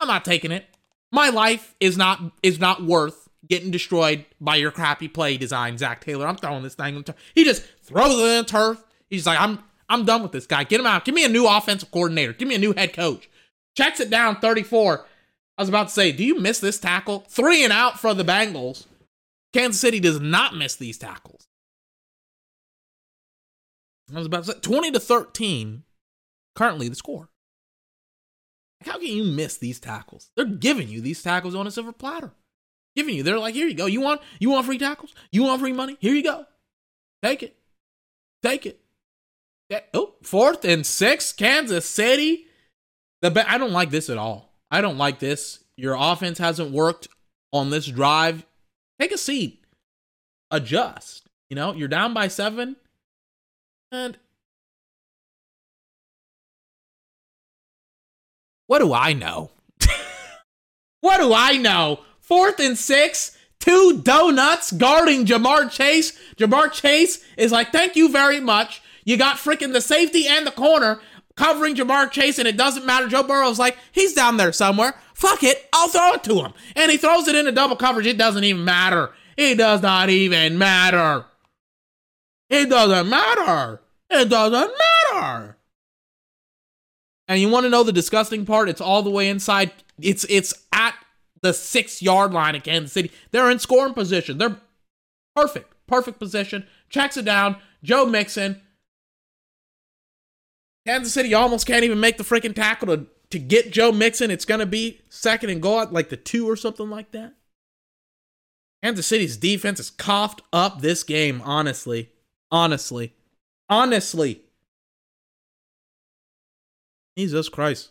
[0.00, 0.66] I'm not taking it.
[1.12, 6.04] My life is not is not worth getting destroyed by your crappy play design, Zac
[6.04, 6.26] Taylor.
[6.26, 7.16] I'm throwing this thing in the turf.
[7.34, 8.84] He just throws it in the turf.
[9.08, 10.64] He's like, I'm I'm done with this guy.
[10.64, 11.04] Get him out.
[11.04, 12.32] Give me a new offensive coordinator.
[12.32, 13.30] Give me a new head coach.
[13.76, 15.06] Checks it down 34.
[15.58, 17.24] I was about to say, do you miss this tackle?
[17.28, 18.86] Three and out for the Bengals.
[19.52, 21.45] Kansas City does not miss these tackles.
[24.14, 25.82] I was about to say 20 to 13,
[26.54, 27.28] currently the score.
[28.84, 30.30] How can you miss these tackles?
[30.36, 32.32] They're giving you these tackles on a silver platter.
[32.94, 33.86] Giving you, they're like, here you go.
[33.86, 35.14] You want you want free tackles?
[35.30, 35.96] You want free money?
[36.00, 36.46] Here you go.
[37.22, 37.56] Take it.
[38.42, 38.80] Take it.
[39.92, 42.46] Oh, fourth and six, Kansas City.
[43.22, 44.52] The be- I don't like this at all.
[44.70, 45.64] I don't like this.
[45.76, 47.08] Your offense hasn't worked
[47.52, 48.46] on this drive.
[49.00, 49.64] Take a seat.
[50.50, 51.28] Adjust.
[51.50, 52.76] You know, you're down by seven.
[53.96, 54.18] And
[58.66, 59.52] what do I know?
[61.00, 62.00] what do I know?
[62.20, 66.12] Fourth and six, two donuts guarding Ja'Marr Chase.
[66.36, 68.82] Ja'Marr Chase is like, thank you very much.
[69.04, 71.00] You got freaking the safety and the corner
[71.34, 73.08] covering Ja'Marr Chase, and it doesn't matter.
[73.08, 74.94] Joe Burrow's like, he's down there somewhere.
[75.14, 76.52] Fuck it, I'll throw it to him.
[76.74, 78.06] And he throws it into double coverage.
[78.06, 79.12] It doesn't even matter.
[79.38, 81.24] It does not even matter.
[82.50, 83.80] It doesn't matter.
[84.10, 84.72] It doesn't
[85.12, 85.56] matter.
[87.28, 88.68] And you want to know the disgusting part?
[88.68, 89.72] It's all the way inside.
[90.00, 90.94] It's it's at
[91.42, 93.10] the six yard line at Kansas City.
[93.30, 94.38] They're in scoring position.
[94.38, 94.56] They're
[95.34, 96.66] perfect, perfect position.
[96.88, 97.56] Checks it down.
[97.82, 98.60] Joe Mixon.
[100.86, 104.30] Kansas City almost can't even make the freaking tackle to, to get Joe Mixon.
[104.30, 107.34] It's going to be second and goal at like the two or something like that.
[108.84, 112.10] Kansas City's defense has coughed up this game, honestly.
[112.52, 113.15] Honestly.
[113.68, 114.42] Honestly.
[117.16, 117.90] Jesus Christ.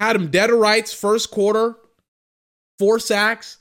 [0.00, 1.76] Had him dead to rights first quarter,
[2.78, 3.58] four sacks,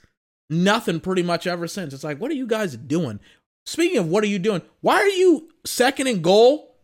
[0.50, 1.94] nothing pretty much ever since.
[1.94, 3.20] It's like, what are you guys doing?
[3.66, 4.62] Speaking of what are you doing?
[4.82, 6.76] Why are you second and goal?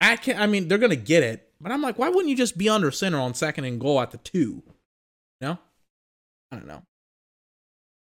[0.00, 1.50] At, can I mean, they're going to get it.
[1.60, 4.10] But I'm like, why wouldn't you just be under center on second and goal at
[4.10, 4.62] the two?
[5.40, 5.58] No?
[6.50, 6.82] I don't know.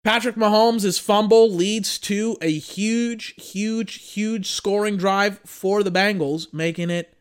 [0.08, 6.90] Patrick Mahomes' fumble leads to a huge, huge, huge scoring drive for the Bengals, making
[6.90, 7.14] it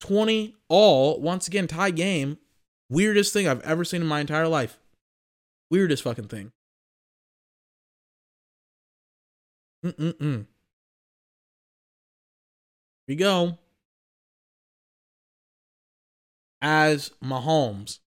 [0.00, 1.20] 20 all.
[1.20, 2.38] Once again, tie game.
[2.90, 4.80] Weirdest thing I've ever seen in my entire life.
[5.70, 6.50] Weirdest fucking thing.
[9.84, 10.18] Mm-mm-mm.
[10.18, 10.46] Here
[13.06, 13.58] we go.
[16.60, 18.00] As Mahomes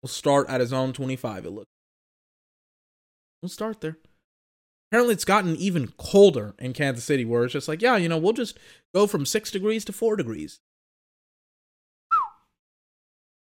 [0.00, 1.75] will start at his own 25, it looks.
[3.46, 3.96] We'll start there.
[4.90, 8.18] Apparently, it's gotten even colder in Kansas City, where it's just like, yeah, you know,
[8.18, 8.58] we'll just
[8.92, 10.58] go from six degrees to four degrees.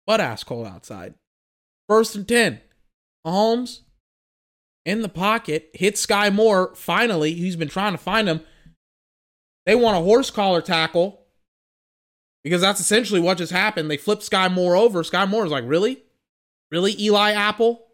[0.07, 1.15] Butt ass cold outside.
[1.89, 2.61] First and 10.
[3.27, 3.85] Mahomes
[4.85, 6.75] in the pocket, hit Skyy Moore.
[6.75, 8.43] Finally, he's been trying to find him.
[9.65, 11.23] They want a horse collar tackle
[12.45, 13.91] because that's essentially what just happened.
[13.91, 15.03] They flipped Skyy Moore over.
[15.03, 16.03] Skyy Moore is like, really?
[16.71, 17.86] Really, Eli Apple?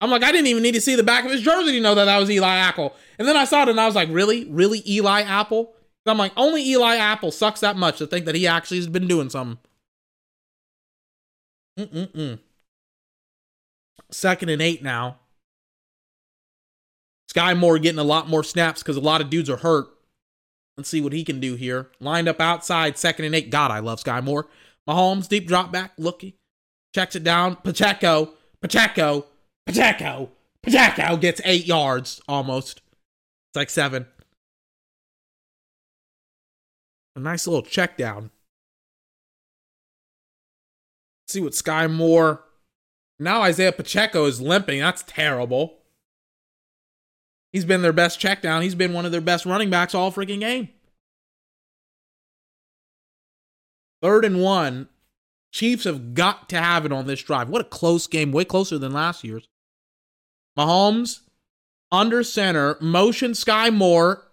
[0.00, 1.94] I'm like, I didn't even need to see the back of his jersey to know
[1.94, 2.94] that that was Eli Apple.
[3.18, 4.44] And then I saw it and I was like, really?
[4.44, 5.74] Really, Eli Apple?
[6.06, 9.06] I'm like, only Eli Apple sucks that much to think that he actually has been
[9.06, 9.58] doing something.
[11.78, 12.38] Mm-mm-mm.
[14.10, 15.18] Second and eight now.
[17.32, 19.88] Skyy Moore getting a lot more snaps because a lot of dudes are hurt.
[20.76, 21.90] Let's see what he can do here.
[22.00, 23.50] Lined up outside, second and eight.
[23.50, 24.46] God, I love Skyy Moore.
[24.88, 26.32] Mahomes, deep drop back, looking.
[26.94, 27.56] Checks it down.
[27.56, 28.30] Pacheco,
[28.62, 29.26] Pacheco,
[29.68, 30.30] Pacheco,
[30.62, 32.80] Pacheco gets eight yards almost.
[33.50, 34.06] It's like seven.
[37.14, 38.30] A nice little check down.
[41.26, 42.42] see what Skyy Moore.
[43.18, 44.80] Now Isiah Pacheco is limping.
[44.80, 45.76] That's terrible.
[47.52, 48.62] He's been their best check down.
[48.62, 50.70] He's been one of their best running backs all freaking game.
[54.00, 54.88] Third and one.
[55.52, 57.50] Chiefs have got to have it on this drive.
[57.50, 59.46] What a close game, way closer than last year's.
[60.58, 61.20] Mahomes
[61.92, 64.24] under center, motion Skyy Moore.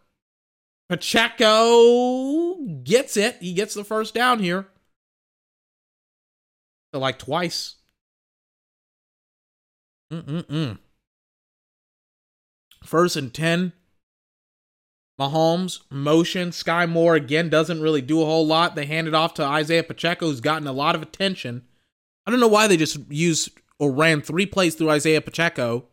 [0.90, 3.38] Pacheco gets it.
[3.40, 4.68] He gets the first down here.
[6.94, 7.76] So like twice.
[10.12, 10.78] Mm-mm-mm.
[12.84, 13.74] First and 10.
[15.20, 16.50] Mahomes, motion.
[16.50, 18.76] Skyy Moore again doesn't really do a whole lot.
[18.76, 21.64] They hand it off to Isiah Pacheco, who's gotten a lot of attention.
[22.26, 23.50] I don't know why they just used
[23.80, 25.86] or ran three plays through Isiah Pacheco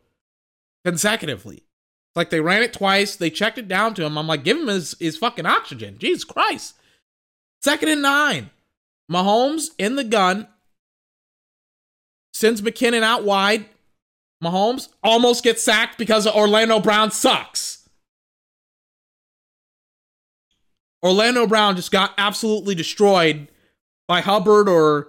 [0.84, 1.64] consecutively.
[2.14, 3.16] Like they ran it twice.
[3.16, 4.18] They checked it down to him.
[4.18, 5.98] I'm like, give him his, his fucking oxygen.
[5.98, 6.74] Jesus Christ.
[7.62, 8.50] Second and nine.
[9.10, 10.48] Mahomes in the gun.
[12.34, 13.66] Sends McKinnon out wide.
[14.42, 17.88] Mahomes almost gets sacked because Orlando Brown sucks.
[21.02, 23.48] Orlando Brown just got absolutely destroyed
[24.09, 25.09] by Hubbard or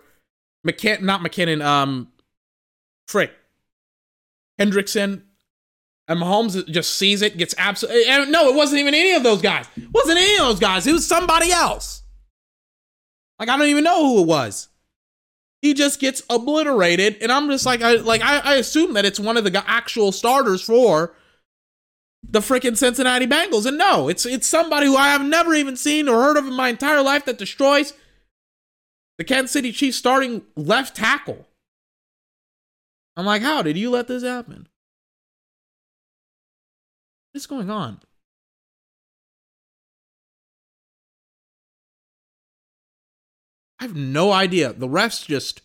[0.65, 2.11] McKinnon, not McKinnon, um,
[3.07, 3.31] Frick,
[4.59, 5.23] Hendrickson.
[6.13, 8.05] And Mahomes just sees it, gets absolutely.
[8.29, 9.65] No, it wasn't even any of those guys.
[9.75, 10.85] It wasn't any of those guys.
[10.85, 12.03] It was somebody else.
[13.39, 14.69] Like I don't even know who it was
[15.63, 19.19] he just gets obliterated and i'm just like i like i, I assume that it's
[19.19, 21.15] one of the actual starters for
[22.21, 26.09] the freaking cincinnati bengals and no it's it's somebody who i have never even seen
[26.09, 27.93] or heard of in my entire life that destroys
[29.17, 31.47] the kansas city chiefs starting left tackle
[33.15, 34.67] i'm like how did you let this happen
[37.33, 37.99] what's going on
[43.83, 44.71] I have no idea.
[44.71, 45.61] The refs just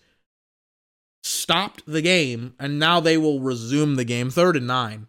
[1.22, 4.28] stopped the game, and now they will resume the game.
[4.28, 5.06] Third and nine.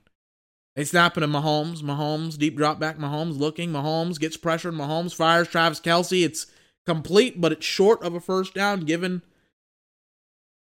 [0.76, 1.82] They snap it to Mahomes.
[1.82, 3.00] Mahomes, deep drop back.
[3.00, 3.72] Mahomes looking.
[3.72, 4.76] Mahomes gets pressured.
[4.76, 6.24] Mahomes fires Travis Kelce.
[6.24, 6.46] It's
[6.86, 9.24] complete, but it's short of a first down, given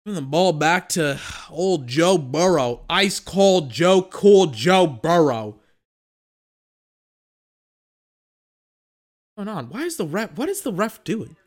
[0.06, 2.86] the ball back to old Joe Burrow.
[2.90, 5.59] Ice cold Joe, cool Joe Burrow.
[9.40, 9.70] Going on?
[9.70, 10.38] Why is the ref?
[10.38, 11.38] What is the ref doing?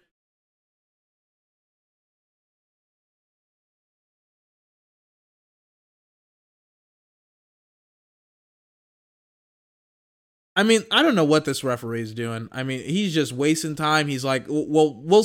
[10.55, 12.49] I mean, I don't know what this referee is doing.
[12.53, 14.09] I mean, he's just wasting time.
[14.09, 15.25] He's like, well, we'll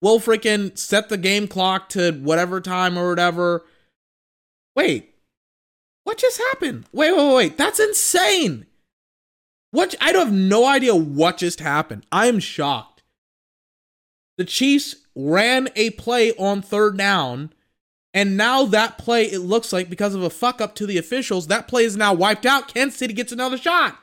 [0.00, 3.64] we'll freaking set the game clock to whatever time or whatever.
[4.74, 5.14] Wait,
[6.04, 6.86] what just happened?
[6.92, 7.56] Wait, wait, wait.
[7.56, 8.66] That's insane.
[9.76, 9.94] What?
[10.00, 12.06] I don't have no idea what just happened.
[12.10, 13.02] I am shocked.
[14.38, 17.52] The Chiefs ran a play on third down,
[18.14, 21.48] and now that play, it looks like because of a fuck up to the officials,
[21.48, 22.72] that play is now wiped out.
[22.72, 23.98] Kansas City gets another shot.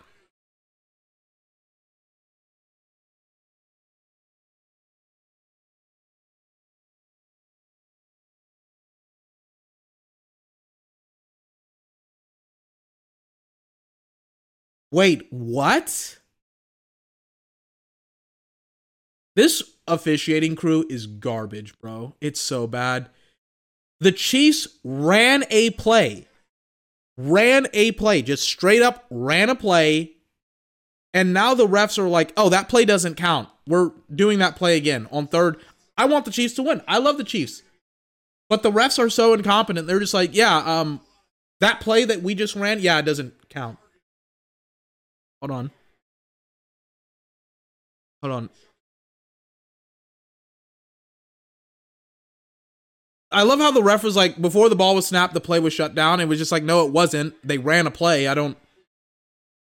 [14.94, 16.20] Wait, what?
[19.36, 22.16] This officiating crew is garbage, bro.
[22.22, 23.10] It's so bad.
[24.02, 26.28] The Chiefs ran a play,
[27.18, 30.12] ran a play, just straight up ran a play.
[31.12, 33.50] And now the refs are like, oh, that play doesn't count.
[33.66, 35.58] We're doing that play again on third.
[35.98, 36.84] I want the Chiefs to win.
[36.88, 37.64] I love the Chiefs.
[38.48, 39.88] But the refs are so incompetent.
[39.88, 41.02] They're just like, yeah, um,
[41.62, 43.80] that play that we just ran, yeah, it doesn't count.
[45.44, 45.72] Hold on.
[48.22, 48.50] Hold on.
[53.30, 55.74] I love how the ref was like before the ball was snapped, the play was
[55.74, 56.22] shut down.
[56.22, 57.36] It was just like, no, it wasn't.
[57.46, 58.30] They ran a play.
[58.30, 58.58] I don't,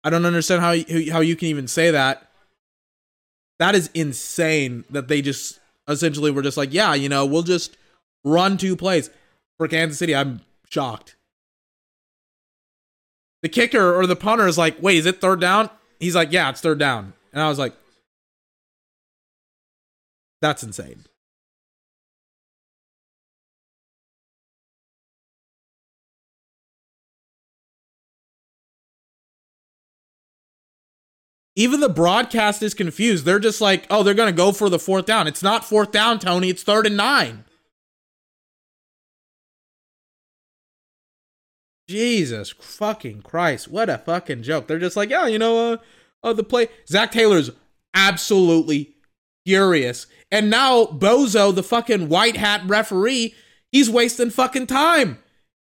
[0.03, 2.29] I don't understand how you, how you can even say that.
[3.59, 7.79] That is insane that they just essentially were just like, yeah, you know, we'll just
[8.23, 9.09] run two plays
[9.57, 10.15] for Kansas City.
[10.15, 11.17] I'm shocked.
[13.45, 15.69] The kicker or the punter is like, wait, is it third down?
[16.01, 17.13] He's like, yeah, it's third down.
[17.31, 17.75] And I was like,
[20.41, 21.05] that's insane.
[31.55, 33.27] Even the broadcast is confused.
[33.27, 35.27] They're just like, oh, they're going to go for the fourth down.
[35.27, 36.49] It's not fourth down, Tony.
[36.49, 37.45] It's third and nine.
[41.89, 43.69] Jesus fucking Christ.
[43.69, 44.67] What a fucking joke.
[44.67, 45.77] They're just like, yeah, you know, uh,
[46.23, 46.69] uh the play.
[46.89, 47.51] Zac Taylor's
[47.93, 48.95] absolutely
[49.45, 50.07] furious.
[50.31, 53.35] And now Bozo, the fucking white hat referee,
[53.71, 55.19] he's wasting fucking time.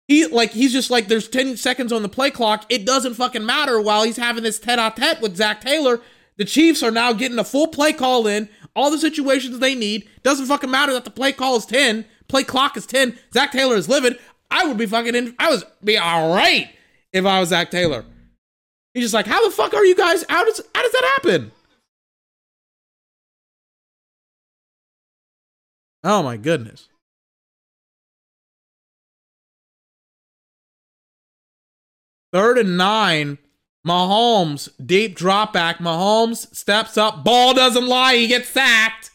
[0.07, 2.65] He like he's just like there's 10 seconds on the play clock.
[2.69, 6.01] It doesn't fucking matter while he's having this tete-a-tete with Zac Taylor.
[6.37, 10.07] The Chiefs are now getting a full play call in, all the situations they need.
[10.23, 13.17] Doesn't fucking matter that the play call is 10, play clock is 10.
[13.33, 14.17] Zac Taylor is livid.
[14.51, 16.69] I would be fucking in I was be all right
[17.13, 18.05] if I was Zac Taylor.
[18.93, 20.25] He's just like, how the fuck are you guys?
[20.27, 21.51] How does how does that happen?
[26.03, 26.89] Oh my goodness.
[32.33, 33.37] Third and nine.
[33.85, 35.79] Mahomes, deep drop back.
[35.79, 37.23] Mahomes steps up.
[37.23, 38.15] Ball doesn't lie.
[38.15, 39.10] He gets sacked.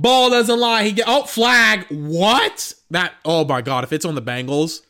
[0.00, 0.84] Ball doesn't lie.
[0.84, 1.84] He get oh flag.
[1.90, 2.72] What?
[2.90, 4.80] That oh my god, if it's on the Bengals.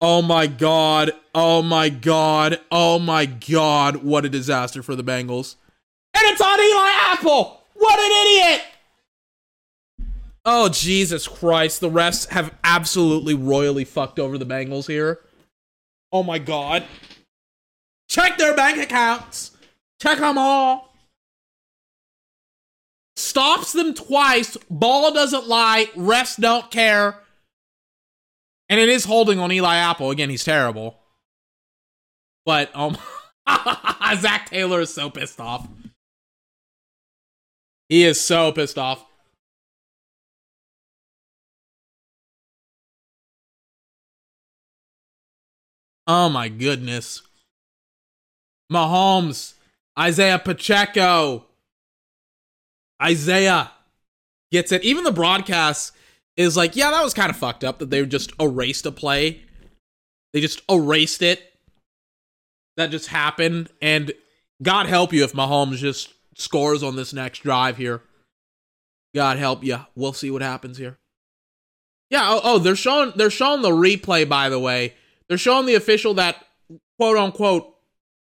[0.00, 1.10] Oh my god.
[1.34, 2.60] Oh my god.
[2.70, 3.96] Oh my god.
[3.96, 5.56] What a disaster for the Bengals.
[6.14, 7.60] And it's on Eli Apple.
[7.74, 8.62] What an idiot.
[10.44, 11.80] Oh, Jesus Christ.
[11.80, 15.20] The refs have absolutely royally fucked over the Bengals here.
[16.12, 16.84] Oh my God.
[18.08, 19.52] Check their bank accounts.
[20.00, 20.91] Check them all.
[23.32, 24.58] Stops them twice.
[24.68, 25.86] Ball doesn't lie.
[25.96, 27.18] Refs don't care.
[28.68, 30.10] And it is holding on Eli Apple.
[30.10, 30.98] Again, he's terrible.
[32.44, 32.98] But um
[34.18, 35.66] Zac Taylor is so pissed off.
[37.88, 39.02] He is so pissed off.
[46.06, 47.22] Oh my goodness.
[48.70, 49.54] Mahomes,
[49.98, 51.46] Isiah Pacheco.
[53.04, 53.70] Isiah
[54.50, 54.84] gets it.
[54.84, 55.92] Even the broadcast
[56.36, 59.42] is like, yeah, that was kind of fucked up that they just erased a play.
[60.32, 61.52] They just erased it.
[62.76, 63.68] That just happened.
[63.80, 64.12] And
[64.62, 68.02] God help you if Mahomes just scores on this next drive here.
[69.14, 69.80] God help you.
[69.94, 70.98] We'll see what happens here.
[72.10, 74.94] Yeah, oh, oh they're showing they're showing the replay by the way
[75.28, 76.44] they're showing the official that
[76.98, 77.74] quote unquote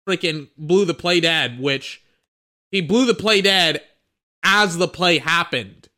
[0.07, 2.01] freaking blew the play dead, which
[2.71, 3.81] he blew the play dead
[4.43, 5.89] as the play happened.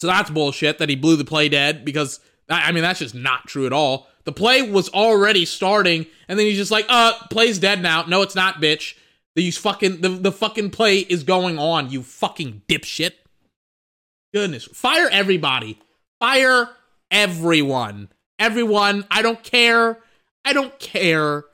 [0.00, 3.46] So that's bullshit that he blew the play dead because I mean that's just not
[3.46, 4.08] true at all.
[4.24, 8.22] The play was already starting, and then he's just like, "Uh, play's dead now." No,
[8.22, 8.94] it's not, bitch.
[9.34, 11.90] The fucking the, the fucking play is going on.
[11.90, 13.12] You fucking dipshit.
[14.32, 15.78] Goodness, fire everybody.
[16.18, 16.70] Fire
[17.10, 18.08] everyone
[18.40, 19.04] everyone.
[19.10, 19.98] I don't care.
[20.44, 21.44] I don't care.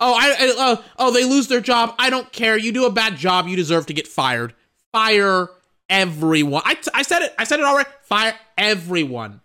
[0.00, 1.94] Oh, I, I oh, oh, they lose their job.
[1.98, 2.58] I don't care.
[2.58, 3.46] You do a bad job.
[3.46, 4.52] You deserve to get fired.
[4.94, 5.48] Fire
[5.90, 6.62] everyone.
[6.64, 7.34] I, I said it.
[7.36, 7.90] I said it already.
[8.02, 9.40] Fire everyone.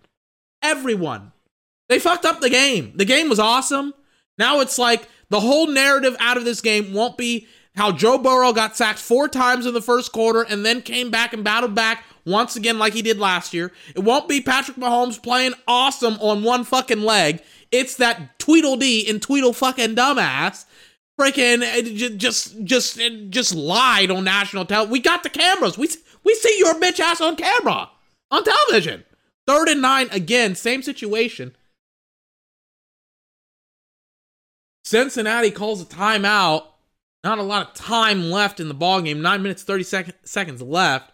[0.62, 1.32] Everyone.
[1.88, 2.94] They fucked up the game.
[2.96, 3.96] The game was awesome.
[4.38, 8.54] Now it's like the whole narrative out of this game won't be how Joe Burrow
[8.54, 12.04] got sacked four times in the first quarter and then came back and battled back
[12.26, 13.72] once again like he did last year.
[13.96, 17.42] It won't be Patrick Mahomes playing awesome on one fucking leg.
[17.72, 20.66] It's that Tweedledee and Tweedle fucking dumbass
[21.20, 24.92] freaking uh, just just uh, just lied on national television.
[24.92, 25.78] We got the cameras.
[25.78, 25.90] We
[26.24, 27.90] we see your bitch ass on camera
[28.32, 29.04] on television.
[29.46, 31.56] Third and nine again, same situation.
[34.84, 36.66] Cincinnati calls a timeout.
[37.24, 39.22] Not a lot of time left in the ball game.
[39.22, 41.12] Nine minutes thirty sec- seconds left.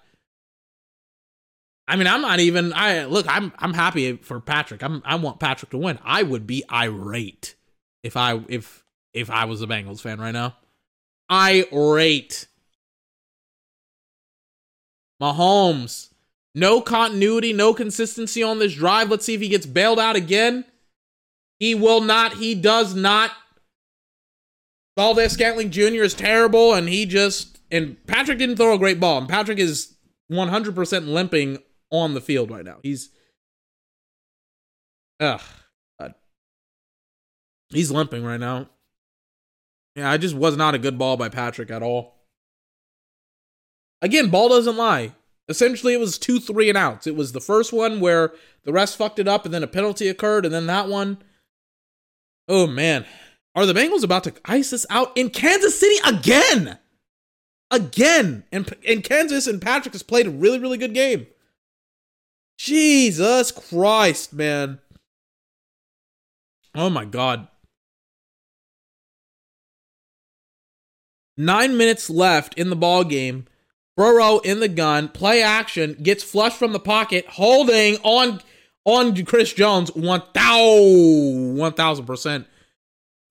[1.88, 2.74] I mean, I'm not even.
[2.74, 3.26] I look.
[3.28, 3.52] I'm.
[3.58, 4.84] I'm happy for Patrick.
[4.84, 5.02] I'm.
[5.06, 6.00] I want Patrick to win.
[6.04, 7.56] I would be irate
[8.04, 8.85] if I if
[9.16, 10.56] if I was a Bengals fan right now.
[11.32, 12.48] Irate.
[15.22, 16.10] Mahomes.
[16.54, 19.10] No continuity, no consistency on this drive.
[19.10, 20.66] Let's see if he gets bailed out again.
[21.60, 22.34] He will not.
[22.36, 23.32] He does not.
[24.98, 26.04] Valdes-Scantling Jr.
[26.04, 29.18] is terrible, and he just and Patrick didn't throw a great ball.
[29.18, 29.96] And Patrick is
[30.32, 31.58] 100% limping
[31.92, 32.78] on the field right now.
[32.84, 33.10] He's
[35.20, 35.42] ugh,
[36.00, 36.14] God.
[37.70, 38.70] he's limping right now.
[39.96, 42.16] Yeah, I just was not a good ball by Patrick at all.
[44.02, 45.14] Again, ball doesn't lie.
[45.48, 47.08] Essentially, it was two three and outs.
[47.08, 50.08] It was the first one where the rest fucked it up, and then a penalty
[50.08, 51.20] occurred, and then that one.
[52.48, 53.06] Oh man,
[53.56, 56.80] are the Bengals about to ice us out in Kansas City again?
[57.72, 61.28] Again, and in Kansas, and Patrick has played a really really good game.
[62.58, 64.80] Jesus Christ, man.
[66.74, 67.48] Oh my God.
[71.38, 73.46] Nine minutes left in the ball game.
[73.98, 78.42] Burrow in the gun, play action, gets flushed from the pocket, holding on
[78.84, 82.48] on Chris Jones 1000 percent.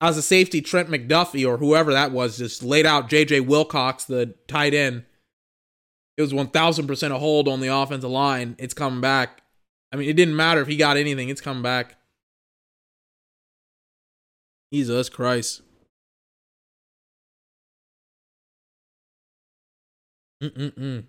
[0.01, 4.35] As a safety, Trent McDuffie or whoever that was just laid out JJ Wilcox, the
[4.47, 5.05] tight end.
[6.17, 8.55] It was 1000% a hold on the offensive line.
[8.57, 9.41] It's coming back.
[9.91, 11.97] I mean, it didn't matter if he got anything, it's coming back.
[14.73, 15.61] Jesus Christ.
[20.41, 21.05] Mm-mm-mm.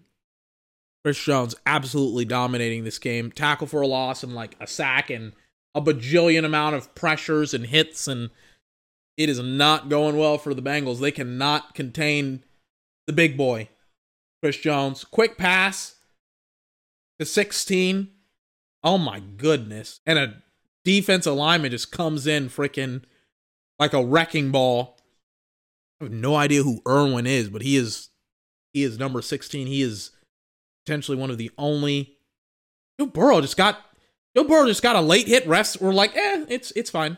[1.05, 3.31] Chris Jones absolutely dominating this game.
[3.31, 5.33] Tackle for a loss and like a sack and
[5.75, 8.31] a bajillion amount of pressures and hits and
[9.17, 11.01] it is not going well for the Bengals.
[11.01, 12.45] They cannot contain
[13.07, 13.69] the big boy.
[14.43, 15.05] Chris Jones.
[15.05, 15.97] Quick pass
[17.19, 18.11] to 16.
[18.83, 20.01] Oh my goodness.
[20.07, 20.43] And a
[20.85, 23.03] defense alignment just comes in freaking
[23.79, 24.99] like a wrecking ball.
[26.01, 28.11] I have no idea who Irwin is, but he is
[28.77, 29.67] he is number 16.
[29.67, 30.11] He is
[30.85, 32.19] potentially one of the only
[33.01, 33.81] Joe Burrow just got
[34.37, 35.47] Joe Burrow just got a late hit.
[35.47, 37.17] Refs were like, eh, it's it's fine.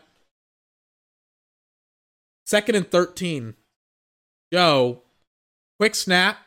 [2.46, 3.54] Second and 13.
[4.52, 5.02] Joe,
[5.80, 6.38] quick snap,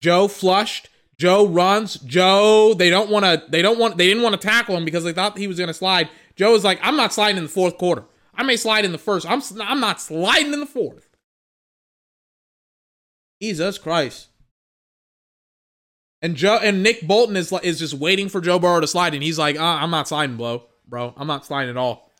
[0.00, 0.88] Joe flushed.
[1.18, 1.96] Joe runs.
[1.96, 3.44] Joe, they don't want to.
[3.50, 3.98] They don't want.
[3.98, 6.08] They didn't want to tackle him because they thought he was going to slide.
[6.36, 8.04] Joe was like, "I'm not sliding in the fourth quarter.
[8.34, 9.28] I may slide in the first.
[9.28, 9.42] I'm.
[9.60, 11.10] I'm not sliding in the fourth.
[13.42, 14.28] Jesus Christ.
[16.24, 19.22] And Joe and Nick Bolton is is just waiting for Joe Burrow to slide, and
[19.22, 20.62] he's like, uh, "I'm not sliding, bro.
[20.88, 22.10] Bro, I'm not sliding at all."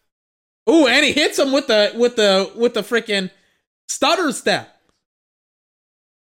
[0.68, 3.30] Ooh, and he hits him with the with the with the freaking
[3.88, 4.76] stutter step.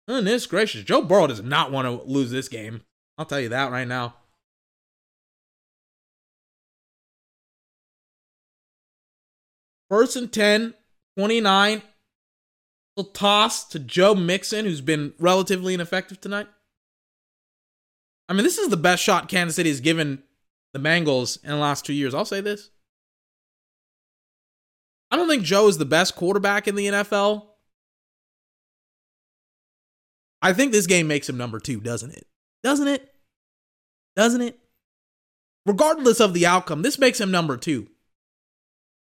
[0.09, 0.83] Goodness gracious.
[0.83, 2.81] Joe Burrow does not want to lose this game.
[3.19, 4.15] I'll tell you that right now.
[9.91, 10.73] First and 10,
[11.19, 11.83] 29.
[12.97, 16.47] Little toss to Joe Mixon, who's been relatively ineffective tonight.
[18.29, 20.23] I mean, this is the best shot Kansas City has given
[20.73, 22.15] the Bengals in the last two years.
[22.15, 22.71] I'll say this.
[25.11, 27.49] I don't think Joe is the best quarterback in the NFL,
[30.41, 32.27] I think this game makes him number two, doesn't it?
[32.63, 33.13] Doesn't it?
[34.17, 34.59] Doesn't it?
[35.67, 37.89] Regardless of the outcome, this makes him number two.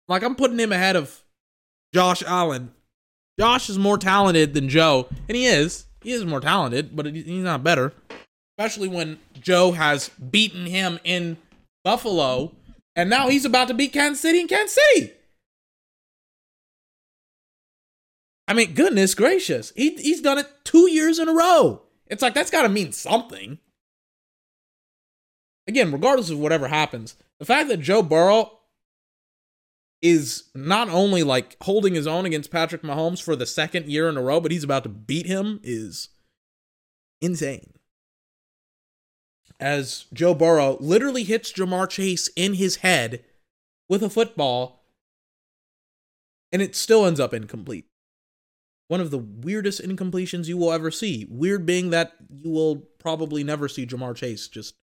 [0.07, 1.23] Like I'm putting him ahead of
[1.93, 2.71] Josh Allen.
[3.39, 5.85] Josh is more talented than Joe, and he is.
[6.01, 7.93] He is more talented, but he's not better.
[8.61, 11.37] Especially when Joe has beaten him in
[11.83, 12.51] Buffalo,
[12.95, 15.13] and now he's about to beat Kansas City in Kansas City.
[18.47, 19.73] I mean, goodness gracious.
[19.75, 21.81] He, he's done it two years in a row.
[22.05, 23.57] It's like, that's got to mean something.
[25.67, 28.59] Again, regardless of whatever happens, the fact that Joe Burrow
[30.03, 34.17] is not only like holding his own against Patrick Mahomes for the second year in
[34.17, 36.09] a row, but he's about to beat him is
[37.21, 37.73] insane.
[39.61, 43.23] As Joe Burrow literally hits Ja'Marr Chase in his head
[43.87, 44.83] with a football,
[46.51, 47.85] and it still ends up incomplete.
[48.91, 51.25] one of the weirdest incompletions you will ever see.
[51.29, 54.75] Weird being that you will probably never see Ja'Marr Chase just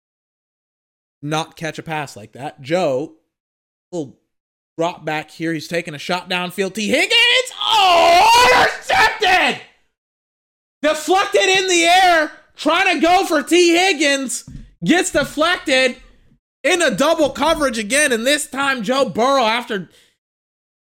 [1.21, 2.63] not catch a pass like that.
[2.63, 3.17] Joe
[3.93, 4.19] will
[4.79, 5.53] drop back here.
[5.53, 6.73] He's taking a shot downfield.
[6.73, 7.53] Tee Higgins!
[7.61, 9.61] Oh, intercepted!
[10.81, 14.49] Deflected in the air, trying to go for Tee Higgins.
[14.85, 15.97] Gets deflected
[16.63, 18.13] in a double coverage again.
[18.13, 19.89] And this time, Joe Burrow, after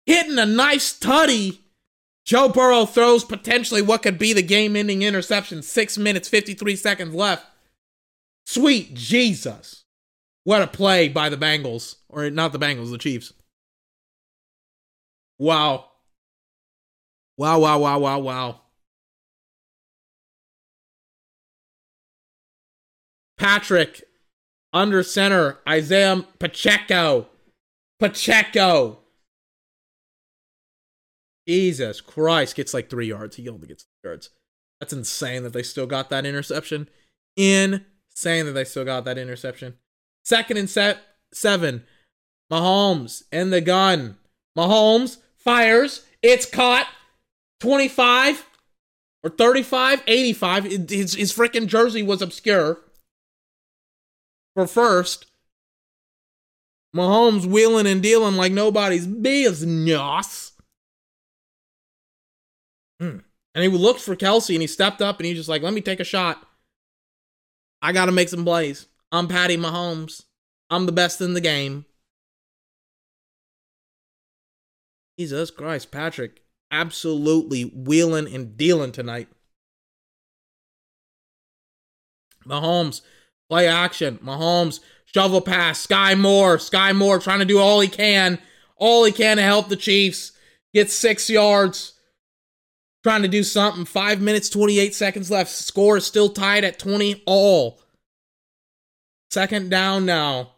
[0.06, 1.60] hitting a nice tutty,
[2.26, 5.62] Joe Burrow throws potentially what could be the game ending interception.
[5.62, 7.46] Six minutes, 53 seconds left.
[8.46, 9.86] Sweet Jesus.
[10.44, 11.96] What a play by the Bengals.
[12.10, 13.34] Or not the Bengals, the Chiefs.
[15.40, 15.86] Wow.
[17.38, 18.62] Wow, wow, wow, wow, wow.
[23.38, 24.04] Patrick
[24.74, 27.28] under center, Isiah Pacheco.
[28.00, 29.00] Pacheco.
[31.48, 33.38] Jesus Christ, gets like three yards.
[33.38, 34.30] He only gets yards.
[34.80, 36.90] That's insane that they still got that interception.
[37.36, 37.86] Insane
[38.46, 39.76] that they still got that interception.
[40.26, 41.00] Second and set
[41.34, 41.86] seven.
[42.52, 44.18] Mahomes in the gun.
[44.58, 46.06] Mahomes fires.
[46.22, 46.88] It's caught.
[47.60, 48.46] 25
[49.24, 50.64] or 35, 85.
[50.90, 52.80] His, his freaking jersey was obscure.
[54.58, 55.28] For first,
[56.96, 60.54] Mahomes wheeling and dealing like nobody's business.
[63.00, 63.24] Mm.
[63.54, 65.82] And he looked for Kelce and he stepped up and he's just like, let me
[65.82, 66.44] take a shot.
[67.84, 68.88] I got to make some plays.
[69.12, 70.24] I'm Patty Mahomes.
[70.72, 71.86] I'm the best in the game.
[75.20, 79.28] Jesus Christ, Patrick, absolutely wheeling and dealing tonight.
[82.44, 83.02] Mahomes,
[83.50, 84.20] play action.
[84.24, 85.86] Mahomes, shovel pass.
[85.86, 86.58] Skyy Moore.
[86.58, 88.40] Skyy Moore trying to do all he can.
[88.76, 90.34] All he can to help the Chiefs.
[90.74, 91.94] Get six yards
[93.04, 93.86] trying to do something.
[93.86, 95.50] Five minutes, 28 seconds left.
[95.50, 97.80] Score is still tied at 20 all.
[99.32, 100.52] Second down now.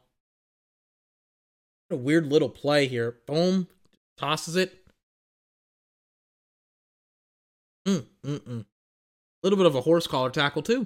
[1.87, 3.17] What a weird little play here.
[3.25, 3.67] Boom.
[4.17, 4.75] Tosses it.
[7.87, 8.65] Mm, mm, A
[9.43, 10.85] little bit of a horse collar tackle, too.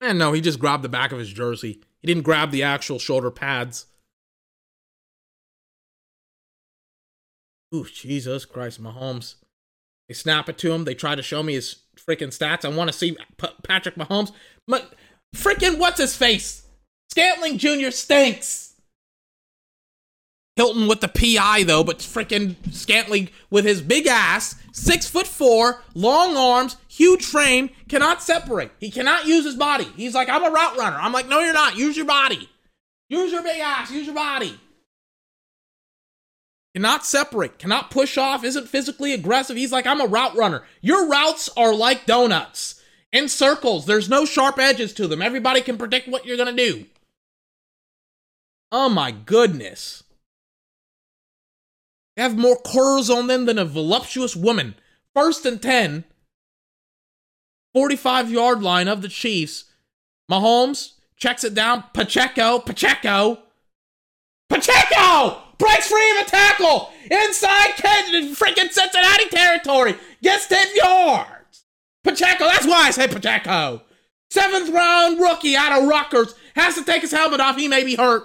[0.00, 1.80] And no, he just grabbed the back of his jersey.
[2.00, 3.86] He didn't grab the actual shoulder pads.
[7.74, 9.36] Ooh, Jesus Christ, Mahomes.
[10.08, 10.84] They snap it to him.
[10.84, 12.64] They try to show me his freaking stats.
[12.64, 14.32] I want to see P- Patrick Mahomes.
[14.66, 14.94] But
[15.34, 16.66] freaking what's his face?
[17.10, 17.90] Scantling Jr.
[17.90, 18.73] stinks.
[20.56, 25.82] Hilton with the PI though, but freaking Scantling with his big ass, six foot four,
[25.94, 28.70] long arms, huge frame, cannot separate.
[28.78, 29.88] He cannot use his body.
[29.96, 30.96] He's like, I'm a route runner.
[30.96, 31.76] I'm like, no, you're not.
[31.76, 32.48] Use your body.
[33.08, 33.90] Use your big ass.
[33.90, 34.58] Use your body
[36.74, 39.56] cannot separate, cannot push off, isn't physically aggressive.
[39.56, 40.64] He's like, I'm a route runner.
[40.80, 42.80] Your routes are like donuts
[43.12, 43.86] in circles.
[43.86, 45.22] There's no sharp edges to them.
[45.22, 46.86] Everybody can predict what you're to do.
[48.72, 50.02] Oh my goodness.
[52.16, 54.74] They have more curls on them than a voluptuous woman.
[55.14, 56.04] First and 10,
[57.72, 59.64] 45 yard line of the Chiefs.
[60.30, 61.84] Mahomes checks it down.
[61.92, 63.38] Pacheco, Pacheco,
[64.48, 65.40] Pacheco!
[65.58, 67.74] breaks free of a tackle inside
[68.34, 71.64] freaking Cincinnati territory, gets 10 yards.
[72.02, 73.82] Pacheco, that's why I say Pacheco.
[74.30, 77.56] Seventh round rookie out of Rutgers has to take his helmet off.
[77.56, 78.24] He may be hurt.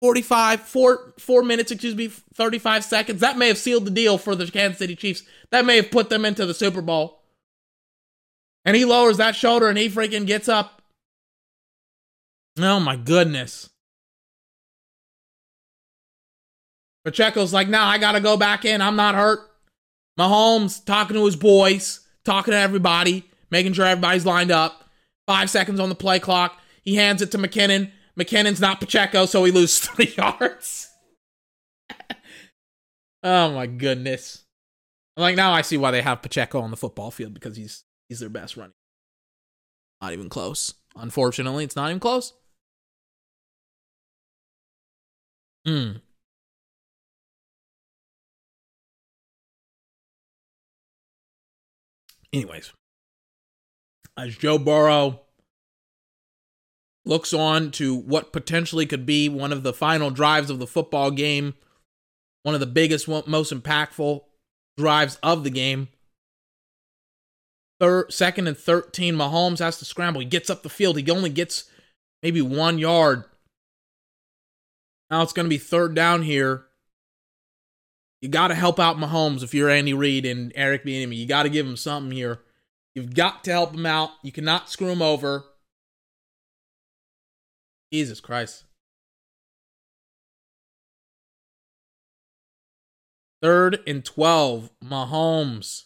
[0.00, 3.20] 45, four, four minutes, excuse me, 35 seconds.
[3.20, 5.22] That may have sealed the deal for the Kansas City Chiefs.
[5.50, 7.22] That may have put them into the Super Bowl.
[8.64, 10.82] And he lowers that shoulder and he freaking gets up.
[12.58, 13.68] Oh my goodness.
[17.04, 18.80] Pacheco's like, nah, I gotta go back in.
[18.82, 19.40] I'm not hurt.
[20.18, 24.84] Mahomes talking to his boys, talking to everybody, making sure everybody's lined up.
[25.26, 26.58] Five seconds on the play clock.
[26.82, 27.90] He hands it to McKinnon.
[28.20, 30.90] McKinnon's not Pacheco, so he loses three yards.
[33.22, 34.44] oh my goodness.
[35.16, 38.20] Like now I see why they have Pacheco on the football field because he's he's
[38.20, 38.74] their best running.
[40.02, 40.74] Not even close.
[40.96, 42.34] Unfortunately, it's not even close.
[45.66, 45.92] Hmm.
[52.32, 52.72] Anyways,
[54.16, 55.20] as Joe Burrow
[57.10, 61.10] looks on to what potentially could be one of the final drives of the football
[61.10, 61.54] game,
[62.44, 64.22] one of the biggest, most impactful
[64.78, 65.88] drives of the game.
[67.80, 70.20] Third, second and 13, Mahomes has to scramble.
[70.20, 70.96] He gets up the field.
[70.98, 71.68] He only gets
[72.22, 73.24] maybe one yard.
[75.10, 76.66] Now it's going to be third down here
[78.20, 81.16] You got to help out Mahomes if you're Andy Reid and Eric Bieniemy.
[81.16, 82.42] You got to give him something here.
[82.94, 84.10] You've got to help him out.
[84.22, 85.44] You cannot screw him over.
[87.92, 88.64] Jesus Christ.
[93.42, 95.84] Third and 12, Mahomes.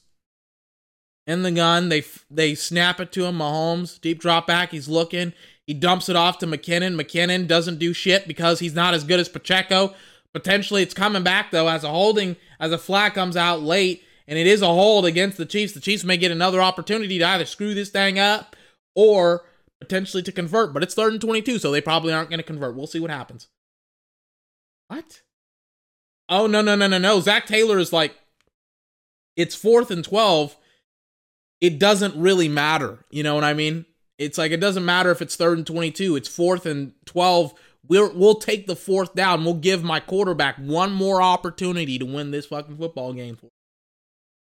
[1.26, 3.38] In the gun, they they snap it to him.
[3.38, 4.72] Mahomes, deep drop back.
[4.72, 5.32] He's looking.
[5.66, 7.00] He dumps it off to McKinnon.
[7.00, 9.94] McKinnon doesn't do shit because he's not as good as Pacheco.
[10.34, 14.38] Potentially, it's coming back though as a holding, as a flag comes out late, and
[14.38, 15.72] it is a hold against the Chiefs.
[15.72, 18.56] The Chiefs may get another opportunity to either screw this thing up
[18.94, 19.44] or
[19.80, 20.72] potentially to convert.
[20.72, 22.76] But it's third and twenty-two, so they probably aren't going to convert.
[22.76, 23.48] We'll see what happens.
[24.88, 25.22] What?
[26.28, 27.20] Oh no no no no no!
[27.20, 28.14] Zac Taylor is like,
[29.36, 30.56] it's fourth and twelve.
[31.60, 33.04] It doesn't really matter.
[33.10, 33.86] You know what I mean?
[34.18, 36.16] It's like it doesn't matter if it's third and twenty-two.
[36.16, 37.54] It's fourth and twelve.
[37.86, 39.44] We'll we'll take the fourth down.
[39.44, 43.38] We'll give my quarterback one more opportunity to win this fucking football game.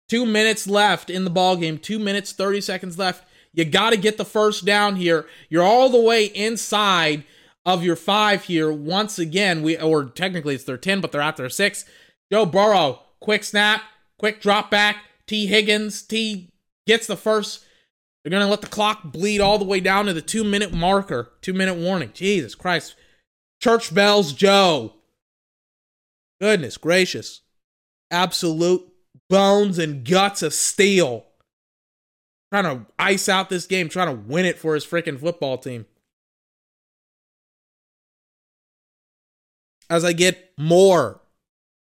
[0.08, 1.78] Two minutes left in the ball game.
[1.78, 3.24] Two minutes thirty seconds left.
[3.54, 5.26] You got to get the first down here.
[5.48, 7.24] You're all the way inside
[7.64, 8.72] of your five here.
[8.72, 11.84] Once again, we or technically it's their 10, but they're at their six.
[12.30, 13.82] Joe Burrow, quick snap,
[14.18, 14.96] quick drop back.
[15.26, 16.50] Tee Higgins, T
[16.86, 17.64] gets the first.
[18.22, 21.32] They're gonna let the clock bleed all the way down to the two minute marker,
[21.40, 22.10] two minute warning.
[22.14, 22.96] Jesus Christ.
[23.60, 24.94] Church bells, Joe.
[26.40, 27.42] Goodness gracious.
[28.10, 28.88] Absolute
[29.28, 31.26] bones and guts of steel.
[32.52, 35.86] Trying to ice out this game, trying to win it for his freaking football team.
[39.92, 41.20] as I get more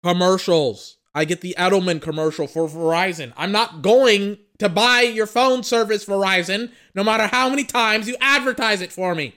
[0.05, 0.99] commercials.
[1.15, 3.33] I get the Edelman commercial for Verizon.
[3.35, 8.17] I'm not going to buy your phone service, Verizon, no matter how many times you
[8.21, 9.37] advertise it for me.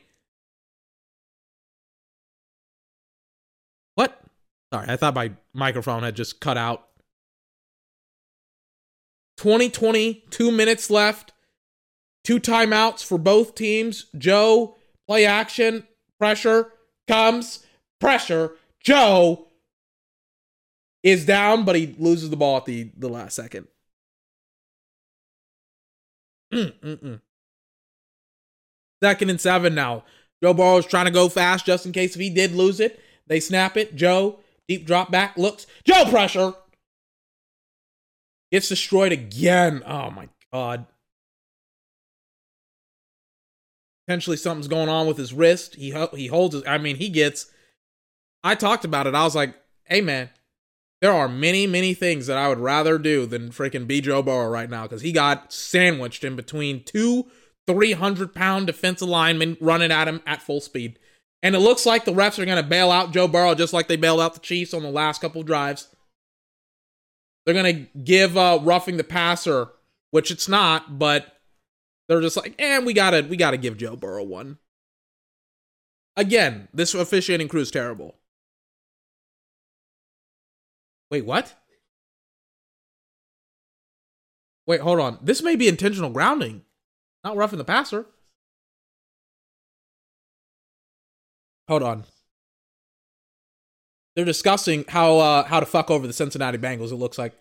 [3.95, 4.21] What?
[4.73, 6.89] Sorry, I thought my microphone had just cut out.
[9.37, 11.33] 2020, two minutes left.
[12.23, 14.07] Two timeouts for both teams.
[14.17, 14.75] Joe,
[15.07, 15.87] play action,
[16.19, 16.73] pressure,
[17.07, 17.65] comes
[17.99, 18.53] pressure.
[18.83, 19.47] Joe
[21.03, 23.67] is down, but he loses the ball at the, the last second.
[26.53, 27.21] Mm-mm-mm.
[29.01, 30.03] Second and seven now.
[30.41, 32.99] Joe Burrow is trying to go fast just in case if he did lose it.
[33.27, 33.95] They snap it.
[33.95, 35.67] Joe, deep drop back, looks.
[35.83, 36.53] Joe pressure.
[38.51, 39.83] Gets destroyed again.
[39.85, 40.85] Oh my God.
[44.07, 45.75] Potentially something's going on with his wrist.
[45.75, 46.63] He he holds his.
[46.65, 47.51] I mean, he gets
[48.43, 49.15] I talked about it.
[49.15, 49.55] I was like,
[49.85, 50.29] hey, man,
[51.01, 54.47] there are many, many things that I would rather do than freaking be Joe Burrow
[54.47, 57.27] right now because he got sandwiched in between two
[57.67, 60.97] 300 pound defensive linemen running at him at full speed.
[61.43, 63.87] And it looks like the refs are going to bail out Joe Burrow just like
[63.87, 65.89] they bailed out the Chiefs on the last couple drives.
[67.47, 69.69] They're to give uh, roughing the passer,
[70.11, 71.37] which it's not, but
[72.09, 74.57] they're just like, and eh, we gotta we gotta give Joe Burrow one.
[76.17, 78.15] Again, this officiating crew is terrible.
[81.09, 81.55] Wait, what?
[84.65, 85.17] Wait, hold on.
[85.21, 86.63] This may be intentional grounding,
[87.23, 88.07] not roughing the passer.
[91.69, 92.03] Hold on.
[94.17, 96.91] They're discussing how uh, how to fuck over the Cincinnati Bengals.
[96.91, 97.33] It looks like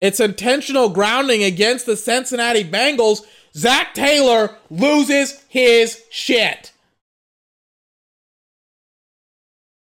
[0.00, 3.20] it's intentional grounding against the Cincinnati Bengals.
[3.54, 6.72] Zac Taylor loses his shit.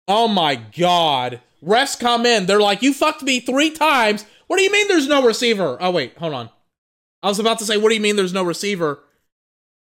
[0.06, 1.40] Oh my God.
[1.64, 2.44] Refs come in.
[2.44, 4.26] They're like, you fucked me three times.
[4.48, 5.78] What do you mean there's no receiver?
[5.80, 6.50] Oh, wait, hold on.
[7.22, 9.00] I was about to say, what do you mean there's no receiver?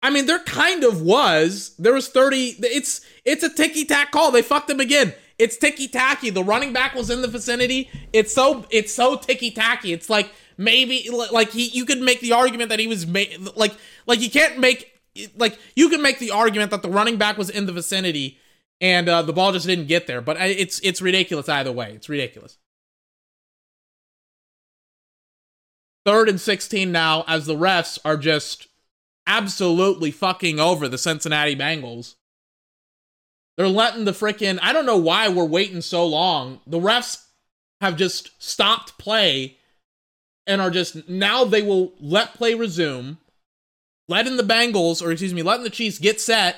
[0.07, 1.75] I mean, there kind of was.
[1.77, 2.59] There was 30.
[2.59, 4.31] It's it's a ticky tack call.
[4.31, 5.13] They fucked him again.
[5.37, 6.29] It's ticky tacky.
[6.29, 7.89] The running back was in the vicinity.
[8.13, 9.91] It's so it's so ticky tacky.
[9.91, 13.73] It's like maybe like he you could make the argument that he was made like
[14.05, 14.97] like you can't make
[15.35, 18.39] like you can make the argument that the running back was in the vicinity
[18.79, 20.21] and uh, the ball just didn't get there.
[20.21, 21.91] But it's it's ridiculous either way.
[21.95, 22.57] It's ridiculous.
[26.05, 28.67] Third and 16 now, as the refs are just
[29.27, 32.15] absolutely fucking over the Cincinnati Bengals.
[33.57, 34.59] They're letting the freaking.
[34.61, 36.61] I don't know why we're waiting so long.
[36.65, 37.23] The refs
[37.81, 39.57] have just stopped play
[40.45, 41.09] and are just.
[41.09, 43.17] Now they will let play resume,
[44.07, 46.55] letting the Bengals, or excuse me, letting the Chiefs get set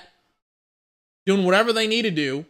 [1.26, 2.46] doing whatever they need to do.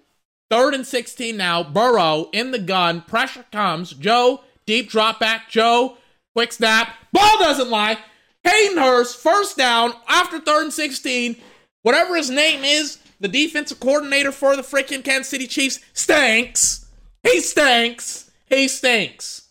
[0.49, 1.63] Third and 16 now.
[1.63, 3.01] Burrow in the gun.
[3.01, 3.91] Pressure comes.
[3.91, 5.49] Joe, deep drop back.
[5.49, 5.97] Joe,
[6.33, 6.95] quick snap.
[7.11, 7.97] Ball doesn't lie.
[8.43, 11.35] Hayden Hurst, first down after third and 16.
[11.81, 16.85] Whatever his name is, the defensive coordinator for the freaking Kansas City Chiefs, stinks.
[17.23, 18.31] He stinks.
[18.47, 19.49] He stinks.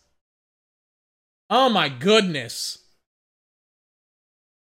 [1.51, 2.79] Oh my goodness.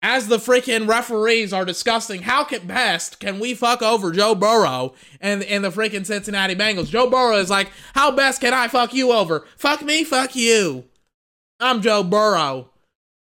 [0.01, 4.93] As the freaking referees are discussing how can best can we fuck over Joe Burrow
[5.19, 8.93] and, and the freaking Cincinnati Bengals, Joe Burrow is like, how best can I fuck
[8.93, 9.47] you over?
[9.57, 10.85] Fuck me, fuck you.
[11.59, 12.69] I'm Joe Burrow.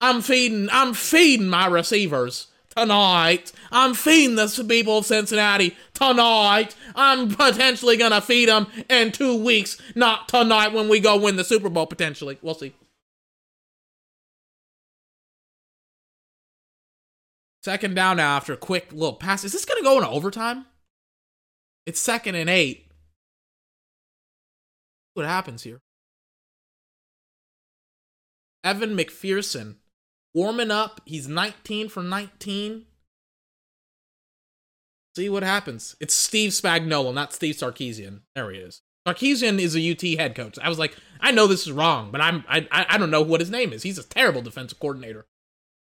[0.00, 3.52] I'm feeding I'm feeding my receivers tonight.
[3.70, 6.74] I'm feeding the people of Cincinnati tonight.
[6.94, 11.44] I'm potentially gonna feed them in two weeks, not tonight when we go win the
[11.44, 12.38] Super Bowl potentially.
[12.42, 12.74] We'll see.
[17.62, 19.44] Second down now after a quick little pass.
[19.44, 20.64] Is this gonna go into overtime?
[21.84, 22.86] It's second and eight.
[25.12, 25.80] What happens here?
[28.64, 29.76] Evan McPherson
[30.34, 31.00] warming up.
[31.04, 32.86] He's 19 for 19.
[35.16, 35.96] See what happens.
[36.00, 38.20] It's Steve Spagnuolo, not Steve Sarkisian.
[38.34, 38.82] There he is.
[39.06, 40.58] Sarkisian is a UT head coach.
[40.62, 43.40] I was like, I know this is wrong, but I'm I I don't know what
[43.40, 43.82] his name is.
[43.82, 45.26] He's a terrible defensive coordinator.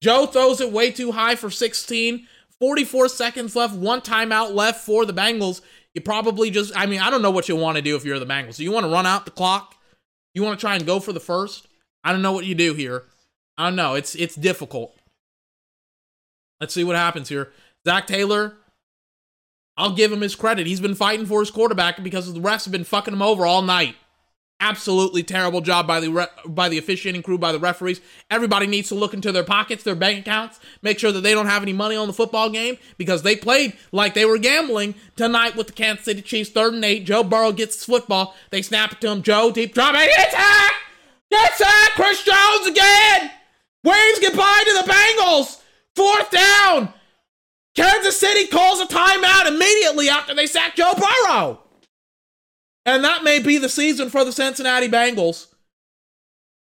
[0.01, 2.27] Joe throws it way too high for 16.
[2.59, 5.61] 44 seconds left, one timeout left for the Bengals.
[5.93, 8.19] You probably just, I mean, I don't know what you want to do if you're
[8.19, 8.57] the Bengals.
[8.57, 9.76] Do you want to run out the clock?
[10.34, 11.67] You want to try and go for the first?
[12.03, 13.03] I don't know what you do here.
[13.57, 13.94] I don't know.
[13.95, 14.95] It's it's difficult.
[16.60, 17.52] Let's see what happens here.
[17.86, 18.53] Zac Taylor,
[19.77, 20.68] I'll give him his credit.
[20.68, 23.61] He's been fighting for his quarterback because the refs have been fucking him over all
[23.61, 23.95] night.
[24.61, 27.99] Absolutely terrible job by the re- by the officiating crew, by the referees.
[28.32, 31.48] Everybody needs to look into their pockets, their bank accounts, make sure that they don't
[31.48, 35.57] have any money on the football game because they played like they were gambling tonight
[35.57, 36.52] with the Kansas City Chiefs.
[36.52, 37.06] Third and eight.
[37.06, 38.34] Joe Burrow gets the football.
[38.49, 39.23] They snap it to him.
[39.23, 39.94] Joe deep drop.
[39.98, 40.73] It's hack.
[41.30, 41.91] It's hack.
[41.95, 43.32] Chris Jones again.
[43.86, 45.62] Waves goodbye to the Bengals.
[45.95, 46.91] Fourth down.
[47.76, 51.62] Kansas City calls a timeout immediately after they sack Joe Burrow.
[52.88, 55.53] And that may be the season for the Cincinnati Bengals.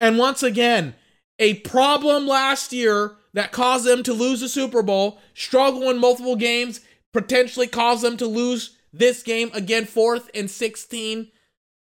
[0.01, 0.95] And once again,
[1.37, 6.35] a problem last year that caused them to lose the Super Bowl, struggle in multiple
[6.35, 6.79] games,
[7.13, 11.31] potentially caused them to lose this game again, fourth and 16.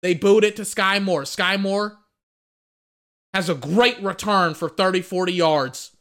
[0.02, 1.24] They boot it to Skyy Moore.
[1.24, 2.00] Skyy Moore
[3.34, 5.92] has a great return for 30, 40 yards.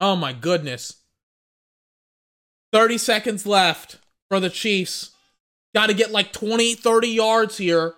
[0.00, 0.96] Oh my goodness.
[2.72, 3.98] 30 seconds left
[4.28, 5.10] for the Chiefs.
[5.74, 7.94] Got to get like 20, 30 yards here.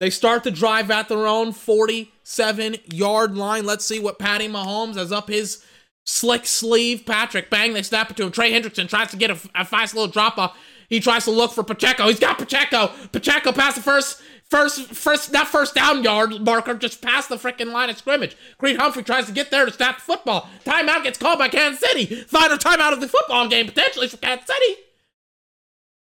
[0.00, 3.66] They start to drive at their own 47 yard line.
[3.66, 5.64] Let's see what Patty Mahomes has up his
[6.06, 7.04] slick sleeve.
[7.04, 8.32] Patrick, bang, they snap it to him.
[8.32, 10.56] Trey Hendrickson tries to get a, a fast little drop off.
[10.88, 12.08] He tries to look for Pacheco.
[12.08, 12.92] He's got Pacheco.
[13.12, 17.72] Pacheco past the first, first, first, not first down yard marker, just past the freaking
[17.72, 18.36] line of scrimmage.
[18.56, 20.48] Creed Humphrey tries to get there to snap the football.
[20.64, 22.06] Timeout gets called by Kansas City.
[22.22, 24.80] Final timeout of the football game, potentially for Kansas City.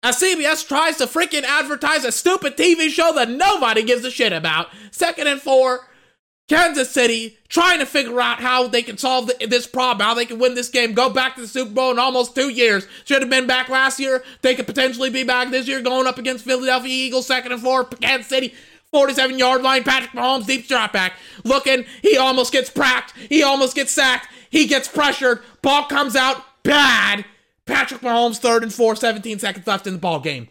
[0.04, 4.32] As CBS tries to freaking advertise a stupid TV show that nobody gives a shit
[4.32, 4.68] about.
[4.92, 5.88] Second and four.
[6.48, 10.26] Kansas City trying to figure out how they can solve the, this problem, how they
[10.26, 12.88] can win this game, go back to the Super Bowl in almost two years.
[13.04, 14.24] Should have been back last year.
[14.42, 17.84] They could potentially be back this year, going up against Philadelphia Eagles, second and four.
[17.84, 18.54] Kansas City,
[18.92, 19.84] 47 yard line.
[19.84, 21.14] Patrick Mahomes, deep drop back.
[21.44, 23.14] Looking, he almost gets pracked.
[23.18, 24.30] He almost gets sacked.
[24.50, 25.42] He gets pressured.
[25.62, 27.26] Ball comes out bad.
[27.66, 30.48] Patrick Mahomes, third and four, 17 seconds left in the ball game.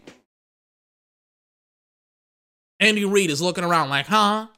[2.78, 4.48] Andy Reid is looking around like, huh?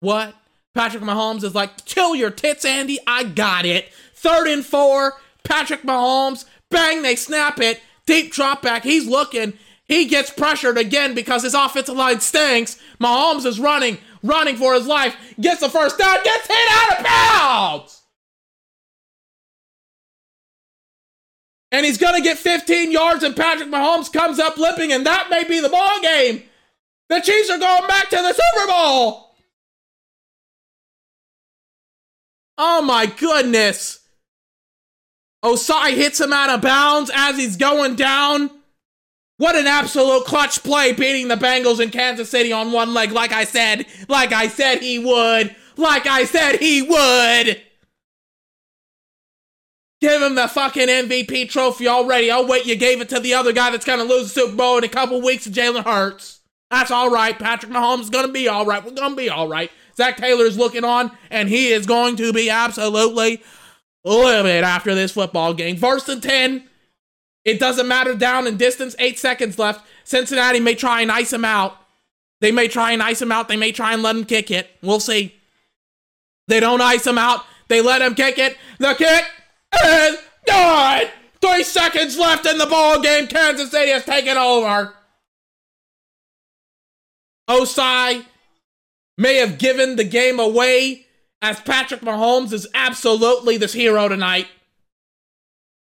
[0.00, 0.34] What?
[0.74, 2.98] Patrick Mahomes is like, chill your tits, Andy.
[3.06, 3.92] I got it.
[4.14, 5.14] Third and four.
[5.44, 7.80] Patrick Mahomes, bang, they snap it.
[8.06, 8.82] Deep drop back.
[8.82, 9.54] He's looking.
[9.84, 12.80] He gets pressured again because his offensive line stinks.
[13.00, 15.16] Mahomes is running, running for his life.
[15.40, 18.02] Gets the first down, gets hit out of bounds.
[21.70, 25.28] And he's going to get 15 yards, and Patrick Mahomes comes up limping, and that
[25.28, 26.44] may be the ball game.
[27.08, 29.33] The Chiefs are going back to the Super Bowl.
[32.56, 34.00] Oh my goodness.
[35.44, 38.50] Ossai hits him out of bounds as he's going down.
[39.36, 43.32] What an absolute clutch play beating the Bengals in Kansas City on one leg, like
[43.32, 47.60] I said, like I said he would, like I said he would.
[50.00, 52.30] Give him the fucking MVP trophy already.
[52.30, 54.54] Oh, wait, you gave it to the other guy that's going to lose the Super
[54.56, 56.40] Bowl in a couple weeks, Jalen Hurts.
[56.70, 57.38] That's all right.
[57.38, 58.84] Patrick Mahomes is going to be all right.
[58.84, 59.70] We're going to be all right.
[59.96, 63.42] Zac Taylor is looking on, and he is going to be absolutely
[64.04, 65.76] livid after this football game.
[65.76, 66.68] First and 10.
[67.44, 68.96] It doesn't matter down in distance.
[68.98, 69.86] Eight seconds left.
[70.04, 71.76] Cincinnati may try and ice him out.
[72.40, 73.48] They may try and ice him out.
[73.48, 74.70] They may try and let him kick it.
[74.82, 75.34] We'll see.
[76.48, 77.44] They don't ice him out.
[77.68, 78.56] They let him kick it.
[78.78, 79.24] The kick
[79.84, 81.10] is good.
[81.40, 83.26] Three seconds left in the ball game.
[83.26, 84.94] Kansas City has taken over.
[87.48, 88.24] Ossai
[89.16, 91.06] may have given the game away
[91.42, 94.46] as Patrick Mahomes is absolutely this hero tonight.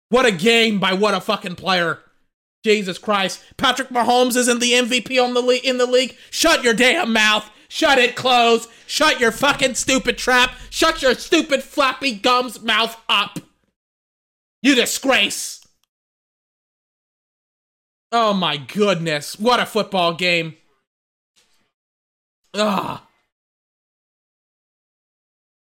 [0.08, 2.00] What a game by what a fucking player.
[2.64, 3.42] Jesus Christ.
[3.56, 6.16] Patrick Mahomes isn't the MVP on the le- in the league.
[6.30, 7.50] Shut your damn mouth.
[7.68, 8.68] Shut it close.
[8.86, 10.52] Shut your fucking stupid trap.
[10.68, 13.38] Shut your stupid flappy gums mouth up.
[14.62, 15.64] You disgrace.
[18.12, 19.38] Oh my goodness.
[19.38, 20.56] What a football game.
[22.54, 23.00] Ugh.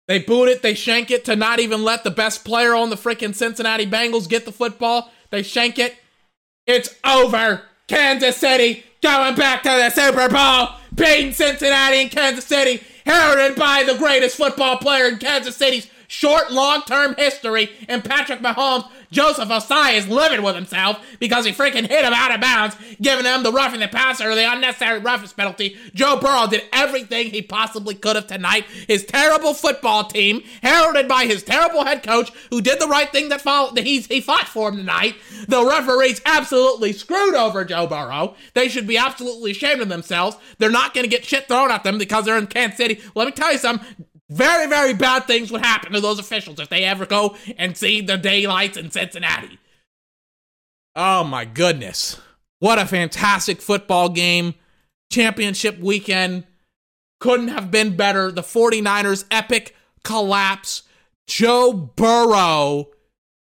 [0.08, 2.96] They boot it, they shank it to not even let the best player on the
[2.96, 5.10] freaking Cincinnati Bengals get the football.
[5.30, 5.96] They shank it.
[6.66, 7.62] It's over.
[7.88, 13.84] Kansas City going back to the Super Bowl, beating Cincinnati and Kansas City, heralded by
[13.84, 19.48] the greatest football player in Kansas City's short, long term history, and Patrick Mahomes Joseph
[19.48, 23.42] Ossai is living with himself because he freaking hit him out of bounds, giving him
[23.42, 25.76] the roughing the passer or the unnecessary roughness penalty.
[25.94, 28.64] Joe Burrow did everything he possibly could have tonight.
[28.86, 33.28] His terrible football team, heralded by his terrible head coach, who did the right thing
[33.28, 35.14] that, that he, he fought for him tonight.
[35.48, 38.34] The referees absolutely screwed over Joe Burrow.
[38.54, 40.36] They should be absolutely ashamed of themselves.
[40.58, 43.00] They're not going to get shit thrown at them because they're in Kansas City.
[43.14, 44.06] Let me tell you something.
[44.28, 48.00] Very, very bad things would happen to those officials if they ever go and see
[48.00, 49.58] the daylights in Cincinnati.
[50.96, 52.18] Oh my goodness.
[52.58, 54.54] What a fantastic football game.
[55.12, 56.44] Championship weekend
[57.20, 58.32] couldn't have been better.
[58.32, 60.82] The 49ers' epic collapse.
[61.28, 62.88] Joe Burrow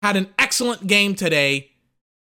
[0.02, 1.72] had an excellent game today,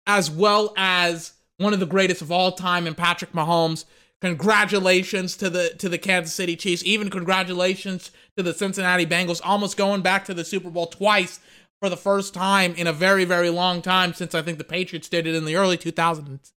[0.05, 3.85] as well as one of the greatest of all time in Patrick Mahomes.
[4.21, 6.83] Congratulations to the to the Kansas City Chiefs.
[6.85, 11.39] Even congratulations to the Cincinnati Bengals, almost going back to the Super Bowl twice
[11.81, 15.09] for the first time in a very very long time since I think the Patriots
[15.09, 16.53] did it in the early 2000s.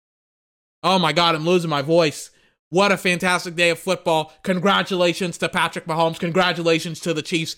[0.83, 2.31] Oh my God, I'm losing my voice.
[2.69, 4.31] What a fantastic day of football.
[4.43, 6.19] Congratulations to Patrick Mahomes.
[6.19, 7.55] Congratulations to the Chiefs.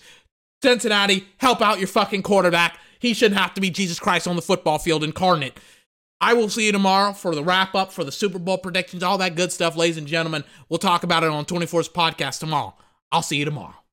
[0.62, 2.78] Cincinnati, help out your fucking quarterback.
[2.98, 5.58] He shouldn't have to be Jesus Christ on the football field incarnate.
[6.20, 9.18] I will see you tomorrow for the wrap up, for the Super Bowl predictions, all
[9.18, 10.42] that good stuff, ladies and gentlemen.
[10.68, 12.74] We'll talk about it on 24's podcast tomorrow.
[13.12, 13.83] I'll see you tomorrow.